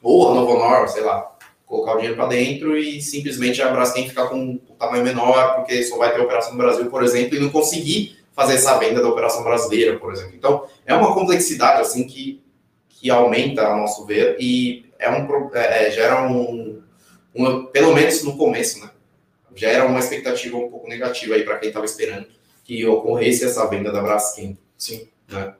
ou 0.02 0.30
a 0.30 0.34
Novo 0.34 0.52
Honor, 0.52 0.88
sei 0.88 1.02
lá, 1.02 1.35
colocar 1.66 1.92
o 1.92 1.96
dinheiro 1.96 2.16
para 2.16 2.28
dentro 2.28 2.78
e 2.78 3.02
simplesmente 3.02 3.60
a 3.60 3.70
Braskem 3.70 4.08
ficar 4.08 4.28
com 4.28 4.36
um 4.36 4.56
tamanho 4.78 5.04
menor, 5.04 5.56
porque 5.56 5.82
só 5.82 5.98
vai 5.98 6.14
ter 6.14 6.20
operação 6.20 6.52
no 6.52 6.58
Brasil, 6.58 6.86
por 6.86 7.02
exemplo, 7.02 7.36
e 7.36 7.40
não 7.40 7.50
conseguir 7.50 8.16
fazer 8.32 8.54
essa 8.54 8.78
venda 8.78 9.02
da 9.02 9.08
operação 9.08 9.42
brasileira, 9.42 9.98
por 9.98 10.12
exemplo. 10.12 10.34
Então, 10.36 10.66
é 10.84 10.94
uma 10.94 11.12
complexidade 11.12 11.80
assim 11.80 12.06
que, 12.06 12.42
que 12.88 13.10
aumenta, 13.10 13.66
a 13.66 13.76
nosso 13.76 14.06
ver, 14.06 14.36
e 14.38 14.86
é 14.98 15.10
um, 15.10 15.26
é, 15.54 15.88
é, 15.88 15.90
gera 15.90 16.30
um, 16.30 16.82
um, 17.34 17.66
pelo 17.66 17.94
menos 17.94 18.22
no 18.22 18.36
começo, 18.36 18.80
né? 18.80 18.90
Gera 19.54 19.86
uma 19.86 19.98
expectativa 19.98 20.56
um 20.56 20.70
pouco 20.70 20.86
negativa 20.86 21.34
aí 21.34 21.42
para 21.42 21.58
quem 21.58 21.68
estava 21.68 21.86
esperando 21.86 22.26
que 22.62 22.84
ocorresse 22.86 23.44
essa 23.44 23.66
venda 23.66 23.90
da 23.90 24.02
Braskem. 24.02 24.58
Sim. 24.76 25.08
Né? 25.28 25.54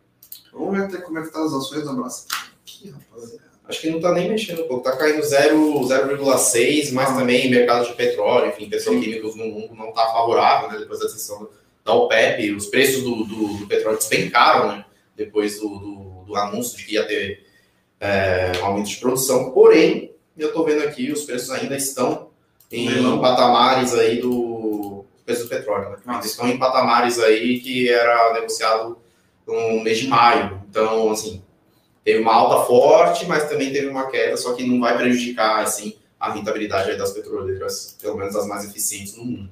Vamos 0.52 0.76
ver 0.76 0.84
até 0.84 0.98
como 0.98 1.18
é 1.18 1.22
que 1.22 1.32
tá 1.32 1.42
as 1.42 1.52
ações 1.52 1.84
da 1.84 1.92
Braskem. 1.92 2.38
Aqui, 2.62 2.90
rapaziada. 2.90 3.45
Acho 3.68 3.81
que 3.81 3.90
não 3.90 3.96
está 3.96 4.12
nem 4.12 4.29
mexendo 4.29 4.62
um 4.62 4.68
pouco, 4.68 4.88
está 4.88 4.96
caindo 4.96 5.20
0,6, 5.20 6.92
mas 6.92 7.11
ah. 7.11 7.14
também 7.14 7.50
mercado 7.50 7.87
de 7.87 7.94
petróleo, 7.94 8.48
enfim, 8.48 8.68
petroquímicos 8.68 9.35
no 9.35 9.46
mundo 9.46 9.74
não 9.74 9.88
está 9.88 10.07
favorável, 10.12 10.70
né? 10.70 10.79
Depois 10.79 11.00
da 11.00 11.09
sessão 11.09 11.48
da 11.85 11.92
OPEP, 11.92 12.52
os 12.52 12.66
preços 12.66 13.02
do, 13.02 13.24
do, 13.24 13.59
do 13.59 13.66
petróleo 13.66 13.98
despencaram, 13.98 14.68
né? 14.68 14.85
Depois 15.16 15.59
do, 15.59 15.68
do, 15.68 16.24
do, 16.26 16.37
anúncio 16.37 16.76
de 16.76 16.85
que 16.85 16.94
ia 16.94 17.05
ter 17.05 17.44
é, 18.00 18.52
aumento 18.61 18.88
de 18.88 18.96
produção. 18.98 19.50
Porém, 19.50 20.12
eu 20.38 20.48
estou 20.48 20.64
vendo 20.64 20.85
aqui, 20.85 21.11
os 21.11 21.24
preços 21.24 21.50
ainda 21.50 21.76
estão 21.76 22.29
em 22.70 23.20
patamares 23.20 23.94
aí 23.94 24.20
do 24.20 25.05
preço 25.24 25.44
do 25.44 25.48
petróleo. 25.48 25.90
Né? 25.90 26.14
Eles 26.14 26.26
estão 26.26 26.48
em 26.48 26.59
patamares 26.59 27.18
aí 27.18 27.59
que 27.61 27.88
era 27.88 28.33
negociado 28.35 28.98
no 29.46 29.83
mês 29.83 29.98
de 29.98 30.07
maio. 30.07 30.62
Então, 30.68 31.11
assim, 31.11 31.42
teve 32.06 32.20
uma 32.20 32.32
alta 32.32 32.64
forte, 32.66 33.26
mas 33.26 33.48
também 33.48 33.72
teve 33.72 33.88
uma 33.88 34.08
queda, 34.08 34.36
só 34.36 34.54
que 34.54 34.64
não 34.64 34.78
vai 34.78 34.96
prejudicar, 34.96 35.64
assim, 35.64 35.96
a 36.20 36.32
rentabilidade 36.32 36.96
das 36.96 37.10
petroleiras, 37.10 37.96
pelo 38.00 38.16
menos 38.16 38.36
as 38.36 38.46
mais 38.46 38.64
eficientes 38.64 39.16
no 39.16 39.24
mundo. 39.24 39.50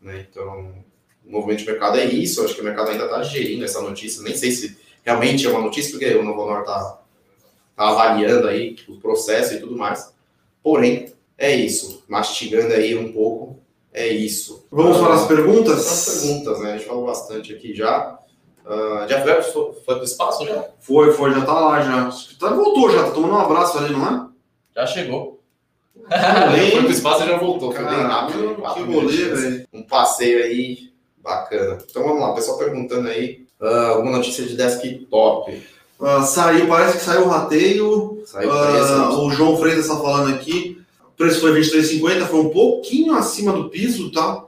Né? 0.00 0.26
Então, 0.30 0.74
o 1.22 1.30
movimento 1.30 1.58
de 1.58 1.66
mercado 1.66 1.98
é 1.98 2.06
isso. 2.06 2.42
Acho 2.42 2.54
que 2.54 2.62
o 2.62 2.64
mercado 2.64 2.88
ainda 2.88 3.04
está 3.04 3.22
gerindo 3.22 3.62
essa 3.62 3.82
notícia. 3.82 4.22
Nem 4.22 4.34
sei 4.34 4.52
se 4.52 4.74
realmente 5.04 5.46
é 5.46 5.50
uma 5.50 5.60
notícia, 5.60 5.90
porque 5.90 6.06
o 6.14 6.24
Novo 6.24 6.40
Honor 6.40 6.60
está 6.60 6.98
tá 7.76 7.88
avaliando 7.88 8.48
aí 8.48 8.74
o 8.88 8.96
processo 8.96 9.52
e 9.52 9.60
tudo 9.60 9.76
mais. 9.76 10.14
Porém, 10.62 11.12
é 11.36 11.54
isso. 11.54 12.04
Mastigando 12.08 12.72
aí 12.72 12.96
um 12.96 13.12
pouco 13.12 13.60
é 13.92 14.08
isso. 14.08 14.66
Vamos 14.70 14.96
para 14.96 15.14
as 15.14 15.26
perguntas? 15.26 15.86
As 15.86 16.22
perguntas, 16.22 16.58
né? 16.60 16.72
A 16.72 16.76
gente 16.78 16.88
falou 16.88 17.04
bastante 17.04 17.52
aqui 17.52 17.74
já. 17.74 18.18
Uh, 18.66 19.06
Jeff 19.06 19.24
Bezos 19.24 19.52
foi, 19.52 19.72
foi 19.84 19.94
para 19.94 20.00
o 20.00 20.04
espaço 20.04 20.44
já? 20.44 20.64
Foi, 20.80 21.12
foi, 21.12 21.32
já 21.32 21.44
tá 21.44 21.52
lá 21.52 21.80
já. 21.80 22.10
Tá, 22.38 22.50
voltou 22.52 22.90
já, 22.90 23.04
tá 23.04 23.10
tomando 23.12 23.34
um 23.34 23.38
abraço 23.38 23.78
ali, 23.78 23.92
não 23.92 24.04
é? 24.04 24.26
Já 24.74 24.86
chegou. 24.86 25.40
foi 26.08 26.80
para 26.82 26.88
o 26.88 26.90
espaço 26.90 27.22
e 27.22 27.26
já 27.28 27.38
voltou. 27.38 27.72
Caramba, 27.72 28.28
foi 28.30 28.44
bem 28.44 28.56
rápido. 28.56 28.74
Que 28.74 28.92
rolê, 28.92 29.24
velho. 29.34 29.68
Um 29.72 29.82
passeio 29.82 30.42
aí 30.42 30.90
bacana. 31.22 31.78
Então 31.88 32.02
vamos 32.02 32.20
lá, 32.20 32.32
o 32.32 32.34
pessoal 32.34 32.58
perguntando 32.58 33.08
aí 33.08 33.46
uh, 33.60 33.94
alguma 33.94 34.16
notícia 34.16 34.44
de 34.44 34.56
desktop. 34.56 35.62
Uh, 35.98 36.22
saiu, 36.24 36.66
parece 36.66 36.98
que 36.98 37.04
saiu 37.04 37.26
o 37.26 37.28
rateio. 37.28 38.22
Saiu 38.26 38.50
uh, 38.50 39.26
o 39.26 39.30
João 39.30 39.56
Freitas 39.56 39.84
está 39.84 39.96
falando 39.96 40.34
aqui. 40.34 40.80
O 41.04 41.16
preço 41.16 41.40
foi 41.40 41.52
23,50, 41.60 42.26
foi 42.26 42.40
um 42.40 42.50
pouquinho 42.50 43.14
acima 43.14 43.52
do 43.52 43.70
piso, 43.70 44.12
tá? 44.12 44.44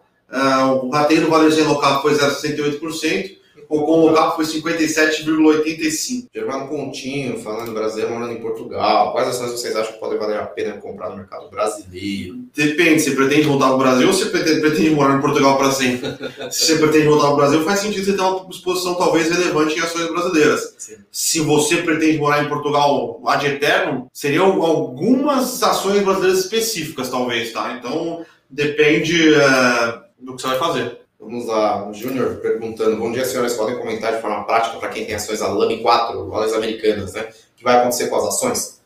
O 0.83 0.91
rateio 0.91 1.23
do 1.23 1.31
varejo 1.31 1.67
local 1.67 2.03
foi 2.03 2.15
0,68%. 2.15 3.38
O 3.69 3.83
Conlocap 3.83 4.37
foi 4.37 4.47
57,85. 4.47 6.29
Germano 6.35 6.69
Continho, 6.69 7.39
falando 7.39 7.73
brasileiro, 7.73 8.15
morando 8.15 8.33
em 8.33 8.41
Portugal. 8.41 9.13
Quais 9.13 9.29
ações 9.29 9.51
vocês 9.51 9.77
acham 9.77 9.93
que 9.93 10.01
podem 10.01 10.19
valer 10.19 10.39
a 10.39 10.47
pena 10.47 10.79
comprar 10.79 11.11
no 11.11 11.17
mercado 11.17 11.51
brasileiro? 11.51 12.39
Depende, 12.55 13.01
você 13.01 13.11
pretende 13.11 13.43
voltar 13.43 13.67
ao 13.67 13.79
Brasil 13.79 14.07
ou 14.07 14.15
você 14.15 14.27
pretende, 14.27 14.61
pretende 14.61 14.91
morar 14.91 15.19
em 15.19 15.21
Portugal 15.21 15.59
para 15.59 15.71
sempre? 15.71 16.09
Se 16.51 16.67
você 16.67 16.79
pretende 16.79 17.07
voltar 17.07 17.27
ao 17.27 17.37
Brasil, 17.37 17.63
faz 17.63 17.81
sentido 17.81 18.07
você 18.07 18.15
ter 18.15 18.23
uma 18.23 18.49
exposição 18.51 18.95
talvez 18.95 19.29
relevante 19.31 19.77
em 19.77 19.81
ações 19.81 20.09
brasileiras. 20.09 20.75
Sim. 20.79 20.97
Se 21.13 21.41
você 21.41 21.79
pretende 21.83 22.19
morar 22.19 22.43
em 22.43 22.49
Portugal 22.49 23.21
ad 23.27 23.47
eterno, 23.47 24.09
seriam 24.15 24.63
algumas 24.63 25.63
ações 25.63 26.03
brasileiras 26.03 26.39
específicas, 26.39 27.11
talvez, 27.11 27.53
tá? 27.53 27.77
Então, 27.79 28.25
depende 28.49 29.35
é, 29.35 29.99
do 30.19 30.35
que 30.35 30.41
você 30.41 30.49
vai 30.49 30.59
fazer. 30.59 31.08
Vamos 31.21 31.47
lá, 31.47 31.89
o 31.89 31.93
Júnior 31.93 32.37
perguntando: 32.37 32.97
Bom 32.97 33.11
dia, 33.11 33.25
senhores. 33.25 33.55
Podem 33.55 33.77
comentar 33.77 34.15
de 34.15 34.23
forma 34.23 34.45
prática 34.45 34.79
para 34.79 34.89
quem 34.89 35.05
tem 35.05 35.17
ações 35.17 35.41
da 35.41 35.49
LAMI 35.49 35.83
4, 35.83 36.29
valores 36.29 36.53
americanas, 36.53 37.13
né? 37.13 37.23
O 37.23 37.57
que 37.57 37.65
vai 37.65 37.79
acontecer 37.79 38.07
com 38.07 38.17
as 38.17 38.25
ações? 38.25 38.81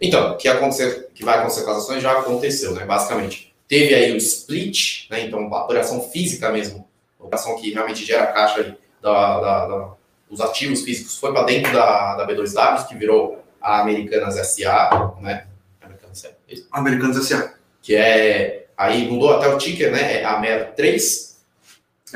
Então, 0.00 0.32
o 0.32 0.36
que, 0.36 0.48
acontecer, 0.48 1.08
que 1.14 1.24
vai 1.24 1.38
acontecer 1.38 1.62
com 1.62 1.70
as 1.70 1.78
ações 1.78 2.02
já 2.02 2.18
aconteceu, 2.18 2.74
né? 2.74 2.84
Basicamente. 2.84 3.54
Teve 3.68 3.94
aí 3.94 4.12
o 4.12 4.16
split, 4.16 5.08
né? 5.08 5.24
Então, 5.24 5.54
a 5.54 5.64
operação 5.64 6.00
física 6.00 6.50
mesmo, 6.50 6.88
a 7.20 7.24
operação 7.24 7.56
que 7.56 7.72
realmente 7.72 8.04
gera 8.04 8.26
caixa 8.26 8.60
aí 8.60 8.74
da, 9.00 9.40
da, 9.40 9.66
da 9.66 9.90
os 10.28 10.40
ativos 10.40 10.82
físicos 10.82 11.16
foi 11.16 11.32
para 11.32 11.44
dentro 11.44 11.72
da, 11.72 12.16
da 12.16 12.26
B2W, 12.26 12.88
que 12.88 12.96
virou 12.96 13.42
a 13.60 13.80
Americanas 13.80 14.34
SA, 14.48 15.14
né? 15.20 15.46
Americanas 15.80 16.18
SA, 16.18 16.30
Americanas 16.72 17.24
SA. 17.24 17.54
Que 17.80 17.94
é. 17.94 18.66
Aí 18.76 19.08
mudou 19.08 19.32
até 19.32 19.46
o 19.48 19.58
ticker, 19.58 19.92
né? 19.92 20.20
É 20.20 20.24
a 20.24 20.40
MER 20.40 20.74
3 20.74 21.28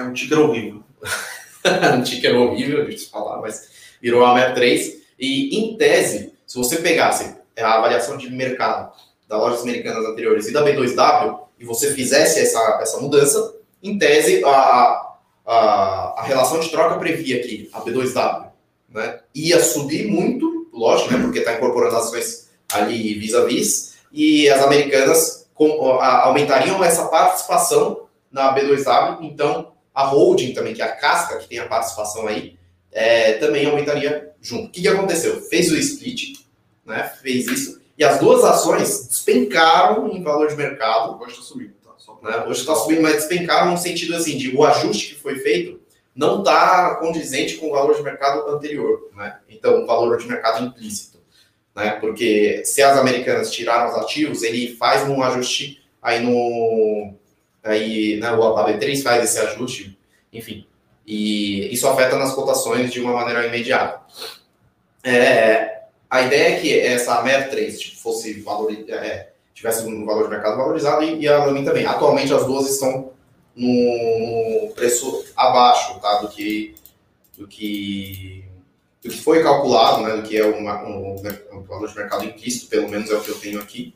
é 0.01 0.03
um 0.03 0.13
ticker 0.13 0.39
horrível. 0.39 0.83
um 1.97 2.03
ticker 2.03 2.35
horrível, 2.35 2.85
deixa 2.85 3.07
eu 3.07 3.11
falar, 3.11 3.41
mas 3.41 3.71
virou 4.01 4.25
a 4.25 4.35
MEP 4.35 4.55
3. 4.55 5.03
E, 5.19 5.57
em 5.57 5.77
tese, 5.77 6.33
se 6.47 6.59
você 6.59 6.77
pegasse 6.77 7.37
a 7.59 7.79
avaliação 7.79 8.17
de 8.17 8.31
mercado 8.31 8.93
das 9.29 9.39
lojas 9.39 9.63
americanas 9.63 10.05
anteriores 10.05 10.49
e 10.49 10.53
da 10.53 10.65
B2W, 10.65 11.41
e 11.59 11.65
você 11.65 11.95
fizesse 11.95 12.41
essa, 12.41 12.79
essa 12.83 13.01
mudança, 13.01 13.55
em 13.83 13.99
tese, 13.99 14.45
a, 14.45 15.15
a, 15.47 16.15
a 16.19 16.23
relação 16.25 16.59
de 16.61 16.71
troca 16.71 16.99
previa 16.99 17.41
que 17.41 17.71
a 17.73 17.81
B2W 17.81 18.47
né, 18.91 19.21
ia 19.35 19.63
subir 19.63 20.07
muito, 20.09 20.69
lógico, 20.73 21.13
né, 21.15 21.23
porque 21.23 21.39
está 21.39 21.55
incorporando 21.55 21.97
ações 21.97 22.51
ali 22.73 23.15
vis-a-vis, 23.15 23.95
e 24.13 24.49
as 24.49 24.61
americanas 24.63 25.49
com, 25.55 25.99
a, 26.01 26.25
aumentariam 26.25 26.83
essa 26.83 27.07
participação 27.07 28.07
na 28.31 28.55
B2W, 28.55 29.19
então 29.23 29.72
a 29.95 30.05
holding 30.05 30.55
também, 30.55 30.75
que 30.75 30.83
é 30.83 30.85
a 30.85 30.97
casca, 30.97 31.39
que 31.39 31.49
tem 31.49 31.59
a 31.59 31.67
participação 31.67 32.27
aí, 32.27 32.59
é, 32.91 33.35
também 33.35 33.67
aumentaria 33.67 34.33
junto. 34.41 34.69
O 34.69 34.71
que, 34.71 34.83
que 34.83 34.89
aconteceu? 34.89 35.41
Fez 35.43 35.71
o 35.71 35.77
split, 35.77 36.39
né? 36.85 37.11
fez 37.23 37.47
isso, 37.47 37.83
e 37.97 38.05
as 38.05 38.19
duas 38.19 38.43
ações 38.43 39.07
despencaram 39.07 40.09
em 40.09 40.23
valor 40.23 40.49
de 40.49 40.57
mercado. 40.57 41.21
Hoje 41.23 41.33
está 41.33 41.43
subindo. 41.45 41.75
Tá? 41.85 41.93
Né? 42.23 42.45
Hoje 42.47 42.61
está 42.61 42.75
subindo, 42.75 43.03
mas 43.03 43.15
despencaram 43.15 43.71
no 43.71 43.79
sentido 43.79 44.15
assim, 44.17 44.37
de 44.37 44.57
o 44.57 44.65
ajuste 44.65 45.15
que 45.15 45.21
foi 45.21 45.37
feito 45.39 45.81
não 46.15 46.41
está 46.41 46.97
condizente 46.97 47.57
com 47.57 47.69
o 47.69 47.73
valor 47.73 47.95
de 47.95 48.03
mercado 48.03 48.49
anterior. 48.51 49.11
Né? 49.15 49.39
Então, 49.49 49.83
o 49.83 49.87
valor 49.87 50.19
de 50.19 50.27
mercado 50.27 50.65
implícito. 50.65 51.19
Né? 51.75 51.93
Porque 51.93 52.63
se 52.65 52.83
as 52.83 52.99
americanas 52.99 53.51
tiraram 53.51 53.91
os 53.91 53.97
ativos, 53.97 54.43
ele 54.43 54.77
faz 54.77 55.09
um 55.09 55.23
ajuste 55.23 55.83
aí 56.03 56.21
no, 56.21 57.15
aí 57.63 58.19
né, 58.19 58.33
o 58.33 58.41
AB3 58.41 59.03
faz 59.03 59.25
esse 59.25 59.39
ajuste, 59.39 59.99
enfim, 60.33 60.67
e 61.07 61.73
isso 61.73 61.87
afeta 61.89 62.17
nas 62.17 62.35
cotações 62.35 62.93
de 62.93 63.01
uma 63.01 63.13
maneira 63.13 63.47
imediata. 63.47 64.01
É, 65.05 65.83
a 66.09 66.23
ideia 66.23 66.57
é 66.57 66.61
que 66.61 66.79
essa 66.79 67.23
MER3 67.25 67.77
tipo, 67.77 67.97
fosse 67.99 68.41
valor, 68.41 68.73
é, 68.89 69.31
tivesse 69.55 69.85
um 69.85 70.05
valor 70.05 70.25
de 70.25 70.31
mercado 70.31 70.57
valorizado 70.57 71.03
e, 71.03 71.21
e 71.21 71.29
a 71.29 71.45
Lamin 71.45 71.65
também. 71.65 71.87
Atualmente 71.87 72.33
as 72.33 72.45
duas 72.45 72.69
estão 72.69 73.13
no 73.55 74.73
preço 74.75 75.25
abaixo 75.37 75.99
tá, 76.01 76.21
do, 76.21 76.29
que, 76.29 76.75
do, 77.37 77.47
que, 77.47 78.45
do 79.03 79.11
que 79.11 79.23
foi 79.23 79.43
calculado, 79.43 80.03
né, 80.03 80.17
do 80.17 80.23
que 80.23 80.37
é 80.37 80.45
uma, 80.45 80.83
um, 80.85 81.17
um 81.53 81.63
valor 81.63 81.89
de 81.89 81.97
mercado 81.97 82.25
implícito, 82.25 82.69
pelo 82.69 82.89
menos 82.89 83.11
é 83.11 83.15
o 83.15 83.21
que 83.21 83.31
eu 83.31 83.39
tenho 83.39 83.61
aqui. 83.61 83.95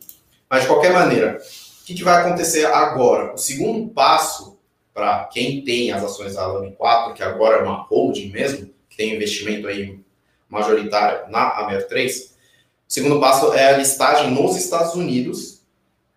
Mas, 0.48 0.62
de 0.62 0.68
qualquer 0.68 0.92
maneira, 0.92 1.40
que, 1.87 1.94
que 1.94 2.03
vai 2.03 2.20
acontecer 2.20 2.66
agora? 2.66 3.33
O 3.33 3.38
segundo 3.38 3.88
passo 3.90 4.59
para 4.92 5.25
quem 5.27 5.62
tem 5.62 5.92
as 5.92 6.03
ações 6.03 6.35
da 6.35 6.42
Alame 6.42 6.72
4, 6.72 7.14
que 7.14 7.22
agora 7.22 7.59
é 7.59 7.62
uma 7.62 7.83
holding 7.85 8.31
mesmo, 8.31 8.68
que 8.90 8.96
tem 8.96 9.14
investimento 9.14 9.68
aí 9.68 10.01
majoritário 10.49 11.31
na 11.31 11.49
Amer 11.61 11.87
3, 11.87 12.35
o 12.88 12.92
segundo 12.92 13.20
passo 13.20 13.53
é 13.53 13.72
a 13.72 13.77
listagem 13.77 14.33
nos 14.33 14.57
Estados 14.57 14.94
Unidos, 14.94 15.62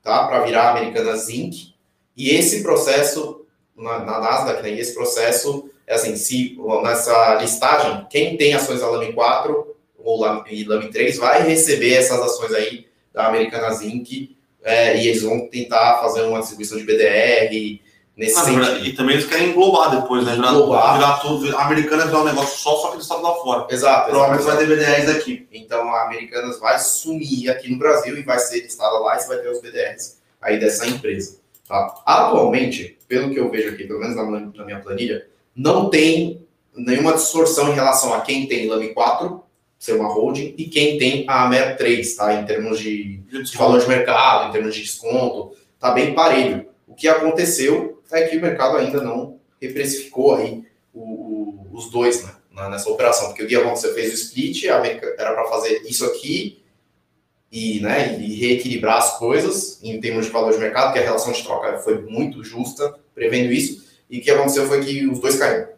tá? 0.01 0.27
Para 0.27 0.39
virar 0.41 0.71
Americana 0.71 1.15
Zinc. 1.15 1.75
E 2.17 2.29
esse 2.31 2.63
processo, 2.63 3.45
na, 3.75 3.99
na 3.99 4.19
Nasdaq, 4.19 4.63
né? 4.63 4.71
esse 4.71 4.95
processo 4.95 5.69
é 5.85 5.93
assim, 5.93 6.15
se 6.15 6.57
nessa 6.83 7.35
listagem, 7.35 8.07
quem 8.09 8.37
tem 8.37 8.55
ações 8.55 8.81
da 8.81 8.89
Lame 8.89 9.13
4 9.13 9.75
ou 9.99 10.19
Lame 10.19 10.89
3 10.89 11.17
vai 11.17 11.43
receber 11.43 11.93
essas 11.93 12.19
ações 12.19 12.53
aí 12.53 12.87
da 13.13 13.27
Americana 13.27 13.71
Zinc 13.71 14.38
é, 14.63 14.97
e 14.97 15.07
eles 15.07 15.21
vão 15.21 15.47
tentar 15.47 15.99
fazer 15.99 16.21
uma 16.23 16.39
distribuição 16.39 16.77
de 16.77 16.83
BDR 16.83 17.81
nesse 18.15 18.37
ah, 18.37 18.43
sentido. 18.43 18.85
E 18.85 18.93
também 18.93 19.15
eles 19.15 19.27
querem 19.27 19.49
englobar 19.49 20.01
depois, 20.01 20.25
né? 20.25 20.35
Virar, 20.35 20.51
englobar. 20.51 20.95
virar 20.95 21.17
tudo. 21.19 21.55
A 21.55 21.65
Americanas 21.65 22.07
virar 22.07 22.21
um 22.21 22.25
negócio 22.25 22.59
só, 22.59 22.75
só 22.75 22.91
que 22.91 22.97
do 22.97 23.01
estado 23.01 23.21
lá 23.21 23.33
fora. 23.35 23.67
Exato. 23.69 24.09
Provavelmente 24.09 24.45
vai 24.45 24.57
ter 24.57 24.67
BDRs 24.67 25.09
aqui. 25.09 25.47
Então 25.51 25.93
a 25.93 26.05
Americanas 26.05 26.59
vai 26.59 26.77
sumir 26.79 27.49
aqui 27.49 27.71
no 27.71 27.79
Brasil 27.79 28.17
e 28.17 28.23
vai 28.23 28.39
ser 28.39 28.61
listada 28.61 28.99
lá 28.99 29.15
e 29.15 29.21
você 29.21 29.27
vai 29.27 29.37
ter 29.37 29.49
os 29.49 29.61
BDRs 29.61 30.19
aí 30.41 30.59
dessa 30.59 30.85
empresa. 30.85 31.39
Tá? 31.67 32.01
Atualmente, 32.05 32.97
pelo 33.07 33.31
que 33.31 33.39
eu 33.39 33.49
vejo 33.49 33.69
aqui, 33.69 33.85
pelo 33.85 33.99
menos 33.99 34.15
na, 34.15 34.23
na 34.23 34.65
minha 34.65 34.79
planilha, 34.79 35.27
não 35.55 35.89
tem 35.89 36.45
nenhuma 36.75 37.13
distorção 37.13 37.69
em 37.69 37.75
relação 37.75 38.13
a 38.13 38.21
quem 38.21 38.47
tem 38.47 38.67
LAMI 38.67 38.93
4 38.93 39.43
ser 39.77 39.93
uma 39.93 40.09
holding, 40.09 40.53
e 40.57 40.65
quem 40.65 40.97
tem 40.97 41.23
a 41.27 41.45
Amer 41.45 41.77
3, 41.77 42.15
tá? 42.15 42.33
Em 42.33 42.45
termos 42.45 42.79
de, 42.79 43.18
de 43.29 43.57
valor 43.57 43.79
de 43.79 43.87
mercado, 43.87 44.49
em 44.49 44.51
termos 44.51 44.75
de 44.75 44.81
desconto, 44.81 45.55
tá 45.79 45.91
bem 45.91 46.13
parelho. 46.13 46.67
O 46.87 46.95
que 46.95 47.07
aconteceu 47.07 48.01
é 48.11 48.23
que 48.27 48.37
o 48.37 48.41
mercado 48.41 48.77
ainda 48.77 49.01
não 49.01 49.39
reprecificou 49.61 50.35
aí 50.35 50.63
o, 50.93 51.01
o, 51.01 51.67
os 51.71 51.89
dois 51.91 52.23
né, 52.23 52.31
nessa 52.69 52.89
operação, 52.89 53.27
porque 53.27 53.43
o 53.43 53.47
que 53.47 53.55
aconteceu? 53.55 53.93
Fez 53.93 54.11
o 54.11 54.15
split, 54.15 54.65
era 54.65 55.33
para 55.33 55.45
fazer 55.45 55.83
isso 55.83 56.05
aqui 56.05 56.63
e, 57.51 57.79
né, 57.79 58.19
e 58.19 58.35
reequilibrar 58.35 58.97
as 58.97 59.17
coisas 59.17 59.79
em 59.83 59.99
termos 59.99 60.25
de 60.25 60.31
valor 60.31 60.51
de 60.51 60.59
mercado, 60.59 60.93
que 60.93 60.99
a 60.99 61.03
relação 61.03 61.31
de 61.31 61.43
troca 61.43 61.77
foi 61.79 62.01
muito 62.01 62.43
justa, 62.43 62.95
prevendo 63.13 63.51
isso, 63.51 63.87
e 64.09 64.19
o 64.19 64.21
que 64.21 64.31
aconteceu 64.31 64.67
foi 64.67 64.83
que 64.83 65.07
os 65.07 65.19
dois 65.19 65.37
caíram. 65.37 65.69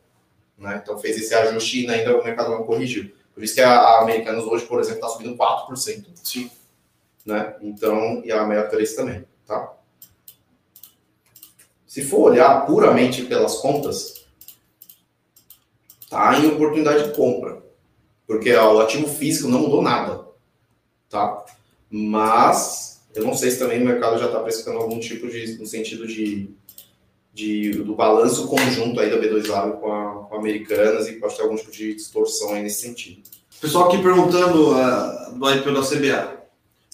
Né? 0.57 0.79
Então 0.81 0.97
fez 0.99 1.17
esse 1.17 1.33
ajuste 1.33 1.85
e 1.85 1.89
ainda 1.89 2.17
o 2.17 2.23
mercado 2.23 2.51
não 2.51 2.63
corrigiu. 2.63 3.11
Por 3.33 3.43
isso 3.43 3.55
que 3.55 3.61
a, 3.61 3.71
a 3.71 4.01
Americanas 4.01 4.43
hoje, 4.43 4.65
por 4.65 4.79
exemplo, 4.79 4.97
está 4.97 5.09
subindo 5.09 5.35
4%. 5.35 6.05
Sim. 6.23 6.51
Né? 7.25 7.55
Então, 7.61 8.21
e 8.25 8.31
a 8.31 8.45
Meta 8.45 8.69
3 8.69 8.95
também, 8.95 9.25
tá? 9.45 9.73
Se 11.85 12.03
for 12.03 12.31
olhar 12.31 12.65
puramente 12.65 13.23
pelas 13.23 13.57
contas, 13.57 14.25
tá 16.09 16.39
em 16.39 16.47
oportunidade 16.47 17.09
de 17.09 17.15
compra. 17.15 17.61
Porque 18.25 18.53
o 18.53 18.79
ativo 18.79 19.07
físico 19.07 19.49
não 19.49 19.59
mudou 19.59 19.81
nada, 19.81 20.25
tá? 21.09 21.45
Mas 21.89 23.01
eu 23.13 23.25
não 23.25 23.33
sei 23.33 23.51
se 23.51 23.59
também 23.59 23.81
o 23.81 23.85
mercado 23.85 24.17
já 24.17 24.27
está 24.27 24.39
precificando 24.39 24.79
algum 24.79 24.99
tipo 24.99 25.27
de, 25.27 25.57
no 25.57 25.65
sentido 25.65 26.07
de, 26.07 26.49
de 27.33 27.71
do 27.71 27.93
balanço 27.93 28.47
conjunto 28.47 28.99
aí 28.99 29.09
da 29.09 29.17
B2W 29.17 29.79
com 29.79 29.91
a, 29.91 30.23
com 30.29 30.35
Americanas 30.35 31.09
e 31.09 31.13
pode 31.13 31.35
ter 31.35 31.43
algum 31.43 31.57
tipo 31.57 31.71
de 31.71 31.93
distorção 31.93 32.53
aí 32.53 32.63
nesse 32.63 32.81
sentido. 32.81 33.21
Pessoal 33.59 33.89
aqui 33.89 34.01
perguntando 34.01 34.71
uh, 34.71 35.37
do 35.37 35.51
IPO 35.51 35.73
da 35.73 35.81
CBA. 35.81 36.40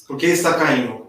Por 0.08 0.18
que 0.18 0.26
está 0.28 0.54
caindo? 0.54 1.08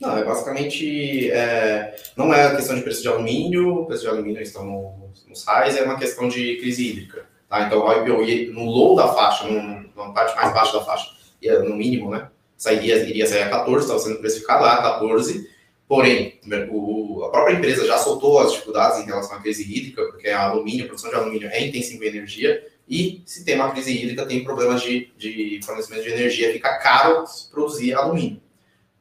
Não, 0.00 0.16
é 0.16 0.24
basicamente. 0.24 1.30
É, 1.30 1.94
não 2.16 2.32
é 2.32 2.46
a 2.46 2.56
questão 2.56 2.74
de 2.74 2.82
preço 2.82 3.02
de 3.02 3.08
alumínio, 3.08 3.82
o 3.82 3.86
preço 3.86 4.02
de 4.02 4.08
alumínio 4.08 4.42
estão 4.42 4.64
no, 4.64 5.10
nos 5.28 5.44
raios, 5.44 5.76
é 5.76 5.82
uma 5.82 5.98
questão 5.98 6.28
de 6.28 6.56
crise 6.56 6.88
hídrica. 6.88 7.26
Tá? 7.48 7.62
Então, 7.62 7.84
o 7.84 7.92
IPO 7.92 8.52
no 8.52 8.64
low 8.64 8.96
da 8.96 9.08
faixa, 9.08 9.46
na 9.48 10.10
parte 10.12 10.34
mais 10.34 10.52
baixa 10.52 10.72
da 10.72 10.84
faixa, 10.84 11.10
no 11.64 11.76
mínimo, 11.76 12.10
né? 12.10 12.28
Sairia, 12.56 12.96
iria 12.96 13.26
sair 13.26 13.42
a 13.42 13.50
14, 13.50 13.82
estava 13.82 13.98
sendo 13.98 14.18
precificado 14.18 14.64
a 14.64 14.78
14 14.78 15.56
Porém, 15.88 16.40
o, 16.70 17.22
a 17.24 17.30
própria 17.30 17.54
empresa 17.54 17.86
já 17.86 17.96
soltou 17.96 18.40
as 18.40 18.52
dificuldades 18.52 19.00
em 19.00 19.06
relação 19.06 19.36
à 19.36 19.40
crise 19.40 19.62
hídrica, 19.62 20.04
porque 20.06 20.28
a 20.28 20.42
alumínio, 20.42 20.84
a 20.84 20.88
produção 20.88 21.10
de 21.10 21.16
alumínio 21.16 21.48
é 21.48 21.64
intensiva 21.64 22.04
em 22.04 22.08
energia, 22.08 22.66
e 22.88 23.22
se 23.26 23.44
tem 23.44 23.56
uma 23.56 23.70
crise 23.70 23.92
hídrica, 23.92 24.26
tem 24.26 24.44
problemas 24.44 24.82
de, 24.82 25.10
de 25.18 25.60
fornecimento 25.64 26.04
de 26.04 26.10
energia, 26.10 26.52
fica 26.52 26.78
caro 26.78 27.24
produzir 27.50 27.94
alumínio. 27.94 28.40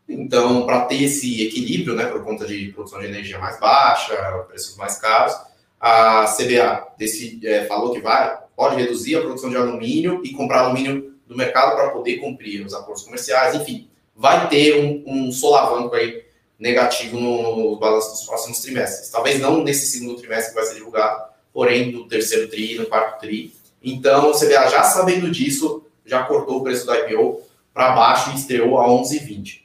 Então, 0.07 0.65
para 0.65 0.85
ter 0.85 1.03
esse 1.03 1.45
equilíbrio, 1.45 1.95
né, 1.95 2.05
por 2.05 2.23
conta 2.23 2.45
de 2.45 2.71
produção 2.73 2.99
de 2.99 3.07
energia 3.07 3.39
mais 3.39 3.59
baixa, 3.59 4.15
preços 4.47 4.77
mais 4.77 4.97
caros, 4.97 5.35
a 5.79 6.25
CBA 6.25 6.87
decide, 6.97 7.47
é, 7.47 7.65
falou 7.65 7.91
que 7.91 7.99
vai, 7.99 8.37
pode 8.55 8.75
reduzir 8.75 9.15
a 9.15 9.21
produção 9.21 9.49
de 9.49 9.57
alumínio 9.57 10.21
e 10.23 10.31
comprar 10.31 10.61
alumínio 10.61 11.15
do 11.27 11.35
mercado 11.35 11.75
para 11.75 11.89
poder 11.89 12.17
cumprir 12.17 12.65
os 12.65 12.73
acordos 12.73 13.03
comerciais, 13.03 13.55
enfim, 13.55 13.89
vai 14.15 14.47
ter 14.47 14.79
um, 14.79 15.03
um 15.05 15.31
solavanco 15.31 15.93
aí 15.95 16.23
negativo 16.57 17.19
no, 17.19 17.55
no 17.55 17.75
balanço 17.77 18.11
dos 18.11 18.25
próximos 18.25 18.59
trimestres. 18.61 19.09
Talvez 19.09 19.39
não 19.39 19.63
nesse 19.63 19.87
segundo 19.87 20.17
trimestre 20.17 20.53
que 20.53 20.59
vai 20.59 20.65
ser 20.65 20.75
divulgado, 20.75 21.23
porém 21.51 21.91
no 21.91 22.07
terceiro 22.07 22.47
tri, 22.47 22.75
no 22.75 22.85
quarto 22.85 23.19
tri. 23.19 23.53
Então, 23.85 24.31
o 24.31 24.33
CBA 24.33 24.67
já 24.67 24.83
sabendo 24.83 25.29
disso, 25.29 25.83
já 26.03 26.23
cortou 26.23 26.57
o 26.57 26.63
preço 26.63 26.87
do 26.87 26.95
IPO 26.95 27.39
para 27.71 27.95
baixo 27.95 28.31
e 28.31 28.35
estreou 28.35 28.79
a 28.79 28.87
11,20. 28.87 29.61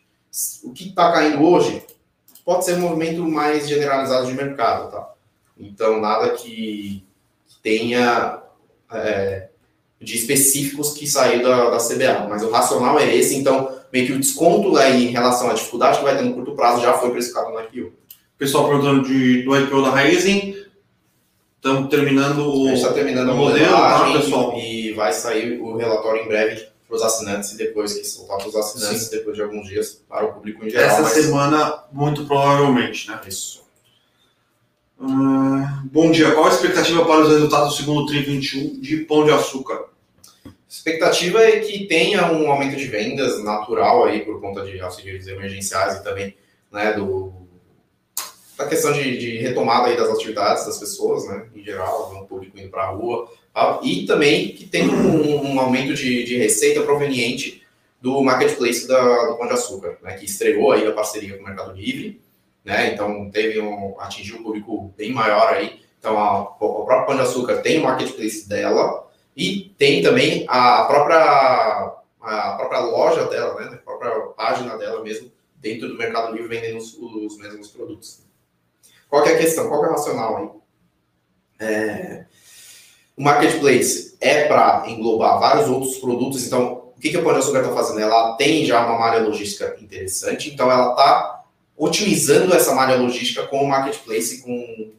O 0.62 0.73
que 0.73 0.89
está 0.89 1.11
caindo 1.11 1.43
hoje 1.43 1.83
pode 2.45 2.66
ser 2.66 2.75
um 2.75 2.81
movimento 2.81 3.23
mais 3.27 3.66
generalizado 3.66 4.27
de 4.27 4.35
mercado, 4.35 4.91
tá? 4.91 5.11
Então, 5.59 6.01
nada 6.01 6.31
que 6.31 7.03
tenha 7.62 8.43
é, 8.93 9.49
de 10.01 10.16
específicos 10.16 10.93
que 10.93 11.07
saiu 11.07 11.43
da, 11.43 11.71
da 11.71 11.79
CBA, 11.79 12.27
mas 12.29 12.43
o 12.43 12.51
racional 12.51 12.99
é 12.99 13.14
esse, 13.14 13.37
então 13.37 13.79
meio 13.93 14.07
que 14.07 14.12
o 14.12 14.21
desconto 14.21 14.77
aí 14.77 15.09
em 15.09 15.11
relação 15.11 15.51
à 15.51 15.55
dificuldade 15.55 15.99
que 15.99 16.05
vai 16.05 16.16
ter 16.16 16.23
no 16.23 16.35
curto 16.35 16.55
prazo 16.55 16.83
já 16.83 16.95
foi 16.95 17.11
precificado 17.11 17.51
no 17.51 17.61
IPO. 17.61 17.93
Pessoal 18.39 18.68
perguntando 18.68 19.03
de, 19.03 19.43
do 19.43 19.57
IPO 19.57 19.83
da 19.83 19.91
Raizen, 19.91 20.57
estamos 21.61 21.91
terminando 21.91 22.39
o, 22.39 22.73
está 22.73 22.93
terminando 22.93 23.31
o 23.31 23.37
modelo, 23.37 23.71
tá, 23.71 24.13
pessoal? 24.13 24.59
E 24.59 24.93
vai 24.95 25.13
sair 25.13 25.61
o 25.61 25.77
relatório 25.77 26.23
em 26.23 26.29
breve 26.29 26.67
para 26.89 26.97
os 26.97 27.03
assinantes 27.03 27.53
e 27.53 27.59
depois 27.59 27.93
que 27.93 28.05
soltar 28.05 28.39
para 28.39 28.49
os 28.49 28.57
assinantes, 28.57 29.03
Sim. 29.05 29.17
depois 29.19 29.37
de 29.37 29.43
alguns 29.43 29.69
dias 29.69 30.03
para 30.09 30.25
o 30.25 30.33
público 30.33 30.65
em 30.65 30.71
geral. 30.71 30.87
Essa 30.87 31.03
mas... 31.03 31.13
semana, 31.13 31.85
muito 31.93 32.25
provavelmente, 32.25 33.09
né? 33.09 33.21
Isso. 33.29 33.61
Uh, 34.99 35.65
bom 35.85 36.11
dia. 36.11 36.33
Qual 36.33 36.47
a 36.47 36.51
expectativa 36.51 37.05
para 37.05 37.21
os 37.21 37.29
resultados 37.29 37.71
do 37.71 37.77
segundo 37.77 38.07
TRI 38.07 38.23
21 38.23 38.81
de 38.81 38.97
Pão 38.99 39.25
de 39.25 39.31
Açúcar? 39.31 39.91
expectativa 40.69 41.43
é 41.43 41.59
que 41.59 41.87
tenha 41.87 42.31
um 42.31 42.49
aumento 42.49 42.77
de 42.77 42.87
vendas 42.87 43.43
natural 43.43 44.05
aí 44.05 44.21
por 44.21 44.41
conta 44.41 44.65
de 44.65 44.81
auxílios 44.81 45.27
emergenciais 45.27 45.97
e 45.97 46.05
também 46.05 46.37
né, 46.71 46.93
do, 46.93 47.33
da 48.61 48.69
questão 48.69 48.93
de, 48.93 49.17
de, 49.17 49.39
retomada 49.39 49.89
aí 49.89 49.97
das 49.97 50.11
atividades 50.11 50.67
das 50.67 50.79
pessoas, 50.79 51.27
né, 51.27 51.47
em 51.55 51.65
geral, 51.65 52.13
o 52.15 52.27
público 52.27 52.59
indo 52.59 52.69
para 52.69 52.85
a 52.85 52.91
rua, 52.91 53.27
tá? 53.55 53.81
e 53.83 54.05
também 54.05 54.51
que 54.51 54.67
tenha 54.67 54.93
um, 54.93 55.55
um 55.55 55.61
aumento 55.61 55.95
de, 55.95 56.25
de, 56.25 56.37
receita 56.37 56.83
proveniente 56.83 57.63
do 58.03 58.23
marketplace 58.23 58.87
da, 58.87 59.27
do 59.27 59.39
Pão 59.39 59.47
de 59.47 59.55
Açúcar, 59.55 59.97
né, 60.03 60.15
que 60.15 60.27
estreou 60.27 60.73
aí 60.73 60.87
a 60.87 60.93
parceria 60.93 61.37
com 61.37 61.43
o 61.43 61.47
Mercado 61.47 61.73
Livre, 61.73 62.21
né, 62.63 62.93
então 62.93 63.31
teve 63.31 63.59
um, 63.61 63.99
atingiu 63.99 64.37
um 64.37 64.43
público 64.43 64.93
bem 64.97 65.11
maior 65.11 65.55
aí, 65.55 65.81
então 65.99 66.19
a, 66.19 66.41
a 66.43 66.45
própria 66.45 67.03
Pão 67.07 67.17
de 67.17 67.23
Açúcar 67.23 67.63
tem 67.63 67.81
o 67.81 67.85
marketplace 67.85 68.47
dela, 68.47 69.09
e 69.35 69.75
tem 69.79 70.03
também 70.03 70.45
a 70.49 70.85
própria, 70.85 71.95
a 72.21 72.57
própria 72.59 72.81
loja 72.81 73.25
dela, 73.25 73.59
né, 73.59 73.73
a 73.73 73.77
própria 73.79 74.11
página 74.37 74.77
dela 74.77 75.03
mesmo, 75.03 75.33
dentro 75.57 75.89
do 75.89 75.97
Mercado 75.97 76.33
Livre, 76.33 76.49
vendendo 76.49 76.77
os, 76.77 76.95
os 76.95 77.39
mesmos 77.39 77.69
produtos. 77.69 78.30
Qual 79.11 79.27
é 79.27 79.35
a 79.35 79.39
questão? 79.39 79.69
Qual 79.69 79.85
é 79.85 79.89
o 79.89 79.93
racional 79.93 80.37
aí? 80.37 80.49
É, 81.59 82.25
o 83.17 83.23
marketplace 83.23 84.17
é 84.21 84.45
para 84.45 84.85
englobar 84.87 85.39
vários 85.39 85.69
outros 85.69 85.99
produtos, 85.99 86.47
então 86.47 86.93
o 86.97 87.01
que, 87.01 87.11
que 87.11 87.17
a 87.19 87.23
Pão 87.23 87.33
Açúcar 87.33 87.61
está 87.61 87.75
fazendo? 87.75 88.01
Ela 88.01 88.37
tem 88.37 88.65
já 88.65 88.87
uma 88.87 88.99
malha 88.99 89.23
logística 89.23 89.77
interessante, 89.81 90.51
então 90.51 90.71
ela 90.71 90.91
está 90.91 91.43
otimizando 91.77 92.55
essa 92.55 92.75
malha 92.75 92.97
logística 92.97 93.47
com 93.47 93.63
o 93.63 93.69
marketplace, 93.69 94.43
com 94.43 94.93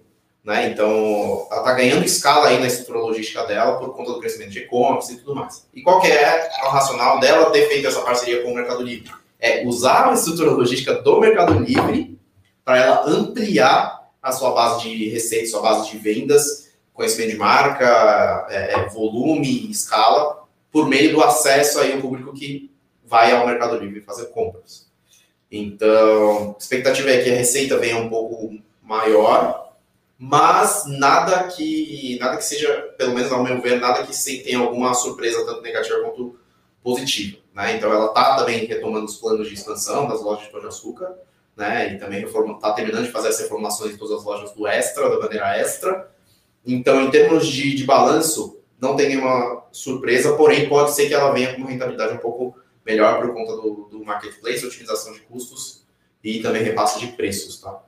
né? 0.43 0.71
Então, 0.71 1.47
ela 1.51 1.61
está 1.61 1.73
ganhando 1.73 2.03
escala 2.03 2.47
aí 2.47 2.59
na 2.59 2.65
estrutura 2.65 2.99
logística 2.99 3.45
dela 3.45 3.77
por 3.77 3.95
conta 3.95 4.11
do 4.11 4.19
crescimento 4.19 4.49
de 4.49 4.59
e-commerce 4.59 5.13
e 5.13 5.17
tudo 5.17 5.35
mais. 5.35 5.67
E 5.73 5.83
qual 5.83 6.01
que 6.01 6.07
é 6.07 6.49
o 6.63 6.69
racional 6.69 7.19
dela 7.19 7.51
ter 7.51 7.67
feito 7.67 7.87
essa 7.87 8.01
parceria 8.01 8.41
com 8.41 8.51
o 8.51 8.55
Mercado 8.55 8.81
Livre? 8.81 9.11
É 9.39 9.65
usar 9.65 10.09
a 10.09 10.13
estrutura 10.13 10.51
logística 10.51 10.95
do 10.95 11.19
Mercado 11.19 11.53
Livre 11.53 12.19
para 12.65 12.77
ela 12.77 13.07
ampliar 13.07 14.00
a 14.21 14.31
sua 14.31 14.51
base 14.51 14.83
de 14.83 15.09
receita, 15.09 15.47
sua 15.47 15.61
base 15.61 15.89
de 15.89 15.97
vendas, 15.97 16.71
conhecimento 16.93 17.31
de 17.31 17.37
marca, 17.37 18.47
é, 18.49 18.73
é 18.73 18.89
volume, 18.89 19.69
escala, 19.71 20.43
por 20.71 20.87
meio 20.87 21.13
do 21.13 21.23
acesso 21.23 21.79
aí 21.79 21.93
ao 21.93 22.01
público 22.01 22.33
que 22.33 22.71
vai 23.03 23.31
ao 23.31 23.45
Mercado 23.45 23.77
Livre 23.77 24.01
fazer 24.01 24.27
compras. 24.27 24.89
Então, 25.51 26.55
a 26.55 26.57
expectativa 26.57 27.09
é 27.09 27.23
que 27.23 27.29
a 27.29 27.35
receita 27.35 27.77
venha 27.77 27.97
um 27.97 28.09
pouco 28.09 28.57
maior, 28.81 29.73
mas 30.17 30.85
nada 30.85 31.43
que 31.47 32.17
nada 32.19 32.37
que 32.37 32.43
seja, 32.43 32.93
pelo 32.97 33.13
menos 33.13 33.31
ao 33.31 33.43
meu 33.43 33.59
ver, 33.61 33.81
nada 33.81 34.03
que 34.03 34.43
tenha 34.43 34.59
alguma 34.59 34.93
surpresa 34.93 35.45
tanto 35.45 35.61
negativa 35.61 35.99
quanto 36.01 36.39
positiva. 36.83 37.37
Né? 37.53 37.75
Então 37.75 37.91
ela 37.91 38.07
está 38.07 38.35
também 38.37 38.65
retomando 38.65 39.05
os 39.05 39.17
planos 39.17 39.47
de 39.47 39.55
expansão 39.55 40.07
das 40.07 40.21
lojas 40.21 40.45
de 40.45 40.51
pão 40.51 40.61
de 40.61 40.67
açúcar, 40.67 41.13
né? 41.61 41.93
E 41.93 41.97
também 41.99 42.25
está 42.25 42.73
terminando 42.73 43.05
de 43.05 43.11
fazer 43.11 43.29
as 43.29 43.39
reformulações 43.39 43.93
em 43.93 43.97
todas 43.97 44.19
as 44.19 44.25
lojas 44.25 44.51
do 44.51 44.67
Extra, 44.67 45.09
da 45.09 45.19
bandeira 45.19 45.55
Extra. 45.55 46.11
Então, 46.65 47.01
em 47.01 47.11
termos 47.11 47.47
de, 47.47 47.75
de 47.75 47.83
balanço, 47.83 48.59
não 48.79 48.95
tem 48.95 49.09
nenhuma 49.09 49.63
surpresa, 49.71 50.35
porém 50.35 50.67
pode 50.67 50.93
ser 50.93 51.07
que 51.07 51.13
ela 51.13 51.31
venha 51.31 51.53
com 51.53 51.61
uma 51.61 51.69
rentabilidade 51.69 52.15
um 52.15 52.17
pouco 52.17 52.55
melhor 52.85 53.21
por 53.21 53.33
conta 53.33 53.55
do, 53.55 53.87
do 53.91 54.03
marketplace, 54.03 54.65
otimização 54.65 55.13
de 55.13 55.19
custos 55.21 55.83
e 56.23 56.39
também 56.39 56.63
repasse 56.63 56.99
de 56.99 57.07
preços, 57.07 57.61
tá? 57.61 57.79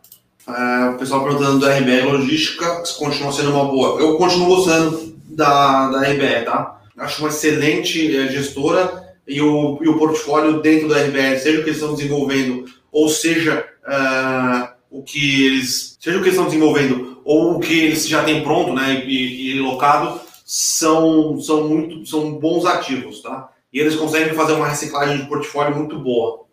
É, 0.48 0.90
o 0.90 0.98
pessoal 0.98 1.24
perguntando 1.24 1.60
da 1.60 1.74
RBR 1.76 2.12
Logística, 2.12 2.86
se 2.86 2.98
continua 2.98 3.32
sendo 3.32 3.52
uma 3.52 3.66
boa. 3.66 4.00
Eu 4.00 4.18
continuo 4.18 4.48
gostando 4.48 5.16
da, 5.26 5.90
da 5.90 6.02
RBR, 6.02 6.46
tá? 6.46 6.82
Acho 6.98 7.24
uma 7.24 7.30
excelente 7.30 8.16
é, 8.16 8.28
gestora 8.28 9.16
e 9.28 9.42
o, 9.42 9.80
e 9.82 9.88
o 9.88 9.98
portfólio 9.98 10.62
dentro 10.62 10.90
da 10.90 11.02
RBR, 11.02 11.40
seja 11.40 11.60
o 11.60 11.64
que 11.64 11.70
eles 11.70 11.82
estão 11.82 11.96
desenvolvendo, 11.96 12.66
ou 12.94 13.10
seja, 13.10 13.68
é, 13.88 14.70
o 14.90 15.02
que 15.02 15.48
eles, 15.48 15.98
seja 16.00 16.20
o 16.20 16.22
que 16.22 16.28
eles 16.28 16.36
estão 16.36 16.46
desenvolvendo, 16.46 17.20
ou 17.26 17.56
o 17.56 17.60
que 17.60 17.74
eles 17.74 18.08
já 18.08 18.24
têm 18.24 18.44
pronto, 18.44 18.72
né, 18.72 19.04
e, 19.06 19.50
e 19.50 19.60
locado, 19.60 20.22
são, 20.46 21.42
são 21.42 21.68
muito, 21.68 22.06
são 22.06 22.34
bons 22.34 22.66
ativos, 22.66 23.22
tá? 23.22 23.50
E 23.74 23.80
eles 23.80 23.96
conseguem 23.96 24.36
fazer 24.36 24.54
uma 24.54 24.68
reciclagem 24.68 25.18
de 25.18 25.26
portfólio 25.26 25.76
muito 25.76 25.98
boa. 25.98 26.46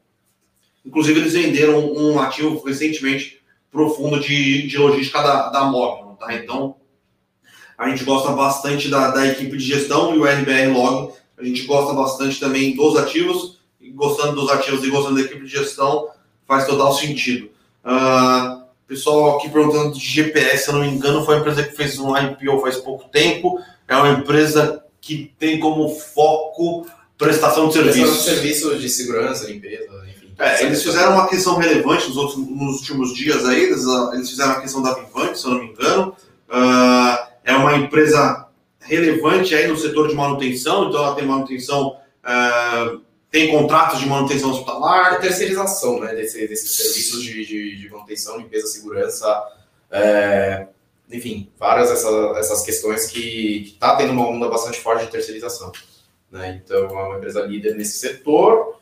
Inclusive, 0.87 1.21
eles 1.21 1.35
venderam 1.35 1.93
um 1.93 2.19
ativo 2.19 2.63
recentemente 2.65 3.43
profundo 3.71 4.19
de, 4.19 4.67
de 4.67 4.79
logística 4.79 5.21
da, 5.21 5.51
da 5.51 5.65
Mobium, 5.65 6.15
tá? 6.15 6.33
Então, 6.35 6.77
a 7.77 7.91
gente 7.91 8.05
gosta 8.05 8.33
bastante 8.33 8.89
da, 8.89 9.11
da 9.11 9.27
equipe 9.27 9.57
de 9.59 9.65
gestão 9.65 10.15
e 10.15 10.19
o 10.19 10.25
RBR 10.25 10.73
Log, 10.73 11.13
a 11.37 11.45
gente 11.45 11.63
gosta 11.65 11.93
bastante 11.93 12.41
também 12.41 12.75
dos 12.75 12.97
ativos, 12.97 13.61
gostando 13.95 14.41
dos 14.41 14.51
ativos 14.51 14.83
e 14.85 14.91
gostando 14.91 15.17
da 15.17 15.23
equipe 15.23 15.45
de 15.45 15.51
gestão, 15.51 16.09
faz 16.51 16.67
total 16.67 16.93
sentido. 16.93 17.49
Uh, 17.85 18.65
pessoal 18.89 19.37
aqui 19.37 19.49
perguntando 19.49 19.95
de 19.95 20.01
GPS, 20.01 20.65
se 20.65 20.69
eu 20.71 20.75
não 20.75 20.81
me 20.81 20.89
engano, 20.89 21.25
foi 21.25 21.37
uma 21.37 21.43
empresa 21.43 21.63
que 21.63 21.77
fez 21.77 21.97
um 22.01 22.17
IPO 22.17 22.61
faz 22.61 22.77
pouco 22.79 23.09
tempo, 23.09 23.61
é 23.87 23.95
uma 23.95 24.11
empresa 24.11 24.83
que 25.01 25.33
tem 25.39 25.61
como 25.61 25.89
foco 25.89 26.89
prestação 27.17 27.69
de 27.69 27.75
serviços. 27.75 28.01
Prestação 28.01 28.35
de 28.35 28.41
serviços 28.41 28.83
de 28.83 28.89
segurança, 28.89 29.47
limpeza, 29.47 29.87
é, 30.41 30.65
eles 30.65 30.83
fizeram 30.83 31.13
uma 31.13 31.29
questão 31.29 31.57
relevante 31.57 32.09
nos, 32.09 32.17
outros, 32.17 32.39
nos 32.39 32.79
últimos 32.79 33.15
dias 33.15 33.45
aí, 33.45 33.63
eles, 33.63 33.87
ah, 33.87 34.11
eles 34.15 34.29
fizeram 34.29 34.53
a 34.53 34.61
questão 34.61 34.83
da 34.83 34.95
Vivante, 34.95 35.39
se 35.39 35.45
eu 35.47 35.53
não 35.53 35.61
me 35.61 35.67
engano. 35.67 36.17
Uh, 36.49 37.29
é 37.45 37.55
uma 37.55 37.77
empresa 37.77 38.49
relevante 38.81 39.55
aí 39.55 39.69
no 39.69 39.77
setor 39.77 40.09
de 40.09 40.17
manutenção, 40.17 40.89
então 40.89 41.05
ela 41.05 41.15
tem 41.15 41.25
manutenção, 41.25 41.99
uh, 42.25 43.01
tem 43.31 43.51
contratos 43.51 44.01
de 44.01 44.07
manutenção 44.07 44.51
hospitalar. 44.51 45.15
A 45.15 45.17
terceirização 45.17 46.01
né, 46.01 46.15
desse, 46.15 46.47
desses 46.49 46.73
serviços 46.73 47.23
de, 47.23 47.47
de, 47.47 47.77
de, 47.77 47.91
manutenção, 47.91 48.39
limpeza, 48.39 48.67
segurança, 48.67 49.43
é, 49.91 50.67
enfim, 51.11 51.51
várias 51.59 51.91
essas, 51.91 52.37
essas 52.37 52.63
questões 52.63 53.07
que 53.07 53.73
está 53.75 53.97
tendo 53.97 54.13
uma 54.13 54.29
onda 54.29 54.49
bastante 54.49 54.81
forte 54.81 55.05
de 55.05 55.11
terceirização. 55.11 55.71
Né? 56.31 56.61
Então, 56.65 56.79
é 56.79 56.93
uma 56.93 57.17
empresa 57.17 57.43
líder 57.43 57.75
nesse 57.75 57.99
setor 57.99 58.81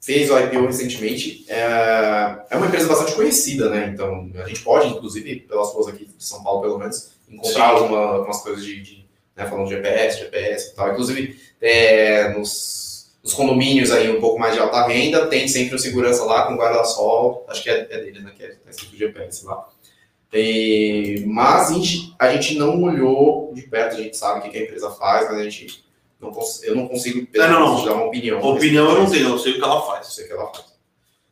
fez 0.00 0.30
o 0.30 0.38
IPO 0.38 0.66
recentemente. 0.66 1.44
É, 1.48 2.46
é 2.50 2.56
uma 2.56 2.66
empresa 2.66 2.88
bastante 2.88 3.14
conhecida, 3.14 3.68
né? 3.68 3.90
Então, 3.92 4.30
a 4.42 4.48
gente 4.48 4.62
pode, 4.62 4.88
inclusive, 4.88 5.40
pelas 5.40 5.72
ruas 5.72 5.88
aqui 5.88 6.06
de 6.06 6.24
São 6.24 6.42
Paulo, 6.42 6.62
pelo 6.62 6.78
menos, 6.78 7.12
encontrar 7.28 7.68
alguma, 7.68 7.98
algumas 7.98 8.42
coisas 8.42 8.64
de, 8.64 8.80
de 8.82 9.06
né, 9.36 9.46
falando 9.46 9.68
de 9.68 9.74
GPS, 9.74 10.18
GPS 10.20 10.70
e 10.70 10.74
tal. 10.74 10.92
Inclusive, 10.92 11.40
é, 11.60 12.30
nos, 12.30 12.79
nos, 13.22 13.32
condomínios 13.32 13.90
aí 13.90 14.10
um 14.10 14.20
pouco 14.20 14.38
mais 14.38 14.54
de 14.54 14.60
alta 14.60 14.86
renda, 14.86 15.26
tem 15.26 15.46
sempre 15.48 15.74
o 15.74 15.78
segurança 15.78 16.24
lá 16.24 16.46
com 16.46 16.56
guarda-sol, 16.56 17.44
acho 17.48 17.62
que 17.62 17.70
é, 17.70 17.86
é 17.90 17.98
dele, 18.00 18.20
né? 18.20 18.32
Que 18.36 18.44
é, 18.44 18.48
tá 18.48 18.70
escrito 18.70 18.96
GPS 18.96 19.44
lá. 19.44 19.68
E, 20.32 21.24
mas 21.26 21.70
a 21.70 21.74
gente, 21.74 22.14
a 22.18 22.32
gente 22.32 22.56
não 22.56 22.82
olhou 22.82 23.52
de 23.52 23.62
perto, 23.62 23.96
a 23.96 24.00
gente 24.00 24.16
sabe 24.16 24.48
o 24.48 24.50
que 24.50 24.58
a 24.58 24.62
empresa 24.62 24.90
faz, 24.90 25.28
mas 25.28 25.38
a 25.38 25.42
gente 25.42 25.84
não 26.20 26.30
eu 26.62 26.76
não 26.76 26.86
consigo 26.86 27.26
não, 27.34 27.48
não, 27.48 27.76
não. 27.78 27.84
dar 27.84 27.94
uma 27.94 28.04
opinião. 28.04 28.40
Opinião 28.40 28.90
eu 28.90 29.02
não 29.02 29.10
tenho, 29.10 29.28
eu 29.30 29.38
sei 29.38 29.52
o 29.52 29.54
que 29.56 29.64
ela 29.64 29.80
faz. 29.86 30.06
Eu 30.06 30.12
sei 30.12 30.24
o 30.24 30.26
que 30.28 30.32
ela 30.34 30.46
faz. 30.52 30.66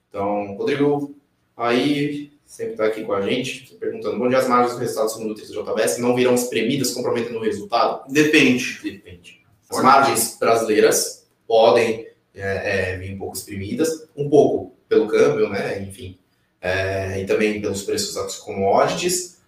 Então, 0.09 0.57
Rodrigo, 0.57 1.14
aí 1.55 2.32
sempre 2.47 2.72
está 2.72 2.86
aqui 2.86 3.05
com 3.05 3.12
a 3.12 3.20
gente, 3.20 3.74
perguntando 3.74 4.22
onde 4.24 4.34
as 4.34 4.49
margens 4.49 4.74
do 4.74 4.80
resultado 4.80 5.11
segundo 5.11 5.32
o 5.32 5.34
texto 5.34 5.53
JBS 5.53 5.99
não 5.99 6.16
virão 6.16 6.34
espremidas, 6.34 6.93
comprometendo 6.93 7.39
o 7.39 7.43
resultado? 7.43 8.11
Depende. 8.11 8.80
Depende. 8.82 9.43
As 9.68 9.82
margens 9.82 10.39
brasileiras 10.41 11.17
podem 11.49 12.07
é, 12.34 12.92
é, 12.92 12.96
vir 12.99 13.14
um 13.14 13.18
pouco 13.18 13.36
espremidas, 13.36 14.07
um 14.14 14.28
pouco 14.28 14.76
pelo 14.88 15.09
câmbio, 15.09 15.49
né? 15.49 15.82
Enfim, 15.82 16.18
é, 16.61 17.20
e 17.20 17.26
também 17.26 17.61
pelos 17.61 17.82
preços 17.82 18.14
das 18.14 18.36
commodities. 18.36 19.38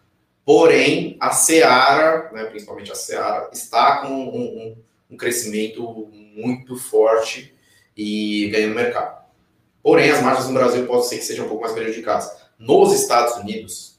Porém, 0.44 1.16
a 1.20 1.30
Seara, 1.30 2.30
né, 2.32 2.44
principalmente 2.46 2.90
a 2.90 2.94
Seara, 2.94 3.51
está 3.53 3.98
com 3.98 4.09
um, 4.09 4.36
um, 4.36 4.76
um 5.11 5.16
crescimento 5.16 6.09
muito 6.34 6.76
forte 6.76 7.55
e 7.96 8.48
ganhando 8.48 8.74
mercado. 8.74 9.20
Porém, 9.82 10.11
as 10.11 10.22
margens 10.22 10.48
no 10.48 10.55
Brasil 10.55 10.86
podem 10.86 11.05
ser 11.05 11.18
que 11.18 11.24
sejam 11.24 11.44
um 11.44 11.48
pouco 11.48 11.62
mais 11.62 11.74
prejudicadas. 11.74 12.30
Nos 12.59 12.92
Estados 12.92 13.36
Unidos, 13.36 13.98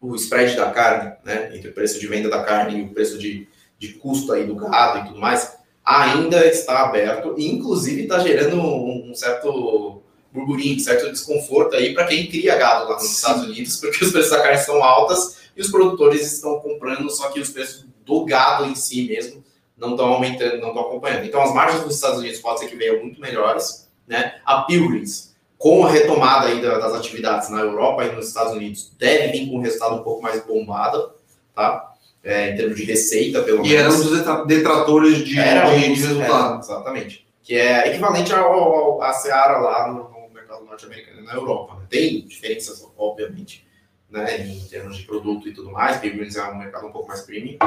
o 0.00 0.14
spread 0.16 0.56
da 0.56 0.70
carne, 0.70 1.12
né, 1.24 1.54
entre 1.54 1.70
o 1.70 1.72
preço 1.72 1.98
de 2.00 2.06
venda 2.06 2.30
da 2.30 2.42
carne 2.42 2.78
e 2.78 2.82
o 2.84 2.88
preço 2.88 3.18
de, 3.18 3.46
de 3.78 3.92
custo 3.94 4.32
aí 4.32 4.46
do 4.46 4.56
gado 4.56 5.00
e 5.00 5.08
tudo 5.08 5.20
mais, 5.20 5.56
ainda 5.84 6.46
está 6.46 6.84
aberto 6.84 7.34
e, 7.36 7.50
inclusive, 7.50 8.02
está 8.02 8.18
gerando 8.20 8.60
um, 8.60 9.12
certo 9.14 10.02
burburinho, 10.32 10.80
certo 10.80 11.10
desconforto 11.10 11.76
aí 11.76 11.92
para 11.92 12.06
quem 12.06 12.26
cria 12.26 12.56
gado 12.56 12.88
lá 12.88 12.94
nos 12.94 13.04
Sim. 13.04 13.14
Estados 13.14 13.44
Unidos, 13.44 13.76
porque 13.76 14.04
os 14.04 14.12
preços 14.12 14.30
da 14.30 14.42
carne 14.42 14.58
são 14.58 14.82
altas 14.82 15.36
e 15.56 15.60
os 15.60 15.70
produtores 15.70 16.32
estão 16.32 16.58
comprando, 16.60 17.10
só 17.10 17.30
que 17.30 17.40
os 17.40 17.50
preços 17.50 17.84
do 18.04 18.24
gado 18.24 18.64
em 18.64 18.74
si 18.74 19.06
mesmo 19.06 19.44
não 19.76 19.90
estão 19.90 20.06
aumentando, 20.06 20.58
não 20.58 20.68
estão 20.68 20.82
acompanhando. 20.82 21.24
Então, 21.24 21.42
as 21.42 21.52
margens 21.52 21.82
dos 21.82 21.94
Estados 21.96 22.20
Unidos 22.20 22.40
pode 22.40 22.60
ser 22.60 22.68
que 22.68 22.76
venham 22.76 23.00
muito 23.00 23.20
melhores, 23.20 23.90
né? 24.06 24.40
A 24.44 24.62
Pilgrims, 24.62 25.34
com 25.58 25.84
a 25.84 25.90
retomada 25.90 26.48
aí 26.48 26.60
das 26.60 26.94
atividades 26.94 27.48
na 27.50 27.60
Europa 27.60 28.04
e 28.04 28.12
nos 28.12 28.28
Estados 28.28 28.52
Unidos, 28.52 28.92
deve 28.98 29.32
vir 29.32 29.50
com 29.50 29.56
um 29.56 29.60
resultado 29.60 29.96
um 29.96 30.02
pouco 30.02 30.22
mais 30.22 30.44
bombado, 30.44 31.12
tá? 31.54 31.91
É, 32.24 32.50
em 32.50 32.56
termos 32.56 32.76
de 32.76 32.84
receita, 32.84 33.42
pelo 33.42 33.58
menos. 33.58 33.72
E 33.72 33.76
era 33.76 33.92
um 33.92 33.96
dos 33.96 34.46
detratores 34.46 35.24
de, 35.24 35.38
era 35.38 35.68
de, 35.70 35.80
de 35.80 36.02
resultado. 36.02 36.56
É, 36.56 36.58
exatamente. 36.60 37.26
Que 37.42 37.56
é 37.56 37.88
equivalente 37.88 38.32
ao, 38.32 38.52
ao, 38.52 39.02
à 39.02 39.12
Seara 39.12 39.58
lá 39.58 39.88
no, 39.88 40.08
no 40.08 40.32
mercado 40.32 40.64
norte-americano 40.64 41.22
na 41.22 41.34
Europa. 41.34 41.74
Né? 41.74 41.86
Tem 41.90 42.24
diferenças, 42.24 42.86
obviamente, 42.96 43.66
né, 44.08 44.46
em 44.46 44.60
termos 44.68 44.96
de 44.96 45.02
produto 45.04 45.48
e 45.48 45.52
tudo 45.52 45.72
mais. 45.72 45.96
Pilgrims 45.96 46.36
é 46.36 46.44
um 46.44 46.58
mercado 46.58 46.86
um 46.86 46.92
pouco 46.92 47.08
mais 47.08 47.22
premium. 47.22 47.58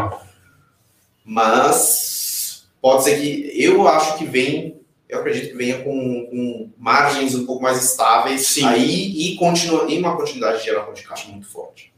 Mas 1.26 2.68
pode 2.80 3.04
ser 3.04 3.20
que 3.20 3.52
eu 3.62 3.88
acho 3.88 4.18
que 4.18 4.26
vem, 4.26 4.80
eu 5.10 5.20
acredito 5.20 5.50
que 5.50 5.58
venha 5.58 5.84
com, 5.84 6.28
com 6.30 6.72
margens 6.78 7.34
um 7.34 7.46
pouco 7.46 7.64
mais 7.64 7.84
estáveis 7.84 8.48
Sim. 8.48 8.66
aí 8.66 9.34
e 9.34 9.36
continua 9.36 9.92
em 9.92 10.00
uma 10.00 10.16
continuidade 10.16 10.60
de 10.60 10.66
geração 10.66 10.94
de 10.94 11.02
caixa 11.02 11.28
muito 11.30 11.48
forte? 11.48 11.95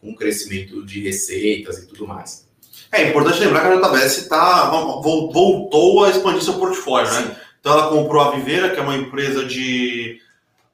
Com 0.00 0.14
crescimento 0.14 0.84
de 0.84 1.00
receitas 1.02 1.78
e 1.78 1.86
tudo 1.86 2.06
mais. 2.06 2.48
É 2.92 3.08
importante 3.08 3.38
lembrar 3.38 3.60
que 3.60 3.66
a 3.68 3.88
JBS 3.88 4.28
tá, 4.28 4.70
voltou 4.70 6.04
a 6.04 6.10
expandir 6.10 6.42
seu 6.42 6.54
portfólio, 6.54 7.10
né? 7.12 7.22
Sim. 7.22 7.28
né? 7.28 7.36
Então 7.60 7.72
ela 7.72 7.88
comprou 7.88 8.22
a 8.22 8.30
Viveira, 8.32 8.70
que 8.70 8.80
é 8.80 8.82
uma 8.82 8.96
empresa 8.96 9.44
de 9.44 10.20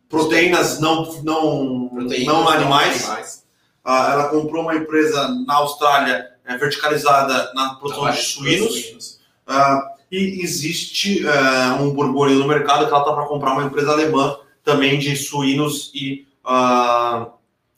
proteínas 0.08 0.80
não, 0.80 1.04
não, 1.22 1.88
proteínas 1.92 2.26
não 2.26 2.48
animais. 2.48 3.02
Não 3.02 3.10
animais. 3.10 3.46
Ah, 3.84 4.10
ela 4.12 4.28
comprou 4.28 4.62
uma 4.62 4.74
empresa 4.74 5.28
na 5.46 5.54
Austrália 5.54 6.26
é, 6.44 6.56
verticalizada 6.56 7.52
na 7.54 7.74
produção 7.74 8.10
de 8.10 8.22
suínos. 8.22 8.72
suínos. 8.72 9.20
Uh, 9.48 9.96
e 10.10 10.42
existe 10.42 11.24
uh, 11.24 11.82
um 11.82 11.90
burburinho 11.90 12.38
no 12.38 12.48
mercado 12.48 12.86
que 12.86 12.92
ela 12.92 13.00
está 13.00 13.12
para 13.12 13.26
comprar 13.26 13.52
uma 13.52 13.64
empresa 13.64 13.92
alemã 13.92 14.38
também 14.64 14.98
de 14.98 15.14
suínos 15.16 15.90
e 15.94 16.26
uh, 16.44 17.30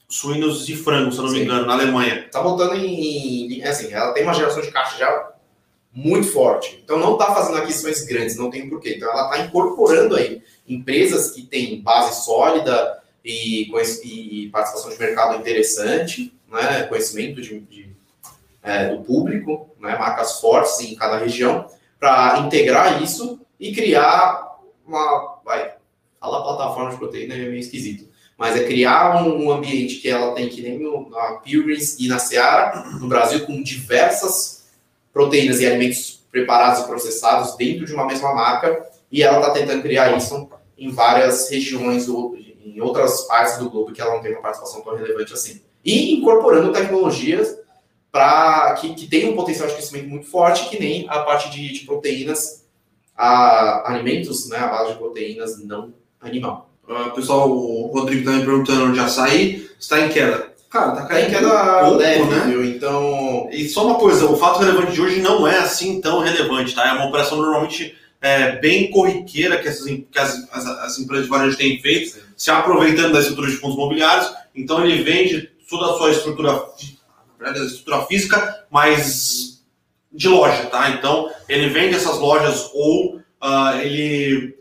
suínos 0.09 0.67
e 0.67 0.75
frangos, 0.75 1.13
se 1.13 1.19
eu 1.21 1.25
não 1.25 1.31
Sim. 1.31 1.39
me 1.39 1.45
engano, 1.45 1.67
na 1.67 1.73
Alemanha. 1.73 2.25
Está 2.25 2.41
voltando 2.41 2.75
em, 2.75 3.63
assim, 3.63 3.93
ela 3.93 4.11
tem 4.11 4.23
uma 4.23 4.33
geração 4.33 4.61
de 4.61 4.71
caixa 4.71 4.97
já 4.97 5.29
muito 5.93 6.31
forte. 6.31 6.81
Então 6.83 6.97
não 6.97 7.13
está 7.13 7.33
fazendo 7.33 7.57
aquisições 7.57 8.03
grandes, 8.05 8.35
não 8.35 8.49
tem 8.49 8.67
porquê. 8.69 8.95
Então 8.95 9.09
ela 9.11 9.29
está 9.29 9.45
incorporando 9.45 10.15
aí 10.15 10.41
empresas 10.67 11.31
que 11.31 11.43
têm 11.43 11.81
base 11.81 12.25
sólida 12.25 12.99
e, 13.23 13.71
e 14.03 14.49
participação 14.49 14.91
de 14.91 14.99
mercado 14.99 15.37
interessante, 15.37 16.33
né, 16.51 16.83
conhecimento 16.83 17.41
de, 17.41 17.59
de 17.61 17.89
é, 18.61 18.89
do 18.89 19.03
público, 19.03 19.69
né, 19.79 19.97
marcas 19.97 20.39
fortes 20.39 20.79
em 20.81 20.95
cada 20.95 21.17
região, 21.17 21.67
para 21.99 22.39
integrar 22.39 23.01
isso 23.01 23.39
e 23.59 23.73
criar 23.73 24.57
uma. 24.85 25.39
Vai, 25.45 25.73
falar 26.19 26.41
plataforma 26.41 26.91
de 26.91 26.97
proteína 26.97 27.33
é 27.35 27.37
meio 27.37 27.55
esquisito, 27.55 28.08
mas 28.39 28.55
é 28.55 28.63
criar 28.63 29.21
um, 29.21 29.51
ambiente 29.51 29.95
que 29.95 30.07
ela 30.07 30.33
tem 30.33 30.47
que 30.47 30.61
nem 30.61 30.79
na 31.09 31.33
Pilgrims 31.43 31.99
e 31.99 32.07
na 32.07 32.17
Seara, 32.17 32.89
no 32.91 33.09
Brasil, 33.09 33.45
com 33.45 33.61
diversas 33.61 34.65
proteínas 35.11 35.59
e 35.59 35.67
alimentos 35.67 36.23
preparados 36.31 36.79
e 36.79 36.87
processados 36.87 37.57
dentro 37.57 37.85
de 37.85 37.93
uma 37.93 38.07
mesma 38.07 38.33
marca, 38.33 38.89
e 39.11 39.21
ela 39.21 39.39
está 39.39 39.51
tentando 39.51 39.81
criar 39.81 40.15
isso 40.15 40.49
em 40.77 40.89
várias 40.89 41.49
regiões, 41.49 42.07
ou 42.07 42.33
em 42.37 42.79
outras 42.79 43.23
partes 43.23 43.57
do 43.57 43.69
globo 43.69 43.91
que 43.91 43.99
ela 43.99 44.15
não 44.15 44.21
tem 44.21 44.31
uma 44.31 44.41
participação 44.41 44.81
tão 44.83 44.95
relevante 44.95 45.33
assim. 45.33 45.61
E 45.83 46.13
incorporando 46.13 46.71
tecnologias 46.71 47.57
para 48.09 48.73
que, 48.75 48.93
que 48.93 49.05
tem 49.05 49.27
um 49.27 49.35
potencial 49.35 49.67
de 49.67 49.73
crescimento 49.73 50.07
muito 50.07 50.27
forte, 50.27 50.69
que 50.69 50.79
nem 50.79 51.05
a 51.09 51.23
parte 51.23 51.49
de, 51.49 51.73
de 51.73 51.85
proteínas, 51.85 52.65
a, 53.17 53.91
alimentos, 53.91 54.47
né, 54.47 54.59
a 54.59 54.67
base 54.67 54.93
de 54.93 54.97
proteínas 54.97 55.61
não 55.61 55.93
animal. 56.21 56.68
Uh, 56.89 57.11
pessoal, 57.11 57.47
o 57.51 57.91
Rodrigo 57.93 58.25
também 58.25 58.43
perguntando 58.43 58.93
de 58.93 58.99
açaí, 58.99 59.69
está 59.79 60.01
em 60.01 60.09
queda. 60.09 60.49
Cara, 60.71 60.91
tá 60.91 61.05
caindo 61.05 61.21
tá 61.21 61.27
em 61.27 61.29
queda 61.29 61.83
pouco, 61.83 61.97
leve, 61.97 62.23
né? 62.25 62.43
Viu? 62.47 62.65
Então. 62.65 63.47
E 63.51 63.69
só 63.69 63.85
uma 63.85 63.99
coisa, 63.99 64.25
o 64.25 64.35
fato 64.35 64.59
relevante 64.59 64.93
de 64.93 65.01
hoje 65.01 65.21
não 65.21 65.47
é 65.47 65.59
assim 65.59 66.01
tão 66.01 66.19
relevante, 66.19 66.73
tá? 66.73 66.87
É 66.87 66.93
uma 66.93 67.05
operação 67.05 67.37
normalmente 67.37 67.95
é, 68.19 68.53
bem 68.53 68.89
corriqueira 68.89 69.59
que, 69.59 69.67
essas, 69.67 69.85
que 69.85 70.17
as, 70.17 70.47
as, 70.51 70.65
as, 70.65 70.99
empresas 70.99 71.25
de 71.25 71.31
varejo 71.31 71.57
têm 71.57 71.79
feito, 71.79 72.09
Sim. 72.09 72.21
se 72.35 72.49
aproveitando 72.49 73.13
da 73.13 73.19
estrutura 73.19 73.49
de 73.49 73.57
fundos 73.57 73.75
imobiliários. 73.75 74.33
Então 74.55 74.83
ele 74.83 75.03
vende 75.03 75.49
toda 75.69 75.93
a 75.93 75.97
sua 75.97 76.09
estrutura 76.09 76.53
né, 77.39 77.51
estrutura 77.65 78.05
física, 78.05 78.65
mas 78.69 79.63
de 80.11 80.27
loja, 80.27 80.65
tá? 80.65 80.89
Então, 80.89 81.29
ele 81.47 81.69
vende 81.69 81.95
essas 81.95 82.17
lojas 82.17 82.69
ou 82.73 83.17
uh, 83.17 83.79
ele 83.81 84.58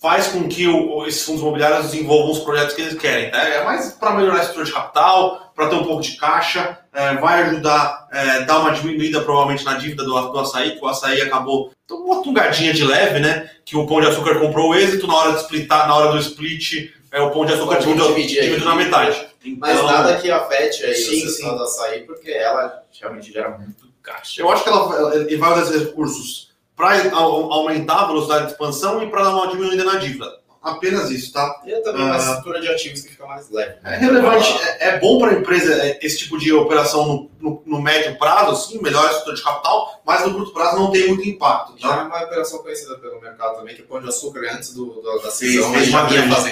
faz 0.00 0.28
com 0.28 0.48
que 0.48 0.66
o, 0.66 1.06
esses 1.06 1.24
fundos 1.24 1.42
imobiliários 1.42 1.90
desenvolvam 1.90 2.30
os 2.30 2.38
projetos 2.38 2.74
que 2.74 2.82
eles 2.82 2.98
querem. 2.98 3.30
Tá? 3.30 3.42
É 3.42 3.64
mais 3.64 3.92
para 3.92 4.12
melhorar 4.12 4.38
a 4.38 4.40
estrutura 4.40 4.66
de 4.66 4.72
capital, 4.72 5.52
para 5.54 5.68
ter 5.68 5.74
um 5.74 5.84
pouco 5.84 6.02
de 6.02 6.16
caixa, 6.16 6.78
é, 6.92 7.14
vai 7.16 7.42
ajudar 7.42 8.08
a 8.12 8.18
é, 8.18 8.44
dar 8.44 8.60
uma 8.60 8.70
diminuída 8.70 9.20
provavelmente 9.20 9.64
na 9.64 9.74
dívida 9.74 10.04
do, 10.04 10.12
do 10.12 10.38
açaí, 10.38 10.76
que 10.76 10.84
o 10.84 10.88
açaí 10.88 11.20
acabou 11.20 11.72
uma 11.90 12.22
tungadinha 12.22 12.72
de 12.72 12.84
leve, 12.84 13.18
né? 13.18 13.50
Que 13.64 13.76
o 13.76 13.86
Pão 13.86 14.00
de 14.00 14.06
Açúcar 14.06 14.38
comprou 14.38 14.70
o 14.70 14.74
êxito, 14.74 15.06
na 15.06 15.16
hora 15.16 15.32
de 15.32 15.40
splitar, 15.40 15.88
na 15.88 15.96
hora 15.96 16.12
do 16.12 16.18
split, 16.18 16.92
é, 17.10 17.20
o 17.20 17.30
Pão 17.30 17.44
de 17.44 17.54
Açúcar 17.54 17.78
dividiu, 17.78 18.14
dividiu 18.14 18.64
na 18.64 18.76
metade. 18.76 19.26
Então, 19.44 19.58
Mas 19.60 19.82
nada 19.82 20.16
que 20.16 20.30
afete 20.30 20.84
aí 20.84 20.94
sim, 20.94 21.26
o 21.26 21.28
sim. 21.28 21.44
do 21.44 21.62
açaí, 21.62 22.02
porque 22.02 22.30
ela 22.30 22.82
realmente 23.00 23.32
gera 23.32 23.50
muito 23.50 23.88
caixa. 24.02 24.40
Eu 24.40 24.50
acho 24.50 24.62
que 24.62 24.68
ela, 24.68 25.14
ele 25.16 25.36
vai 25.36 25.52
usar 25.52 25.62
esses 25.62 25.86
recursos 25.86 26.47
para 26.78 27.10
aumentar 27.12 28.04
a 28.04 28.06
velocidade 28.06 28.46
de 28.46 28.52
expansão 28.52 29.02
e 29.02 29.10
para 29.10 29.24
dar 29.24 29.34
uma 29.34 29.48
diminuída 29.48 29.82
na 29.82 29.96
dívida. 29.96 30.38
Apenas 30.62 31.10
isso, 31.10 31.32
tá? 31.32 31.62
E 31.66 31.72
também 31.82 32.02
uma 32.02 32.16
uh, 32.16 32.18
estrutura 32.18 32.60
de 32.60 32.68
ativos 32.68 33.00
que 33.00 33.10
fica 33.10 33.26
mais 33.26 33.50
leve. 33.50 33.76
Né? 33.82 33.94
É 33.94 33.96
relevante, 33.96 34.52
é, 34.62 34.88
é 34.88 34.98
bom 34.98 35.18
para 35.18 35.30
a 35.30 35.34
empresa 35.34 35.72
é, 35.72 35.98
esse 36.02 36.18
tipo 36.18 36.38
de 36.38 36.52
operação 36.52 37.06
no, 37.06 37.30
no, 37.40 37.62
no, 37.64 37.82
médio 37.82 38.18
prazo, 38.18 38.68
sim, 38.68 38.82
melhor 38.82 39.04
estrutura 39.06 39.36
de 39.36 39.42
capital, 39.42 40.02
mas 40.04 40.26
no 40.26 40.34
curto 40.34 40.52
prazo 40.52 40.76
não 40.76 40.90
tem 40.90 41.08
muito 41.08 41.28
impacto. 41.28 41.72
Tá? 41.72 41.88
Já 41.88 42.00
é 42.00 42.02
uma 42.02 42.24
operação 42.24 42.58
conhecida 42.58 42.96
pelo 42.98 43.20
mercado 43.20 43.56
também, 43.56 43.74
que 43.74 43.82
é 43.82 43.84
Pão 43.84 44.00
de 44.00 44.08
Açúcar 44.08 44.40
antes 44.52 44.74
do, 44.74 44.86
do 44.86 45.18
da 45.22 45.30
cisão. 45.30 45.72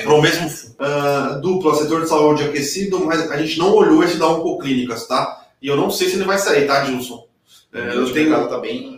Pro 0.02 0.22
mesmo 0.22 0.46
uh, 0.46 1.40
dupla, 1.40 1.74
setor 1.74 2.02
de 2.02 2.08
saúde 2.08 2.44
aquecido, 2.44 3.04
mas 3.04 3.30
a 3.30 3.36
gente 3.36 3.58
não 3.58 3.72
olhou 3.74 4.02
esse 4.02 4.16
da 4.16 4.28
Oncoclínicas, 4.28 5.06
tá? 5.06 5.46
E 5.60 5.68
eu 5.68 5.76
não 5.76 5.90
sei 5.90 6.08
se 6.08 6.14
ele 6.14 6.24
vai 6.24 6.38
sair, 6.38 6.66
tá, 6.66 6.84
Gilson? 6.84 7.26
É, 7.72 7.94
eu 7.94 8.12
tenho... 8.12 8.48
tá 8.48 8.58
bem... 8.58 8.95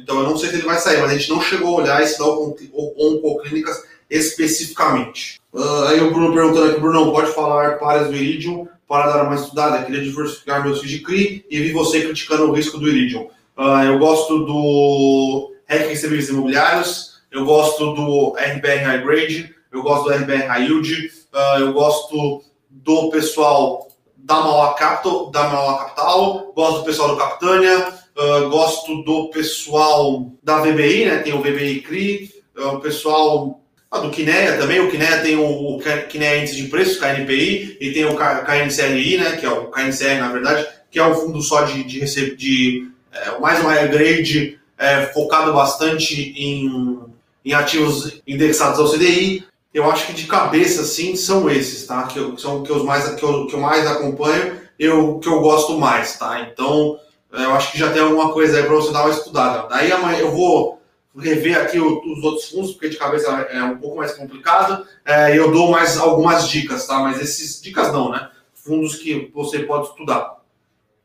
Então 0.00 0.18
eu 0.18 0.24
não 0.24 0.36
sei 0.36 0.48
se 0.48 0.56
ele 0.56 0.64
vai 0.64 0.78
sair, 0.78 1.00
mas 1.00 1.10
a 1.10 1.16
gente 1.16 1.30
não 1.30 1.40
chegou 1.40 1.78
a 1.78 1.82
olhar 1.82 2.02
esse 2.02 2.18
da 2.18 2.24
Oncoclínicas 2.26 3.82
especificamente. 4.08 5.40
Uh, 5.52 5.84
aí 5.88 6.00
o 6.00 6.12
Bruno 6.12 6.34
perguntando 6.34 6.70
aqui, 6.70 6.80
Bruno, 6.80 7.12
pode 7.12 7.32
falar 7.32 7.78
pares 7.78 8.08
do 8.08 8.16
Iridium 8.16 8.66
para 8.88 9.12
dar 9.12 9.24
uma 9.24 9.36
estudada? 9.36 9.84
Queria 9.84 10.02
diversificar 10.02 10.62
meus 10.64 10.80
de 10.80 10.98
CRI 10.98 11.44
e 11.48 11.60
vi 11.60 11.72
você 11.72 12.00
criticando 12.02 12.50
o 12.50 12.52
risco 12.52 12.78
do 12.78 12.88
Iridium. 12.88 13.28
Uh, 13.56 13.84
eu 13.86 13.98
gosto 13.98 14.44
do 14.44 15.52
REC 15.66 15.96
serviços 15.96 16.30
imobiliários, 16.30 17.20
eu 17.30 17.44
gosto 17.44 17.94
do 17.94 18.34
RBR 18.36 18.84
High 18.84 19.04
Grade, 19.04 19.54
eu 19.70 19.82
gosto 19.82 20.04
do 20.04 20.14
RBR 20.14 20.46
High 20.46 20.64
Yield, 20.64 21.12
uh, 21.32 21.60
eu 21.60 21.72
gosto 21.72 22.42
do 22.68 23.10
pessoal 23.10 23.88
da 24.16 24.36
Mauá 24.36 24.74
Capital, 24.74 25.30
da 25.30 25.48
Mauá 25.48 25.78
Capital, 25.84 26.52
gosto 26.54 26.78
do 26.78 26.84
pessoal 26.84 27.08
do 27.10 27.16
Capitânia, 27.16 27.99
uh, 28.16 28.48
gosto 28.48 29.02
do 29.02 29.30
pessoal 29.30 30.30
da 30.42 30.60
VBI, 30.60 31.04
né? 31.06 31.18
Tem 31.18 31.32
o 31.32 31.40
VBI 31.40 31.80
CRI, 31.82 32.30
uh, 32.56 32.68
o 32.68 32.80
pessoal 32.80 33.60
A 33.90 33.98
do 33.98 34.10
Kinea 34.10 34.56
também, 34.56 34.80
o 34.80 34.90
Kinea 34.90 35.20
tem 35.20 35.36
o, 35.36 35.44
o 35.44 35.80
Kinea 36.08 36.38
Índice 36.38 36.56
de 36.56 36.68
Preços, 36.68 36.98
KNPI, 36.98 37.78
e 37.80 37.92
tem 37.92 38.04
o 38.04 38.14
KNCLI, 38.14 39.18
né, 39.18 39.36
que 39.36 39.44
é 39.44 39.50
o 39.50 39.66
KNCR, 39.66 40.20
na 40.20 40.30
verdade, 40.30 40.66
que 40.90 40.98
é 40.98 41.04
um 41.04 41.14
fundo 41.14 41.42
só 41.42 41.62
de, 41.62 41.82
de, 41.82 42.36
de, 42.36 42.88
é, 43.12 43.38
mais 43.40 43.60
uma 43.60 43.74
grade 43.86 44.60
é, 44.78 45.06
focado 45.06 45.52
bastante 45.52 46.32
em, 46.36 47.00
em 47.44 47.52
ativos 47.52 48.20
indexados 48.26 48.78
ao 48.78 48.90
CDI. 48.90 49.44
Eu 49.74 49.90
acho 49.90 50.06
que 50.06 50.12
de 50.12 50.26
cabeça, 50.26 50.84
sim, 50.84 51.16
são 51.16 51.48
esses, 51.50 51.86
tá? 51.86 52.04
Que, 52.04 52.18
eu, 52.18 52.34
que 52.34 52.40
são 52.40 52.62
que 52.62 52.72
mais 52.72 53.08
que 53.14 53.22
eu, 53.22 53.46
que 53.46 53.54
eu 53.54 53.60
mais 53.60 53.86
acompanho, 53.86 54.60
eu 54.78 55.18
que 55.18 55.28
eu 55.28 55.40
gosto 55.40 55.78
mais, 55.78 56.16
tá? 56.16 56.40
Então, 56.40 56.98
eu 57.32 57.52
acho 57.52 57.72
que 57.72 57.78
já 57.78 57.92
tem 57.92 58.02
alguma 58.02 58.32
coisa 58.32 58.56
aí 58.56 58.64
para 58.64 58.74
você 58.74 58.92
dar 58.92 59.04
uma 59.04 59.14
estudada. 59.14 59.68
Daí 59.68 59.92
amanhã 59.92 60.18
eu 60.18 60.30
vou 60.30 60.80
rever 61.16 61.60
aqui 61.60 61.78
os 61.78 62.24
outros 62.24 62.48
fundos, 62.48 62.72
porque 62.72 62.88
de 62.88 62.96
cabeça 62.96 63.30
é 63.50 63.62
um 63.62 63.78
pouco 63.78 63.96
mais 63.96 64.12
complicado, 64.12 64.86
é, 65.04 65.34
e 65.34 65.36
eu 65.36 65.50
dou 65.50 65.70
mais 65.70 65.98
algumas 65.98 66.48
dicas, 66.48 66.86
tá? 66.86 66.98
Mas 67.00 67.20
esses 67.20 67.60
dicas 67.60 67.92
não, 67.92 68.10
né? 68.10 68.30
Fundos 68.54 68.96
que 68.96 69.30
você 69.34 69.60
pode 69.60 69.88
estudar. 69.88 70.40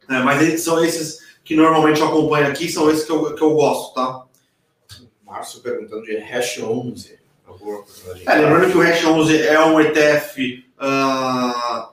É, 0.09 0.19
mas 0.19 0.61
são 0.61 0.83
esses 0.83 1.19
que 1.43 1.55
normalmente 1.55 2.01
eu 2.01 2.07
acompanho 2.07 2.47
aqui, 2.47 2.69
são 2.71 2.89
esses 2.89 3.05
que 3.05 3.11
eu, 3.11 3.35
que 3.35 3.41
eu 3.41 3.53
gosto, 3.53 3.93
tá? 3.93 4.25
Márcio 5.25 5.61
perguntando 5.61 6.03
de 6.03 6.17
Hash 6.17 6.59
11. 6.59 7.19
É, 8.25 8.35
lembrando 8.35 8.71
que 8.71 8.77
o 8.77 8.81
Hash 8.81 9.03
11 9.03 9.41
é 9.41 9.63
um 9.63 9.79
ETF 9.79 10.65
uh, 10.77 10.81
ah, 10.81 11.91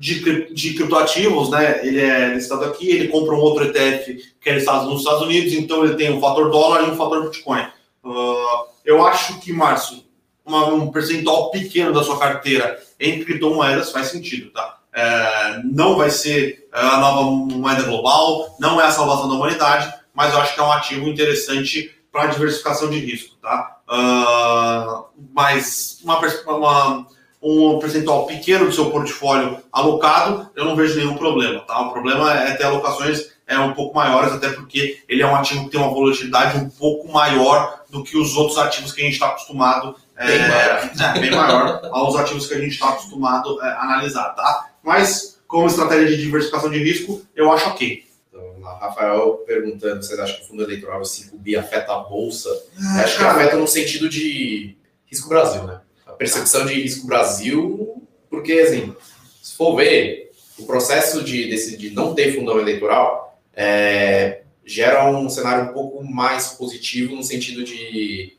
de, 0.00 0.54
de 0.54 0.72
criptoativos, 0.72 1.50
né? 1.50 1.86
Ele 1.86 2.00
é 2.00 2.32
listado 2.32 2.64
aqui, 2.64 2.88
ele 2.88 3.08
compra 3.08 3.34
um 3.34 3.38
outro 3.38 3.64
ETF 3.64 4.32
que 4.40 4.48
é 4.48 4.54
listado 4.54 4.88
nos 4.88 5.00
Estados 5.00 5.20
Unidos, 5.20 5.52
então 5.52 5.84
ele 5.84 5.94
tem 5.94 6.10
um 6.10 6.18
fator 6.18 6.50
dólar 6.50 6.80
e 6.82 6.90
um 6.90 6.96
fator 6.96 7.24
Bitcoin. 7.24 7.66
Uh, 8.02 8.64
eu 8.82 9.06
acho 9.06 9.38
que, 9.40 9.52
Márcio, 9.52 10.02
uma, 10.42 10.68
um 10.68 10.90
percentual 10.90 11.50
pequeno 11.50 11.92
da 11.92 12.02
sua 12.02 12.18
carteira 12.18 12.82
em 12.98 13.22
criptomoedas 13.22 13.92
faz 13.92 14.06
sentido, 14.06 14.50
tá? 14.50 14.78
É, 14.92 15.60
não 15.64 15.96
vai 15.96 16.10
ser 16.10 16.66
é, 16.72 16.80
a 16.80 16.96
nova 16.96 17.30
moeda 17.30 17.82
global, 17.82 18.56
não 18.58 18.80
é 18.80 18.86
a 18.86 18.90
salvação 18.90 19.28
da 19.28 19.34
humanidade, 19.34 19.92
mas 20.14 20.32
eu 20.32 20.40
acho 20.40 20.54
que 20.54 20.60
é 20.60 20.64
um 20.64 20.72
ativo 20.72 21.08
interessante 21.08 21.94
para 22.10 22.26
diversificação 22.26 22.88
de 22.88 22.98
risco, 22.98 23.36
tá? 23.36 23.80
Uh, 23.86 25.04
mas 25.32 26.00
uma, 26.02 26.18
uma 26.18 27.06
um 27.42 27.78
percentual 27.78 28.26
pequeno 28.26 28.66
do 28.66 28.72
seu 28.72 28.90
portfólio 28.90 29.58
alocado, 29.72 30.50
eu 30.54 30.64
não 30.64 30.76
vejo 30.76 30.98
nenhum 30.98 31.16
problema, 31.16 31.60
tá? 31.60 31.80
O 31.80 31.92
problema 31.92 32.32
é 32.34 32.54
ter 32.54 32.64
alocações 32.64 33.30
é, 33.46 33.58
um 33.58 33.72
pouco 33.72 33.94
maiores, 33.94 34.32
até 34.32 34.50
porque 34.50 35.02
ele 35.08 35.22
é 35.22 35.26
um 35.26 35.34
ativo 35.34 35.64
que 35.64 35.70
tem 35.70 35.80
uma 35.80 35.92
volatilidade 35.92 36.58
um 36.58 36.68
pouco 36.68 37.10
maior 37.10 37.80
do 37.88 38.04
que 38.04 38.16
os 38.16 38.36
outros 38.36 38.58
ativos 38.58 38.92
que 38.92 39.00
a 39.00 39.04
gente 39.04 39.14
está 39.14 39.28
acostumado 39.28 39.96
é, 40.16 40.26
bem 40.26 40.48
maior, 40.48 40.90
é, 41.00 41.18
bem 41.18 41.30
maior 41.30 41.80
aos 41.92 42.14
ativos 42.16 42.46
que 42.46 42.54
a 42.54 42.58
gente 42.58 42.72
está 42.72 42.90
acostumado 42.90 43.60
a 43.60 43.66
é, 43.66 43.72
analisar, 43.78 44.28
tá? 44.34 44.70
Mas 44.82 45.40
como 45.48 45.66
estratégia 45.66 46.08
de 46.08 46.22
diversificação 46.22 46.70
de 46.70 46.78
risco, 46.78 47.22
eu 47.34 47.50
acho 47.50 47.68
ok. 47.70 48.04
Então, 48.28 48.62
Rafael 48.78 49.42
perguntando, 49.46 50.02
vocês 50.02 50.18
acham 50.20 50.36
que 50.36 50.44
o 50.44 50.46
fundo 50.46 50.62
eleitoral 50.62 51.00
5B 51.00 51.58
afeta 51.58 51.92
a 51.92 52.00
bolsa? 52.00 52.48
Ah, 52.78 53.02
acho 53.02 53.18
que 53.18 53.24
afeta 53.24 53.56
no 53.56 53.66
sentido 53.66 54.08
de 54.08 54.76
risco 55.06 55.28
Brasil, 55.28 55.64
né? 55.64 55.80
Percepção 56.20 56.66
de 56.66 56.74
risco 56.74 57.06
Brasil, 57.06 58.06
porque, 58.28 58.52
assim, 58.52 58.94
se 59.42 59.56
for 59.56 59.74
ver, 59.76 60.30
o 60.58 60.66
processo 60.66 61.24
de, 61.24 61.48
desse, 61.48 61.78
de 61.78 61.88
não 61.92 62.14
ter 62.14 62.34
fundão 62.34 62.60
eleitoral 62.60 63.40
é, 63.56 64.42
gera 64.62 65.10
um 65.10 65.30
cenário 65.30 65.70
um 65.70 65.72
pouco 65.72 66.04
mais 66.04 66.48
positivo 66.48 67.16
no 67.16 67.22
sentido 67.22 67.64
de, 67.64 68.36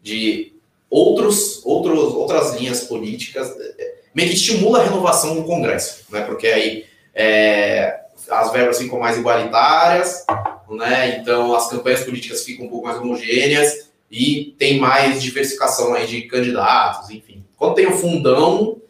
de 0.00 0.52
outros, 0.88 1.66
outros, 1.66 2.14
outras 2.14 2.54
linhas 2.54 2.84
políticas, 2.84 3.52
meio 4.14 4.28
que 4.28 4.36
estimula 4.36 4.78
a 4.78 4.84
renovação 4.84 5.34
do 5.34 5.42
Congresso, 5.42 6.04
né? 6.10 6.20
Porque 6.20 6.46
aí 6.46 6.84
é, 7.12 8.02
as 8.30 8.52
verbas 8.52 8.78
ficam 8.78 9.00
mais 9.00 9.18
igualitárias, 9.18 10.24
né? 10.70 11.18
Então 11.18 11.52
as 11.56 11.68
campanhas 11.68 12.04
políticas 12.04 12.44
ficam 12.44 12.66
um 12.66 12.68
pouco 12.68 12.86
mais 12.86 13.00
homogêneas 13.00 13.85
e 14.10 14.54
tem 14.58 14.78
mais 14.78 15.22
diversificação 15.22 15.94
aí 15.94 16.06
de 16.06 16.22
candidatos, 16.22 17.10
enfim. 17.10 17.44
Quando 17.56 17.74
tem 17.74 17.86
o 17.86 17.96
fundão, 17.96 18.80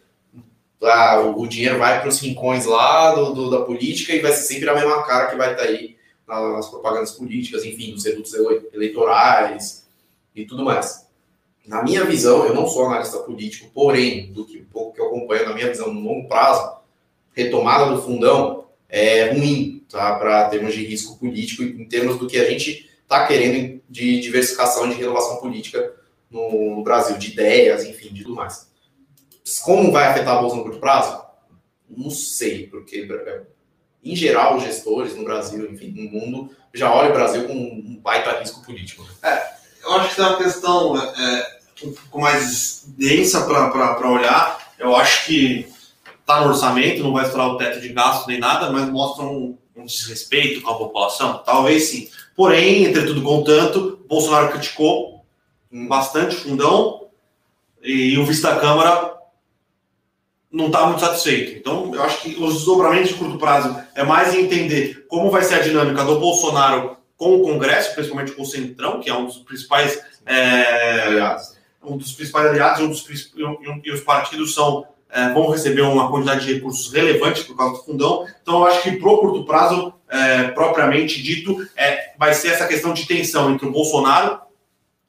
o 1.36 1.46
dinheiro 1.46 1.78
vai 1.78 2.00
para 2.00 2.08
os 2.08 2.20
rincões 2.20 2.64
lá 2.66 3.14
do, 3.14 3.32
do, 3.32 3.50
da 3.50 3.60
política 3.62 4.12
e 4.12 4.20
vai 4.20 4.32
ser 4.32 4.42
sempre 4.42 4.68
a 4.68 4.74
mesma 4.74 5.02
cara 5.04 5.26
que 5.26 5.36
vai 5.36 5.52
estar 5.52 5.64
tá 5.64 5.68
aí 5.68 5.96
nas 6.26 6.68
propagandas 6.68 7.12
políticas, 7.12 7.64
enfim, 7.64 7.92
nos 7.92 8.04
redutos 8.04 8.34
eleitorais 8.72 9.86
e 10.34 10.44
tudo 10.44 10.64
mais. 10.64 11.06
Na 11.66 11.82
minha 11.82 12.04
visão, 12.04 12.44
eu 12.46 12.54
não 12.54 12.68
sou 12.68 12.86
analista 12.86 13.18
político, 13.18 13.70
porém, 13.72 14.32
do 14.32 14.44
que 14.44 14.58
pouco 14.58 14.94
que 14.94 15.00
eu 15.00 15.06
acompanho, 15.06 15.46
na 15.46 15.54
minha 15.54 15.68
visão, 15.68 15.92
no 15.92 16.00
longo 16.00 16.28
prazo, 16.28 16.76
retomada 17.32 17.92
do 17.92 18.02
fundão 18.02 18.66
é 18.88 19.32
ruim, 19.32 19.84
tá? 19.90 20.16
Para 20.16 20.48
termos 20.48 20.74
de 20.74 20.84
risco 20.84 21.18
político 21.18 21.62
e 21.62 21.82
em 21.82 21.86
termos 21.86 22.18
do 22.18 22.26
que 22.26 22.38
a 22.38 22.48
gente 22.48 22.85
está 23.06 23.26
querendo 23.26 23.80
de 23.88 24.20
diversificação, 24.20 24.88
de 24.88 24.96
renovação 24.96 25.36
política 25.36 25.94
no, 26.30 26.82
Brasil, 26.82 27.16
de 27.16 27.28
ideias, 27.28 27.84
enfim, 27.84 28.12
de 28.12 28.24
tudo 28.24 28.34
mais. 28.34 28.68
Como 29.62 29.92
vai 29.92 30.08
afetar 30.08 30.36
a 30.36 30.40
Bolsa 30.40 30.56
no 30.56 30.64
curto 30.64 30.80
prazo? 30.80 31.24
Não 31.88 32.10
sei, 32.10 32.66
porque, 32.66 33.08
em 34.04 34.16
geral, 34.16 34.56
os 34.56 34.64
gestores 34.64 35.14
no 35.14 35.24
Brasil, 35.24 35.70
enfim, 35.70 35.92
no 35.96 36.10
mundo, 36.10 36.50
já 36.74 36.92
olham 36.92 37.10
o 37.10 37.14
Brasil 37.14 37.46
com 37.46 37.54
um 37.54 37.96
baita 38.02 38.40
risco 38.40 38.62
político. 38.64 39.06
É, 39.22 39.54
eu 39.84 39.92
acho 39.92 40.14
que 40.14 40.20
é 40.20 40.24
uma 40.24 40.36
questão 40.36 40.96
é, 40.98 41.58
um 41.84 41.92
pouco 41.92 42.20
mais 42.20 42.84
densa 42.88 43.44
para 43.46 44.10
olhar. 44.10 44.74
Eu 44.78 44.96
acho 44.96 45.26
que 45.26 45.68
está 46.20 46.40
no 46.40 46.48
orçamento, 46.48 47.04
não 47.04 47.12
vai 47.12 47.24
estourar 47.24 47.48
o 47.48 47.56
teto 47.56 47.80
de 47.80 47.90
gasto 47.90 48.26
nem 48.26 48.40
nada, 48.40 48.70
mas 48.70 48.88
mostra 48.88 49.24
um, 49.24 49.56
um 49.76 49.84
desrespeito 49.84 50.60
com 50.60 50.70
a 50.70 50.78
população. 50.78 51.40
Talvez 51.44 51.84
sim. 51.84 52.10
Porém, 52.36 52.84
entretudo 52.84 53.22
contanto, 53.22 53.98
Bolsonaro 54.06 54.52
criticou 54.52 55.24
bastante 55.88 56.36
o 56.36 56.40
fundão 56.40 57.06
e 57.82 58.16
o 58.18 58.24
vice 58.24 58.42
da 58.42 58.56
Câmara 58.56 59.16
não 60.50 60.66
está 60.66 60.86
muito 60.86 61.00
satisfeito. 61.00 61.58
Então, 61.58 61.94
eu 61.94 62.02
acho 62.02 62.22
que 62.22 62.42
os 62.42 62.54
desdobramentos 62.54 63.08
de 63.08 63.14
curto 63.14 63.38
prazo 63.38 63.76
é 63.94 64.04
mais 64.04 64.34
entender 64.34 65.06
como 65.08 65.30
vai 65.30 65.42
ser 65.42 65.56
a 65.56 65.62
dinâmica 65.62 66.04
do 66.04 66.20
Bolsonaro 66.20 66.96
com 67.16 67.36
o 67.36 67.42
Congresso, 67.42 67.94
principalmente 67.94 68.32
com 68.32 68.42
o 68.42 68.46
Centrão, 68.46 69.00
que 69.00 69.08
é 69.08 69.14
um 69.14 69.26
dos 69.26 69.38
principais 69.38 70.00
é, 70.24 71.02
aliados. 71.02 71.56
Um 71.82 71.96
dos 71.96 72.12
principais 72.12 72.48
aliados 72.48 72.82
um 72.82 72.88
dos, 72.88 73.32
e, 73.34 73.44
um, 73.44 73.80
e 73.84 73.92
os 73.92 74.00
partidos 74.00 74.54
são 74.54 74.86
é, 75.10 75.32
vão 75.32 75.48
receber 75.48 75.82
uma 75.82 76.10
quantidade 76.10 76.44
de 76.44 76.54
recursos 76.54 76.92
relevante 76.92 77.44
por 77.44 77.56
causa 77.56 77.76
do 77.76 77.84
fundão. 77.84 78.26
Então, 78.42 78.60
eu 78.60 78.66
acho 78.66 78.82
que 78.82 78.92
pro 78.92 79.18
curto 79.18 79.44
prazo, 79.44 79.94
é, 80.08 80.44
propriamente 80.48 81.22
dito, 81.22 81.66
é, 81.76 82.12
vai 82.18 82.32
ser 82.34 82.48
essa 82.48 82.66
questão 82.66 82.92
de 82.92 83.06
tensão 83.06 83.50
entre 83.50 83.66
o 83.66 83.72
Bolsonaro 83.72 84.40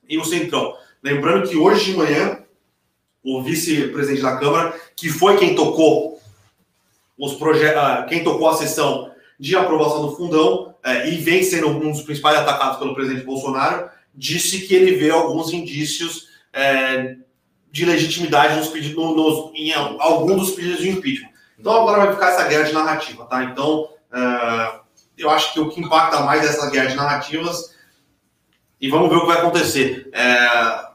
e 0.07 0.17
o 0.17 0.25
Centrão. 0.25 0.75
Lembrando 1.03 1.47
que 1.47 1.55
hoje 1.55 1.91
de 1.91 1.97
manhã, 1.97 2.39
o 3.23 3.41
vice-presidente 3.41 4.21
da 4.21 4.37
Câmara, 4.37 4.73
que 4.95 5.09
foi 5.09 5.37
quem 5.37 5.55
tocou 5.55 6.19
os 7.17 7.33
projetos, 7.33 7.81
ah, 7.81 8.05
quem 8.07 8.23
tocou 8.23 8.49
a 8.49 8.57
sessão 8.57 9.11
de 9.39 9.55
aprovação 9.55 10.07
do 10.07 10.15
fundão 10.15 10.75
é, 10.83 11.09
e 11.09 11.17
vem 11.17 11.43
sendo 11.43 11.67
um 11.69 11.91
dos 11.91 12.01
principais 12.01 12.37
atacados 12.37 12.77
pelo 12.77 12.95
presidente 12.95 13.25
Bolsonaro, 13.25 13.89
disse 14.13 14.61
que 14.61 14.73
ele 14.73 14.95
vê 14.95 15.09
alguns 15.09 15.51
indícios 15.53 16.27
é, 16.53 17.17
de 17.71 17.85
legitimidade 17.85 18.55
nos 18.55 18.69
pedidos, 18.69 18.95
nos, 18.95 19.51
em 19.53 19.71
algum 19.73 20.35
dos 20.37 20.51
pedidos 20.51 20.79
de 20.79 20.89
impeachment. 20.89 21.29
Então 21.59 21.73
agora 21.73 22.05
vai 22.05 22.13
ficar 22.13 22.29
essa 22.29 22.47
guerra 22.47 22.63
de 22.63 22.73
narrativa, 22.73 23.25
tá? 23.25 23.43
Então 23.43 23.83
uh, 23.83 24.79
eu 25.17 25.29
acho 25.29 25.53
que 25.53 25.59
o 25.59 25.69
que 25.69 25.81
impacta 25.81 26.21
mais 26.21 26.43
é 26.43 26.47
essa 26.47 26.69
guerra 26.69 26.87
de 26.87 26.95
narrativas 26.95 27.75
e 28.79 28.89
vamos 28.89 29.09
ver 29.09 29.15
o 29.15 29.21
que 29.21 29.27
vai 29.27 29.37
acontecer. 29.37 30.09
É, 30.13 30.87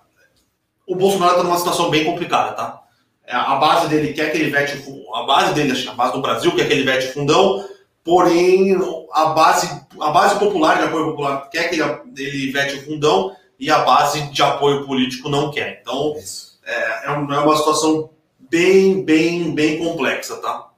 o 0.86 0.94
Bolsonaro 0.94 1.32
está 1.32 1.44
numa 1.44 1.58
situação 1.58 1.90
bem 1.90 2.04
complicada, 2.04 2.52
tá? 2.52 2.82
É, 3.24 3.34
a 3.34 3.56
base 3.56 3.88
dele 3.88 4.12
quer 4.12 4.30
que 4.30 4.38
ele 4.38 4.50
vete 4.50 4.82
o 4.88 5.14
a 5.14 5.24
base 5.24 5.54
dele, 5.54 5.88
a 5.88 5.92
base 5.92 6.12
do 6.12 6.22
Brasil 6.22 6.54
quer 6.54 6.66
que 6.66 6.72
ele 6.72 6.84
vete 6.84 7.08
o 7.08 7.12
fundão, 7.12 7.68
porém 8.02 8.76
a 9.12 9.26
base, 9.26 9.68
a 10.00 10.10
base 10.10 10.38
popular 10.38 10.78
de 10.78 10.84
apoio 10.84 11.10
popular 11.10 11.48
quer 11.50 11.68
que 11.68 11.78
ele, 11.78 11.82
ele 12.16 12.52
vete 12.52 12.76
o 12.76 12.84
fundão 12.84 13.36
e 13.58 13.70
a 13.70 13.78
base 13.80 14.22
de 14.30 14.42
apoio 14.42 14.86
político 14.86 15.28
não 15.28 15.50
quer. 15.50 15.80
Então 15.82 16.14
Isso 16.16 16.52
é, 16.64 17.06
é, 17.06 17.10
uma 17.10 17.56
situação 17.56 18.10
bem, 18.38 19.04
bem, 19.04 19.54
bem 19.54 19.78
complexa, 19.78 20.36
tá? 20.36 20.70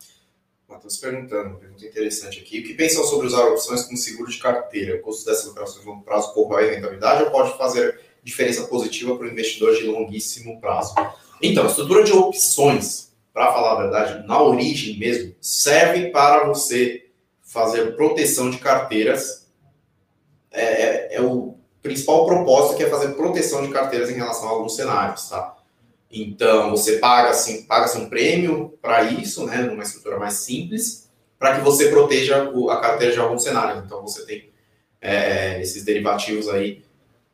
Matheus 0.68 0.96
perguntando, 0.96 1.60
pergunta 1.84 1.86
interessante 1.86 2.40
aqui. 2.40 2.60
O 2.60 2.62
que 2.64 2.74
pensam 2.74 3.04
sobre 3.04 3.26
usar 3.26 3.44
opções 3.44 3.82
como 3.82 3.96
seguro 3.96 4.30
de 4.30 4.38
carteira? 4.38 4.96
O 4.96 5.02
custo 5.02 5.26
dessas 5.26 5.46
operações 5.46 5.84
longo 5.84 6.02
prazo 6.02 6.32
corrói 6.32 6.68
a 6.68 6.72
rentabilidade 6.72 7.24
ou 7.24 7.30
pode 7.30 7.56
fazer 7.56 8.00
diferença 8.22 8.64
positiva 8.64 9.16
para 9.16 9.26
o 9.26 9.30
investidor 9.30 9.74
de 9.74 9.84
longuíssimo 9.86 10.60
prazo? 10.60 10.94
Então, 11.42 11.64
a 11.64 11.68
estrutura 11.68 12.04
de 12.04 12.12
opções, 12.12 13.12
para 13.32 13.52
falar 13.52 13.72
a 13.72 13.82
verdade, 13.82 14.26
na 14.26 14.40
origem 14.42 14.98
mesmo, 14.98 15.34
serve 15.40 16.10
para 16.10 16.44
você 16.44 17.06
fazer 17.42 17.94
proteção 17.96 18.50
de 18.50 18.58
carteiras. 18.58 19.46
É, 20.50 20.64
é, 20.64 21.14
é 21.16 21.20
o 21.20 21.56
principal 21.82 22.24
propósito 22.24 22.76
que 22.76 22.84
é 22.84 22.88
fazer 22.88 23.08
proteção 23.14 23.62
de 23.62 23.72
carteiras 23.72 24.08
em 24.08 24.14
relação 24.14 24.48
a 24.48 24.52
alguns 24.52 24.76
cenários, 24.76 25.28
tá? 25.28 25.56
Então, 26.10 26.70
você 26.70 26.98
paga 26.98 27.30
assim, 27.30 27.64
paga 27.64 27.98
um 27.98 28.08
prêmio 28.08 28.78
para 28.80 29.02
isso, 29.02 29.44
né, 29.44 29.62
numa 29.62 29.82
estrutura 29.82 30.16
mais 30.16 30.34
simples, 30.34 31.03
para 31.44 31.56
que 31.56 31.60
você 31.60 31.90
proteja 31.90 32.50
a 32.70 32.76
carteira 32.78 33.12
de 33.12 33.20
alguns 33.20 33.42
cenários. 33.42 33.84
Então, 33.84 34.00
você 34.00 34.24
tem 34.24 34.48
é, 34.98 35.60
esses 35.60 35.84
derivativos 35.84 36.48
aí 36.48 36.82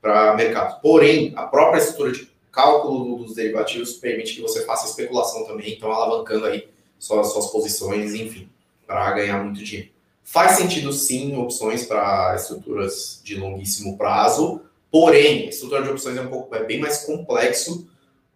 para 0.02 0.34
mercado. 0.34 0.80
Porém, 0.80 1.32
a 1.36 1.44
própria 1.44 1.78
estrutura 1.78 2.10
de 2.10 2.28
cálculo 2.50 3.18
dos 3.18 3.36
derivativos 3.36 3.92
permite 3.92 4.34
que 4.34 4.42
você 4.42 4.64
faça 4.64 4.88
especulação 4.88 5.46
também, 5.46 5.74
então 5.74 5.92
alavancando 5.92 6.46
aí 6.46 6.66
suas, 6.98 7.32
suas 7.32 7.52
posições, 7.52 8.12
enfim, 8.12 8.50
para 8.84 9.12
ganhar 9.12 9.44
muito 9.44 9.62
dinheiro. 9.62 9.90
Faz 10.24 10.56
sentido 10.56 10.92
sim 10.92 11.36
opções 11.36 11.86
para 11.86 12.34
estruturas 12.34 13.20
de 13.22 13.36
longuíssimo 13.36 13.96
prazo, 13.96 14.60
porém, 14.90 15.46
a 15.46 15.50
estrutura 15.50 15.84
de 15.84 15.88
opções 15.90 16.16
é 16.16 16.20
um 16.20 16.26
pouco 16.26 16.52
é 16.52 16.64
bem 16.64 16.80
mais 16.80 17.04
complexo 17.04 17.88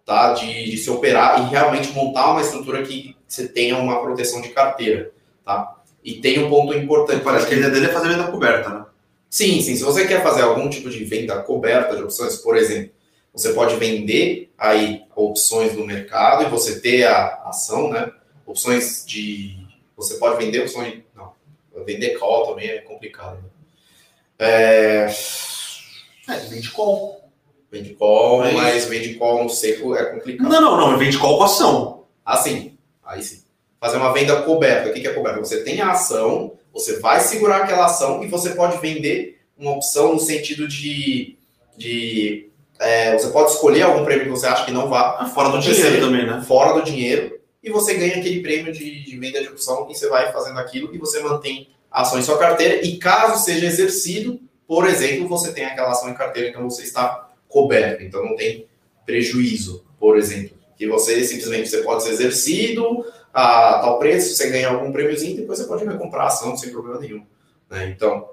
tá, 0.07 0.35
de, 0.35 0.71
de 0.71 0.77
se 0.77 0.89
operar 0.89 1.41
e 1.41 1.51
realmente 1.51 1.91
montar 1.91 2.31
uma 2.31 2.43
estrutura 2.43 2.81
que 2.85 3.17
você 3.27 3.49
tenha 3.49 3.77
uma 3.77 4.01
proteção 4.01 4.41
de 4.41 4.51
carteira. 4.51 5.13
Tá? 5.45 5.77
E 6.03 6.15
tem 6.21 6.45
um 6.45 6.51
ponto 6.51 6.75
importante. 6.75 7.23
Parece 7.23 7.47
que 7.47 7.55
a 7.55 7.57
ideia 7.57 7.73
dele 7.73 7.87
é 7.87 7.93
fazer 7.93 8.09
venda 8.09 8.31
coberta, 8.31 8.69
né? 8.71 8.85
Sim, 9.31 9.61
sim. 9.61 9.75
Se 9.75 9.83
você 9.83 10.07
quer 10.07 10.23
fazer 10.23 10.43
algum 10.43 10.69
tipo 10.69 10.89
de 10.89 11.05
venda 11.05 11.43
coberta 11.43 11.97
de 11.97 12.03
opções, 12.03 12.37
por 12.37 12.57
exemplo, 12.57 12.93
você 13.33 13.53
pode 13.53 13.75
vender 13.77 14.53
aí 14.57 15.03
opções 15.17 15.75
no 15.75 15.85
mercado 15.85 16.45
e 16.45 16.49
você 16.49 16.81
ter 16.81 17.05
a 17.05 17.43
ação, 17.47 17.91
né? 17.91 18.13
Opções 18.47 19.05
de. 19.05 19.57
Você 19.97 20.15
pode 20.15 20.43
vender 20.43 20.61
opções. 20.61 21.03
Não, 21.17 21.33
vender 21.85 22.19
call 22.19 22.47
também 22.47 22.69
é 22.69 22.79
complicado. 22.79 23.39
Né? 23.39 23.49
É... 24.39 25.07
é, 26.29 26.37
vende 26.49 26.71
call. 26.71 27.29
Vende 27.71 27.95
call, 27.95 28.45
é 28.45 28.53
mas 28.53 28.85
vende 28.85 29.15
call 29.15 29.43
no 29.43 29.51
seco 29.51 29.97
é 29.97 30.05
complicado. 30.05 30.49
Não, 30.49 30.61
não, 30.61 30.93
não. 30.93 30.99
Vende 30.99 31.19
call 31.19 31.39
com 31.39 31.45
ação. 31.45 32.05
Assim, 32.25 32.79
aí 33.05 33.23
sim. 33.23 33.44
Fazer 33.85 33.99
uma 33.99 34.15
venda 34.15 34.41
coberta. 34.41 34.89
O 34.89 34.95
que 34.95 35.07
é 35.07 35.13
coberta? 35.13 35.41
Você 35.41 35.63
tem 35.63 35.83
a 35.83 35.91
ação, 35.91 36.55
você 36.73 37.01
vai 37.01 37.21
segurar 37.21 37.59
aquela 37.59 37.85
ação 37.85 38.25
e 38.25 38.27
você 38.27 38.55
pode 38.55 38.79
vender 38.79 39.43
uma 39.59 39.73
opção 39.73 40.15
no 40.15 40.19
sentido 40.19 40.67
de. 40.67 41.37
de 41.77 42.49
é, 42.81 43.13
você 43.13 43.29
pode 43.29 43.51
escolher 43.51 43.83
algum 43.83 44.03
prêmio 44.03 44.25
que 44.25 44.31
você 44.31 44.47
acha 44.47 44.65
que 44.65 44.71
não 44.73 44.89
vá. 44.89 45.19
Ah, 45.21 45.27
fora 45.27 45.51
do 45.51 45.59
dinheiro 45.59 46.01
também, 46.01 46.25
né? 46.25 46.43
Fora 46.49 46.73
do 46.73 46.83
dinheiro. 46.83 47.39
E 47.63 47.69
você 47.69 47.93
ganha 47.93 48.17
aquele 48.17 48.41
prêmio 48.41 48.73
de, 48.73 49.05
de 49.05 49.19
venda 49.19 49.43
de 49.43 49.49
opção 49.49 49.87
e 49.91 49.95
você 49.95 50.09
vai 50.09 50.33
fazendo 50.33 50.59
aquilo 50.59 50.95
e 50.95 50.97
você 50.97 51.21
mantém 51.21 51.69
a 51.91 52.01
ação 52.01 52.19
em 52.19 52.23
sua 52.23 52.39
carteira. 52.39 52.87
E 52.87 52.97
caso 52.97 53.45
seja 53.45 53.67
exercido, 53.67 54.41
por 54.67 54.89
exemplo, 54.89 55.29
você 55.29 55.53
tem 55.53 55.67
aquela 55.67 55.91
ação 55.91 56.09
em 56.09 56.15
carteira, 56.15 56.49
então 56.49 56.71
você 56.71 56.85
está 56.85 57.29
coberto. 57.47 58.03
Então 58.03 58.25
não 58.25 58.35
tem 58.35 58.67
prejuízo, 59.05 59.85
por 60.01 60.17
exemplo. 60.17 60.57
Que 60.75 60.89
você 60.89 61.23
simplesmente 61.23 61.69
você 61.69 61.83
pode 61.83 62.03
ser 62.03 62.13
exercido 62.13 63.05
a 63.35 63.81
tal 63.81 63.99
preço, 63.99 64.35
você 64.35 64.49
ganha 64.49 64.69
algum 64.69 64.93
prêmiozinho, 64.93 65.37
depois 65.37 65.59
você 65.59 65.67
pode 65.67 65.85
recomprar 65.85 66.25
a 66.25 66.29
ação 66.29 66.57
sem 66.57 66.71
problema 66.71 67.01
nenhum. 67.01 67.27
Né? 67.69 67.91
Então, 67.91 68.31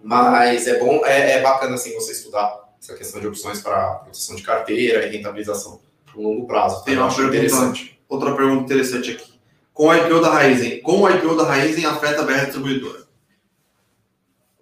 mas 0.00 0.66
é 0.66 0.78
bom, 0.78 1.04
é, 1.04 1.38
é 1.38 1.42
bacana 1.42 1.74
assim 1.74 1.94
você 1.94 2.12
estudar 2.12 2.68
essa 2.80 2.94
questão 2.94 3.20
de 3.20 3.26
opções 3.26 3.60
para 3.60 3.94
proteção 3.94 4.36
de 4.36 4.42
carteira 4.42 5.06
e 5.06 5.16
rentabilização 5.16 5.80
no 6.14 6.22
longo 6.22 6.46
prazo. 6.46 6.84
Tem 6.84 6.96
uma 6.96 7.08
pergunta, 7.08 7.36
interessante. 7.36 8.00
outra 8.08 8.36
pergunta 8.36 8.64
interessante 8.64 9.12
aqui. 9.12 9.38
Com 9.72 9.88
o 9.88 9.94
IPO 9.94 10.20
da 10.20 10.30
Raizen, 10.30 10.80
como 10.82 11.06
o 11.06 11.10
IPO 11.10 11.36
da 11.36 11.44
Raizen 11.44 11.86
afeta 11.86 12.20
a 12.20 12.24
BR 12.24 12.44
distribuidora? 12.44 13.08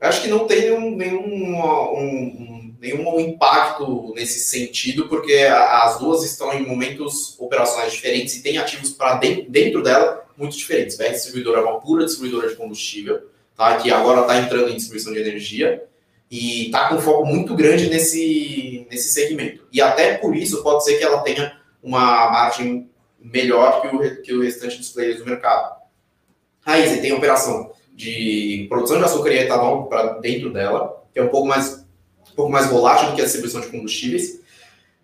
acho 0.01 0.23
que 0.23 0.29
não 0.29 0.47
tem 0.47 0.61
nenhum, 0.63 0.97
nenhum, 0.97 1.57
um, 1.57 2.56
nenhum 2.81 3.19
impacto 3.21 4.13
nesse 4.15 4.41
sentido, 4.41 5.09
porque 5.09 5.35
as 5.35 5.99
duas 5.99 6.25
estão 6.25 6.53
em 6.53 6.67
momentos 6.67 7.39
operacionais 7.39 7.93
diferentes 7.93 8.37
e 8.37 8.43
têm 8.43 8.59
ativos 8.59 8.91
para 8.91 9.15
dentro, 9.17 9.83
dela 9.83 10.25
muito 10.37 10.57
diferentes. 10.57 10.97
BR 10.97 11.11
Distribuidora 11.11 11.61
é 11.61 11.63
uma 11.63 11.81
pura 11.81 12.05
distribuidora 12.05 12.49
de 12.49 12.57
combustível, 12.57 13.23
tá? 13.57 13.77
que 13.77 13.91
agora 13.91 14.23
está 14.23 14.39
entrando 14.39 14.69
em 14.69 14.77
distribuição 14.77 15.13
de 15.13 15.21
energia 15.21 15.83
e 16.31 16.67
está 16.67 16.89
com 16.89 17.01
foco 17.01 17.25
muito 17.25 17.55
grande 17.55 17.89
nesse, 17.89 18.87
nesse 18.91 19.11
segmento. 19.11 19.67
E 19.73 19.81
até 19.81 20.19
por 20.19 20.37
isso 20.37 20.63
pode 20.63 20.85
ser 20.85 20.99
que 20.99 21.05
ela 21.05 21.23
tenha 21.23 21.59
uma 21.83 22.31
margem 22.31 22.91
melhor 23.19 23.81
que 23.81 23.89
o, 23.89 24.23
que 24.23 24.35
o 24.35 24.43
restante 24.43 24.79
dos 24.79 24.91
players 24.91 25.19
do 25.19 25.25
mercado. 25.25 25.77
A 26.65 26.79
Easy 26.79 27.01
tem 27.01 27.13
operação 27.13 27.71
de 27.95 28.67
produção 28.69 28.99
de 28.99 29.05
açúcar 29.05 29.31
e 29.31 29.39
etanol 29.39 29.87
para 29.87 30.19
dentro 30.19 30.53
dela, 30.53 31.03
que 31.13 31.19
é 31.19 31.23
um 31.23 31.29
pouco 31.29 31.49
mais 31.49 31.86
pouco 32.37 32.53
mais 32.53 32.67
volátil 32.67 33.09
do 33.09 33.15
que 33.17 33.23
a 33.23 33.25
distribuição 33.25 33.61
de 33.61 33.69
combustíveis. 33.69 34.41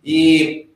E 0.04 0.68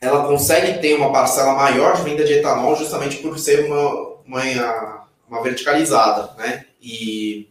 ela 0.00 0.26
consegue 0.26 0.78
ter 0.80 0.94
uma 0.94 1.10
parcela 1.10 1.54
maior 1.54 1.96
de 1.96 2.02
venda 2.02 2.24
de 2.24 2.34
etanol 2.34 2.76
justamente 2.76 3.16
por 3.16 3.38
ser 3.38 3.64
uma, 3.64 4.16
uma, 4.26 5.08
uma 5.28 5.42
verticalizada, 5.42 6.34
né? 6.36 6.66
E 6.80 7.48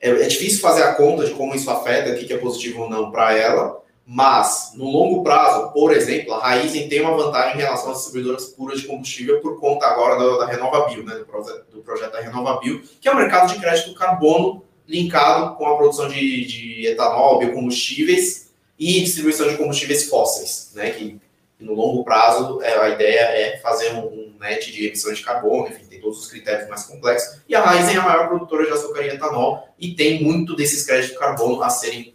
é, 0.00 0.10
é, 0.10 0.26
difícil 0.26 0.60
fazer 0.60 0.82
a 0.82 0.94
conta 0.94 1.24
de 1.24 1.32
como 1.32 1.54
isso 1.54 1.70
afeta, 1.70 2.10
o 2.10 2.16
que 2.16 2.32
é 2.32 2.38
positivo 2.38 2.82
ou 2.82 2.90
não 2.90 3.10
para 3.10 3.36
ela, 3.36 3.82
mas 4.06 4.72
no 4.74 4.84
longo 4.84 5.22
prazo, 5.22 5.72
por 5.72 5.92
exemplo, 5.92 6.34
a 6.34 6.40
Raizen 6.40 6.88
tem 6.88 7.00
uma 7.00 7.16
vantagem 7.16 7.56
em 7.56 7.62
relação 7.62 7.92
às 7.92 7.98
distribuidoras 7.98 8.46
puras 8.46 8.80
de 8.80 8.86
combustível 8.86 9.40
por 9.40 9.60
conta 9.60 9.86
agora 9.86 10.18
da, 10.18 10.38
da 10.38 10.46
RenovaBio, 10.46 11.04
né, 11.04 11.14
do, 11.14 11.24
projeto, 11.24 11.64
do 11.70 11.82
projeto 11.82 12.12
da 12.12 12.20
RenovaBio, 12.20 12.82
que 13.00 13.08
é 13.08 13.12
o 13.12 13.16
mercado 13.16 13.52
de 13.52 13.60
crédito 13.60 13.94
carbono 13.94 14.64
linkado 14.92 15.56
com 15.56 15.66
a 15.66 15.76
produção 15.76 16.08
de, 16.08 16.44
de 16.44 16.86
etanol, 16.86 17.38
biocombustíveis 17.38 18.52
e 18.78 19.00
distribuição 19.00 19.48
de 19.48 19.56
combustíveis 19.56 20.08
fósseis, 20.08 20.70
né, 20.74 20.90
que, 20.90 21.18
no 21.58 21.74
longo 21.74 22.04
prazo 22.04 22.60
é, 22.60 22.76
a 22.76 22.88
ideia 22.88 23.20
é 23.20 23.58
fazer 23.58 23.92
um, 23.92 24.06
um 24.06 24.34
net 24.40 24.70
de 24.72 24.86
emissão 24.88 25.12
de 25.12 25.22
carbono, 25.22 25.68
enfim, 25.68 25.92
todos 26.02 26.18
os 26.18 26.26
critérios 26.26 26.68
mais 26.68 26.84
complexos. 26.84 27.40
E 27.48 27.54
a 27.54 27.62
Raizen 27.62 27.96
é 27.96 27.98
a 27.98 28.02
maior 28.02 28.28
produtora 28.28 28.66
de 28.66 28.72
açúcar 28.72 29.02
e 29.02 29.08
etanol 29.08 29.68
e 29.78 29.94
tem 29.94 30.22
muito 30.22 30.54
desses 30.54 30.84
créditos 30.84 31.12
de 31.12 31.18
carbono 31.18 31.62
a 31.62 31.70
serem 31.70 32.14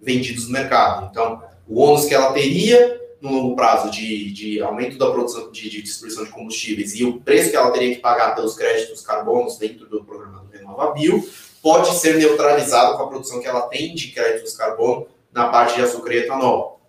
vendidos 0.00 0.46
no 0.46 0.52
mercado. 0.52 1.08
Então, 1.10 1.42
o 1.68 1.80
ônus 1.80 2.06
que 2.06 2.14
ela 2.14 2.32
teria 2.32 3.00
no 3.20 3.32
longo 3.32 3.56
prazo 3.56 3.90
de, 3.90 4.30
de 4.32 4.62
aumento 4.62 4.96
da 4.96 5.10
produção 5.10 5.50
de, 5.50 5.68
de, 5.68 5.82
distribuição 5.82 6.24
de 6.24 6.30
combustíveis 6.30 6.94
e 6.94 7.04
o 7.04 7.20
preço 7.20 7.50
que 7.50 7.56
ela 7.56 7.70
teria 7.70 7.94
que 7.94 8.00
pagar 8.00 8.34
pelos 8.34 8.54
créditos 8.54 9.00
carbonos 9.00 9.58
dentro 9.58 9.86
do 9.86 10.04
programa 10.04 10.40
do 10.40 10.56
RenovaBio 10.56 11.26
pode 11.64 11.96
ser 11.96 12.16
neutralizado 12.16 12.96
com 12.96 13.02
a 13.02 13.08
produção 13.08 13.40
que 13.40 13.48
ela 13.48 13.62
tem 13.62 13.92
de 13.92 14.12
créditos 14.12 14.56
carbono 14.56 15.08
na 15.32 15.48
parte 15.48 15.74
de 15.74 15.82
açúcar 15.82 16.12
e 16.12 16.18
etanol. 16.18 16.80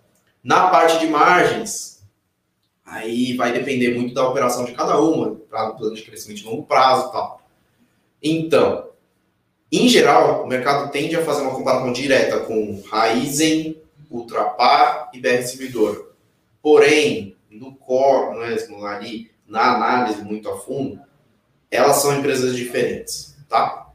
Na 0.44 0.68
parte 0.68 1.00
de 1.00 1.08
margens, 1.08 1.96
Aí 2.86 3.36
vai 3.36 3.52
depender 3.52 3.96
muito 3.96 4.14
da 4.14 4.26
operação 4.26 4.64
de 4.64 4.72
cada 4.72 5.00
uma, 5.00 5.34
para 5.34 5.70
o 5.70 5.76
plano 5.76 5.96
de 5.96 6.02
crescimento 6.02 6.38
de 6.38 6.44
longo 6.44 6.62
prazo 6.62 7.08
e 7.08 7.12
tal. 7.12 7.42
Então, 8.22 8.88
em 9.72 9.88
geral, 9.88 10.44
o 10.44 10.46
mercado 10.46 10.92
tende 10.92 11.16
a 11.16 11.24
fazer 11.24 11.42
uma 11.42 11.54
comparação 11.54 11.92
direta 11.92 12.38
com 12.40 12.80
Raizen, 12.88 13.82
Ultrapar 14.08 15.10
e 15.12 15.20
BR 15.20 15.38
Distribuidor. 15.38 16.12
Porém, 16.62 17.36
no 17.50 17.74
core 17.74 18.38
mesmo, 18.38 18.86
ali, 18.86 19.32
na 19.44 19.74
análise 19.74 20.22
muito 20.22 20.48
a 20.48 20.56
fundo, 20.56 21.00
elas 21.68 21.96
são 21.96 22.16
empresas 22.16 22.54
diferentes, 22.54 23.36
tá? 23.48 23.85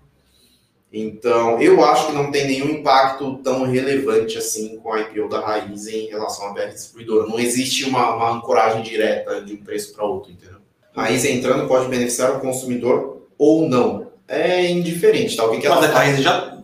Então, 0.94 1.62
eu 1.62 1.84
acho 1.86 2.08
que 2.08 2.12
não 2.12 2.32
tem 2.32 2.48
nenhum 2.48 2.70
impacto 2.70 3.38
tão 3.38 3.64
relevante 3.64 4.38
assim 4.38 4.78
com 4.78 4.92
a 4.92 5.00
IPO 5.00 5.30
da 5.30 5.40
Raiz 5.40 5.88
em 5.88 6.08
relação 6.08 6.48
à 6.48 6.54
BR 6.54 6.68
Distribuidora. 6.68 7.28
Não 7.28 7.40
existe 7.40 7.86
uma, 7.86 8.14
uma 8.14 8.32
ancoragem 8.32 8.84
direta 8.84 9.40
de 9.42 9.54
um 9.54 9.64
preço 9.64 9.94
para 9.94 10.04
outro, 10.04 10.32
entendeu? 10.32 10.58
A 10.94 11.04
Raiz 11.04 11.24
entrando 11.24 11.66
pode 11.66 11.88
beneficiar 11.88 12.36
o 12.36 12.42
consumidor 12.42 13.26
ou 13.38 13.70
não. 13.70 14.12
É 14.28 14.70
indiferente, 14.70 15.38
tá? 15.38 15.46
O 15.46 15.52
que, 15.52 15.62
que 15.62 15.68
ela 15.68 15.78
Mas 15.78 15.92
a 15.92 15.94
Raiz 15.94 16.22
já... 16.22 16.58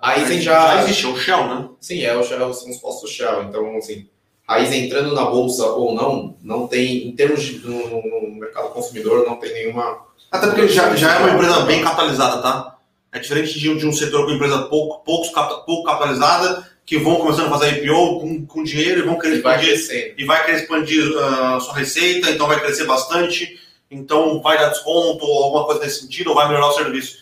A 0.00 0.10
Raiz 0.12 0.44
já... 0.44 0.76
já 0.76 0.82
existe, 0.84 1.06
é 1.06 1.08
o 1.08 1.16
Shell, 1.16 1.46
né? 1.48 1.68
Sim, 1.80 2.02
é 2.04 2.16
o 2.16 2.22
Shell, 2.22 2.54
são 2.54 2.70
os 2.70 2.76
postos 2.76 3.10
Shell. 3.10 3.42
Então, 3.42 3.76
assim, 3.76 4.06
a 4.46 4.54
Raiz 4.54 4.70
entrando 4.70 5.12
na 5.12 5.24
bolsa 5.24 5.66
ou 5.66 5.96
não, 5.96 6.36
não 6.40 6.68
tem, 6.68 7.08
em 7.08 7.16
termos 7.16 7.42
de 7.42 7.58
no, 7.66 7.88
no 7.88 8.30
mercado 8.36 8.68
consumidor, 8.68 9.26
não 9.26 9.34
tem 9.34 9.52
nenhuma... 9.52 10.06
Até 10.30 10.46
porque 10.46 10.68
já, 10.68 10.94
já 10.94 11.16
é 11.16 11.18
uma 11.18 11.30
empresa 11.30 11.60
bem 11.62 11.82
catalisada, 11.82 12.40
tá? 12.40 12.77
É 13.10 13.18
diferente 13.18 13.58
de, 13.58 13.74
de 13.78 13.86
um 13.86 13.92
setor 13.92 14.26
com 14.26 14.32
empresa 14.32 14.58
pouco, 14.64 15.02
pouco, 15.04 15.64
pouco 15.64 15.84
capitalizada, 15.84 16.68
que 16.84 16.98
vão 16.98 17.16
começando 17.16 17.46
a 17.46 17.58
fazer 17.58 17.84
IPO 17.84 18.20
com, 18.20 18.46
com 18.46 18.62
dinheiro 18.62 19.00
e 19.00 19.02
vão 19.02 19.18
querer 19.18 19.36
expandir, 19.36 20.14
e 20.16 20.24
vai 20.24 20.44
querer 20.44 20.62
expandir 20.62 21.04
uh, 21.04 21.60
sua 21.60 21.74
receita, 21.74 22.30
então 22.30 22.46
vai 22.46 22.60
crescer 22.60 22.84
bastante, 22.84 23.58
então 23.90 24.40
vai 24.40 24.58
dar 24.58 24.68
desconto 24.68 25.24
ou 25.24 25.44
alguma 25.44 25.64
coisa 25.64 25.82
nesse 25.82 26.00
sentido, 26.00 26.28
ou 26.28 26.34
vai 26.34 26.48
melhorar 26.48 26.68
o 26.68 26.72
serviço. 26.74 27.18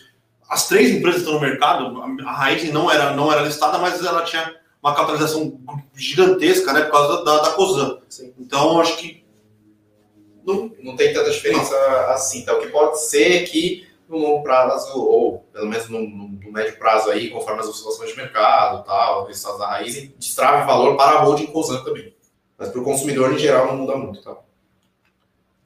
As 0.49 0.67
três 0.67 0.89
empresas 0.89 1.21
que 1.21 1.27
estão 1.27 1.33
no 1.33 1.45
mercado, 1.45 2.01
a 2.25 2.31
Raiz 2.31 2.71
não 2.71 2.89
era, 2.89 3.13
não 3.13 3.31
era 3.31 3.41
listada, 3.41 3.77
mas 3.77 4.03
ela 4.03 4.23
tinha 4.23 4.55
uma 4.81 4.95
capitalização 4.95 5.59
gigantesca, 5.95 6.71
né, 6.71 6.81
por 6.83 6.91
causa 6.91 7.23
da, 7.23 7.35
da, 7.35 7.41
da 7.43 7.49
COSAN. 7.51 7.99
Sim. 8.07 8.33
Então, 8.39 8.79
acho 8.79 8.97
que 8.97 9.25
não, 10.45 10.71
não 10.81 10.95
tem 10.95 11.13
tanta 11.13 11.29
diferença 11.29 11.75
não. 11.75 12.11
assim. 12.11 12.39
Então, 12.39 12.57
o 12.57 12.61
que 12.61 12.67
pode 12.67 13.01
ser 13.01 13.43
é 13.43 13.43
que 13.43 13.86
no 14.07 14.17
longo 14.17 14.43
prazo, 14.43 14.97
ou 14.97 15.39
pelo 15.51 15.67
menos 15.67 15.89
no, 15.89 15.99
no, 15.99 16.27
no, 16.29 16.51
médio 16.51 16.77
prazo 16.77 17.09
aí, 17.09 17.29
conforme 17.29 17.59
as 17.59 17.67
oscilações 17.67 18.11
de 18.11 18.17
mercado 18.17 18.85
tal, 18.85 19.25
resultados 19.25 19.59
da 19.59 19.67
raiz, 19.67 20.09
destrave 20.17 20.65
valor 20.65 20.95
para 20.95 21.17
a 21.17 21.23
holding 21.23 21.47
COSAN 21.47 21.83
também. 21.83 22.13
Mas 22.57 22.69
para 22.69 22.81
o 22.81 22.83
consumidor, 22.83 23.33
em 23.33 23.37
geral, 23.37 23.67
não 23.67 23.77
muda 23.77 23.95
muito, 23.95 24.21
tá? 24.21 24.37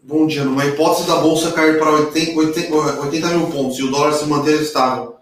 Bom 0.01 0.25
dia. 0.25 0.43
Numa 0.43 0.65
hipótese 0.65 1.07
da 1.07 1.17
Bolsa 1.17 1.51
cair 1.51 1.77
para 1.77 1.91
80, 1.91 2.39
80, 2.39 3.01
80 3.01 3.27
mil 3.27 3.51
pontos 3.51 3.77
e 3.77 3.83
o 3.83 3.91
dólar 3.91 4.13
se 4.13 4.25
manter 4.25 4.59
estável, 4.59 5.17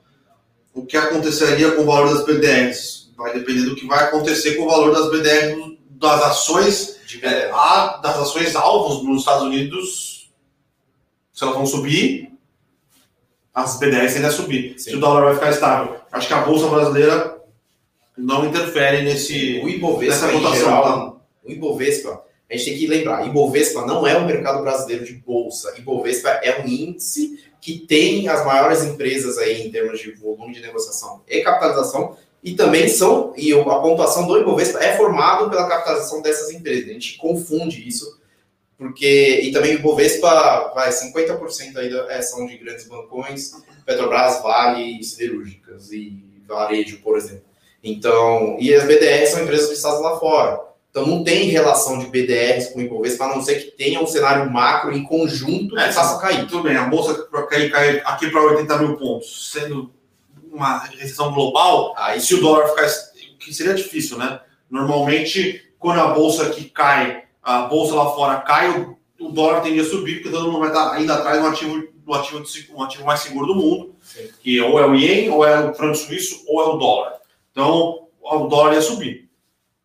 o 0.74 0.86
que 0.86 0.96
aconteceria 0.96 1.72
com 1.74 1.82
o 1.82 1.86
valor 1.86 2.14
das 2.14 2.26
BDRs? 2.26 3.12
Vai 3.18 3.34
depender 3.34 3.64
do 3.64 3.76
que 3.76 3.86
vai 3.86 4.06
acontecer 4.06 4.56
com 4.56 4.64
o 4.64 4.70
valor 4.70 4.94
das 4.94 5.12
BDRs 5.12 5.78
das 6.00 6.24
ações, 6.24 6.98
é, 7.22 7.52
a, 7.52 7.98
das 7.98 8.18
ações 8.18 8.56
alvos 8.56 9.04
nos 9.04 9.20
Estados 9.20 9.44
Unidos, 9.44 10.32
se 11.34 11.44
elas 11.44 11.56
vão 11.56 11.66
subir, 11.66 12.32
as 13.54 13.80
BDRs 13.80 14.14
tendem 14.14 14.30
a 14.30 14.32
subir. 14.32 14.76
Sim. 14.78 14.92
Se 14.92 14.96
o 14.96 15.00
dólar 15.00 15.26
vai 15.26 15.34
ficar 15.36 15.50
estável. 15.50 15.96
Acho 16.12 16.28
que 16.28 16.34
a 16.34 16.42
Bolsa 16.42 16.68
brasileira 16.68 17.40
não 18.18 18.46
interfere 18.46 19.02
nesse, 19.02 19.62
o 19.64 19.70
Ibovespa, 19.70 20.28
nessa 20.28 20.40
cotação. 20.40 20.66
Geral, 20.66 20.84
tá? 20.84 21.20
O 21.44 21.52
Ibovespa, 21.52 22.24
a 22.50 22.56
gente 22.56 22.66
tem 22.66 22.78
que 22.78 22.88
lembrar, 22.88 23.26
Ibovespa 23.26 23.86
não 23.86 24.06
é 24.06 24.18
o 24.18 24.26
mercado 24.26 24.62
brasileiro 24.62 25.06
de 25.06 25.14
bolsa. 25.14 25.74
Ibovespa 25.78 26.30
é 26.44 26.62
um 26.62 26.68
índice 26.68 27.40
que 27.62 27.80
tem 27.80 28.28
as 28.28 28.46
maiores 28.46 28.84
empresas 28.84 29.38
aí 29.38 29.66
em 29.66 29.72
termos 29.72 30.00
de 30.00 30.12
volume 30.12 30.54
de 30.54 30.62
negociação 30.62 31.22
e 31.28 31.42
capitalização 31.42 32.18
e 32.44 32.54
também 32.54 32.88
são, 32.88 33.34
e 33.36 33.52
a 33.54 33.64
pontuação 33.64 34.26
do 34.26 34.38
Ibovespa 34.38 34.80
é 34.80 34.96
formado 34.96 35.50
pela 35.50 35.68
capitalização 35.68 36.22
dessas 36.22 36.50
empresas. 36.52 36.90
A 36.90 36.94
gente 36.94 37.18
confunde 37.18 37.86
isso, 37.88 38.19
porque, 38.80 39.42
e 39.44 39.52
também 39.52 39.76
o 39.76 39.80
Ibovespa, 39.80 40.72
vai, 40.74 40.90
50% 40.90 41.76
aí 41.76 41.94
é, 42.08 42.22
são 42.22 42.48
de 42.48 42.58
grandes 42.58 42.88
bancões, 42.88 43.52
Petrobras, 43.86 44.42
Vale, 44.42 45.04
siderúrgicas 45.04 45.92
e 45.92 46.24
varejo, 46.48 47.02
por 47.02 47.18
exemplo. 47.18 47.44
Então, 47.84 48.56
e 48.58 48.74
as 48.74 48.86
BDRs 48.86 49.32
são 49.32 49.44
empresas 49.44 49.70
listadas 49.70 50.00
lá 50.02 50.18
fora. 50.18 50.62
Então 50.90 51.06
não 51.06 51.26
tem 51.26 51.50
relação 51.50 52.00
de 52.00 52.08
BDRs 52.08 52.70
com 52.70 52.80
o 52.80 52.82
Ibovespa, 52.82 53.26
a 53.26 53.36
não 53.36 53.42
ser 53.44 53.56
que 53.56 53.72
tenha 53.72 54.02
um 54.02 54.08
cenário 54.08 54.50
macro 54.50 54.96
em 54.96 55.04
conjunto 55.04 55.76
que 55.76 55.82
é, 55.82 55.92
faça 55.92 56.18
cair. 56.18 56.48
Tudo 56.48 56.64
bem, 56.64 56.78
a 56.78 56.86
bolsa 56.86 57.28
cair, 57.50 57.70
cair 57.70 58.02
aqui 58.06 58.32
para 58.32 58.42
80 58.42 58.78
mil 58.78 58.96
pontos, 58.96 59.52
sendo 59.52 59.92
uma 60.52 60.86
recessão 60.86 61.34
global, 61.34 61.94
aí 61.98 62.22
se 62.22 62.34
o 62.34 62.42
dólar 62.42 62.70
ficar. 62.70 62.88
que 63.38 63.54
seria 63.54 63.74
difícil, 63.74 64.18
né? 64.18 64.40
Normalmente, 64.70 65.70
quando 65.78 66.00
a 66.00 66.08
bolsa 66.08 66.48
aqui 66.48 66.64
cai, 66.70 67.24
a 67.50 67.64
bolsa 67.64 67.96
lá 67.96 68.12
fora 68.12 68.42
cai, 68.42 68.70
o, 69.20 69.30
dólar 69.30 69.62
tende 69.62 69.80
a 69.80 69.84
subir, 69.84 70.18
porque 70.18 70.30
todo 70.30 70.52
mundo 70.52 70.60
vai 70.60 70.70
estar 70.70 70.92
ainda 70.92 71.16
atrás 71.16 71.42
do 71.42 71.48
ativo, 71.48 71.88
do 72.06 72.14
ativo, 72.14 72.44
um 72.76 72.84
ativo 72.84 73.06
mais 73.06 73.22
seguro 73.22 73.48
do 73.48 73.56
mundo, 73.56 73.96
Sim. 74.04 74.30
que 74.40 74.62
ou 74.62 74.80
é 74.80 74.86
o 74.86 74.94
ien, 74.94 75.32
ou 75.32 75.44
é 75.44 75.60
o 75.68 75.74
franco 75.74 75.96
suíço, 75.96 76.44
ou 76.48 76.62
é 76.62 76.66
o 76.66 76.78
dólar. 76.78 77.14
Então, 77.52 78.08
o 78.22 78.48
dólar 78.48 78.74
ia 78.74 78.82
subir. 78.82 79.30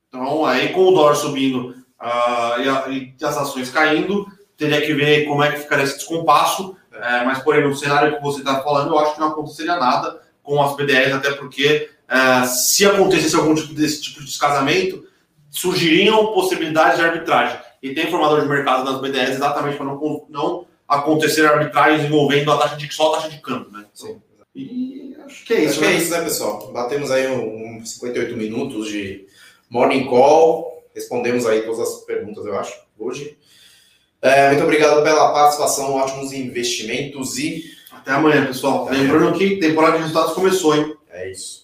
Então, 0.09 0.45
aí 0.45 0.75
com 0.75 0.89
o 0.89 0.91
dólar 0.91 1.15
subindo 1.15 1.71
uh, 2.01 2.61
e, 2.61 2.69
a, 2.69 2.89
e, 2.89 3.15
as 3.25 3.37
ações 3.39 3.71
caindo, 3.71 4.27
teria 4.59 4.83
que 4.83 4.93
ver 4.93 5.25
como 5.25 5.43
é 5.43 5.51
que 5.51 5.61
ficaria 5.61 5.85
esse 5.85 5.97
descompasso. 5.97 6.77
É, 6.93 7.25
mas, 7.25 7.43
porém, 7.43 7.67
no 7.67 7.75
cenário 7.75 8.17
que 8.17 8.23
você 8.23 8.41
está 8.41 8.63
falando, 8.63 8.93
eu 8.93 8.99
acho 8.99 9.15
que 9.15 9.21
não 9.21 9.29
aconteceria 9.29 9.77
nada 9.77 10.21
com 10.43 10.63
as 10.63 10.77
BDRs, 10.77 11.15
até 11.15 11.33
porque 11.33 11.91
é, 12.07 12.47
se 12.47 12.85
acontecesse 12.85 13.35
algum 13.35 13.55
tipo 13.55 13.73
desse 13.73 14.03
tipo 14.03 14.21
de 14.21 14.27
descasamento, 14.27 15.05
surgiriam 15.55 16.33
possibilidades 16.33 16.99
de 16.99 17.05
arbitragem. 17.05 17.59
E 17.83 17.95
tem 17.95 18.11
formador 18.11 18.43
de 18.43 18.49
mercado 18.49 18.85
nas 18.85 19.01
BDRs 19.01 19.37
exatamente 19.37 19.77
para 19.77 19.87
não, 19.87 20.27
não 20.29 20.67
acontecer 20.89 21.47
arbitragens 21.47 22.05
envolvendo 22.05 22.51
a 22.51 22.59
taxa 22.59 22.77
de 22.77 22.93
só 22.93 23.13
a 23.13 23.17
taxa 23.17 23.31
de 23.31 23.41
câmbio, 23.41 23.71
né? 23.71 23.85
Sim. 23.95 24.21
E 24.55 25.17
acho 25.25 25.45
que 25.45 25.55
é 25.55 25.65
isso. 25.65 25.71
Acho 25.71 25.81
né? 25.81 25.87
que 25.87 25.93
é 25.93 25.97
isso, 25.99 26.11
né, 26.11 26.23
pessoal? 26.23 26.73
Batemos 26.73 27.11
aí 27.11 27.29
uns 27.29 27.83
um 27.83 27.87
58 27.87 28.37
minutos 28.37 28.89
de 28.89 29.27
morning 29.71 30.07
call. 30.07 30.85
Respondemos 30.95 31.47
aí 31.47 31.63
todas 31.63 31.81
as 31.81 32.05
perguntas, 32.05 32.45
eu 32.45 32.59
acho, 32.59 32.75
hoje. 32.99 33.37
É, 34.23 34.49
muito 34.51 34.65
obrigado 34.65 35.03
pela 35.03 35.33
participação, 35.33 35.95
ótimos 35.95 36.33
investimentos 36.33 37.39
e. 37.39 37.65
Até 37.93 38.13
amanhã, 38.13 38.47
pessoal. 38.47 38.87
Até 38.87 38.97
Lembrando 38.97 39.29
amanhã. 39.29 39.39
que 39.39 39.57
temporada 39.57 39.97
de 39.97 40.03
resultados 40.03 40.35
começou, 40.35 40.75
hein? 40.75 40.97
É 41.11 41.31
isso. 41.31 41.64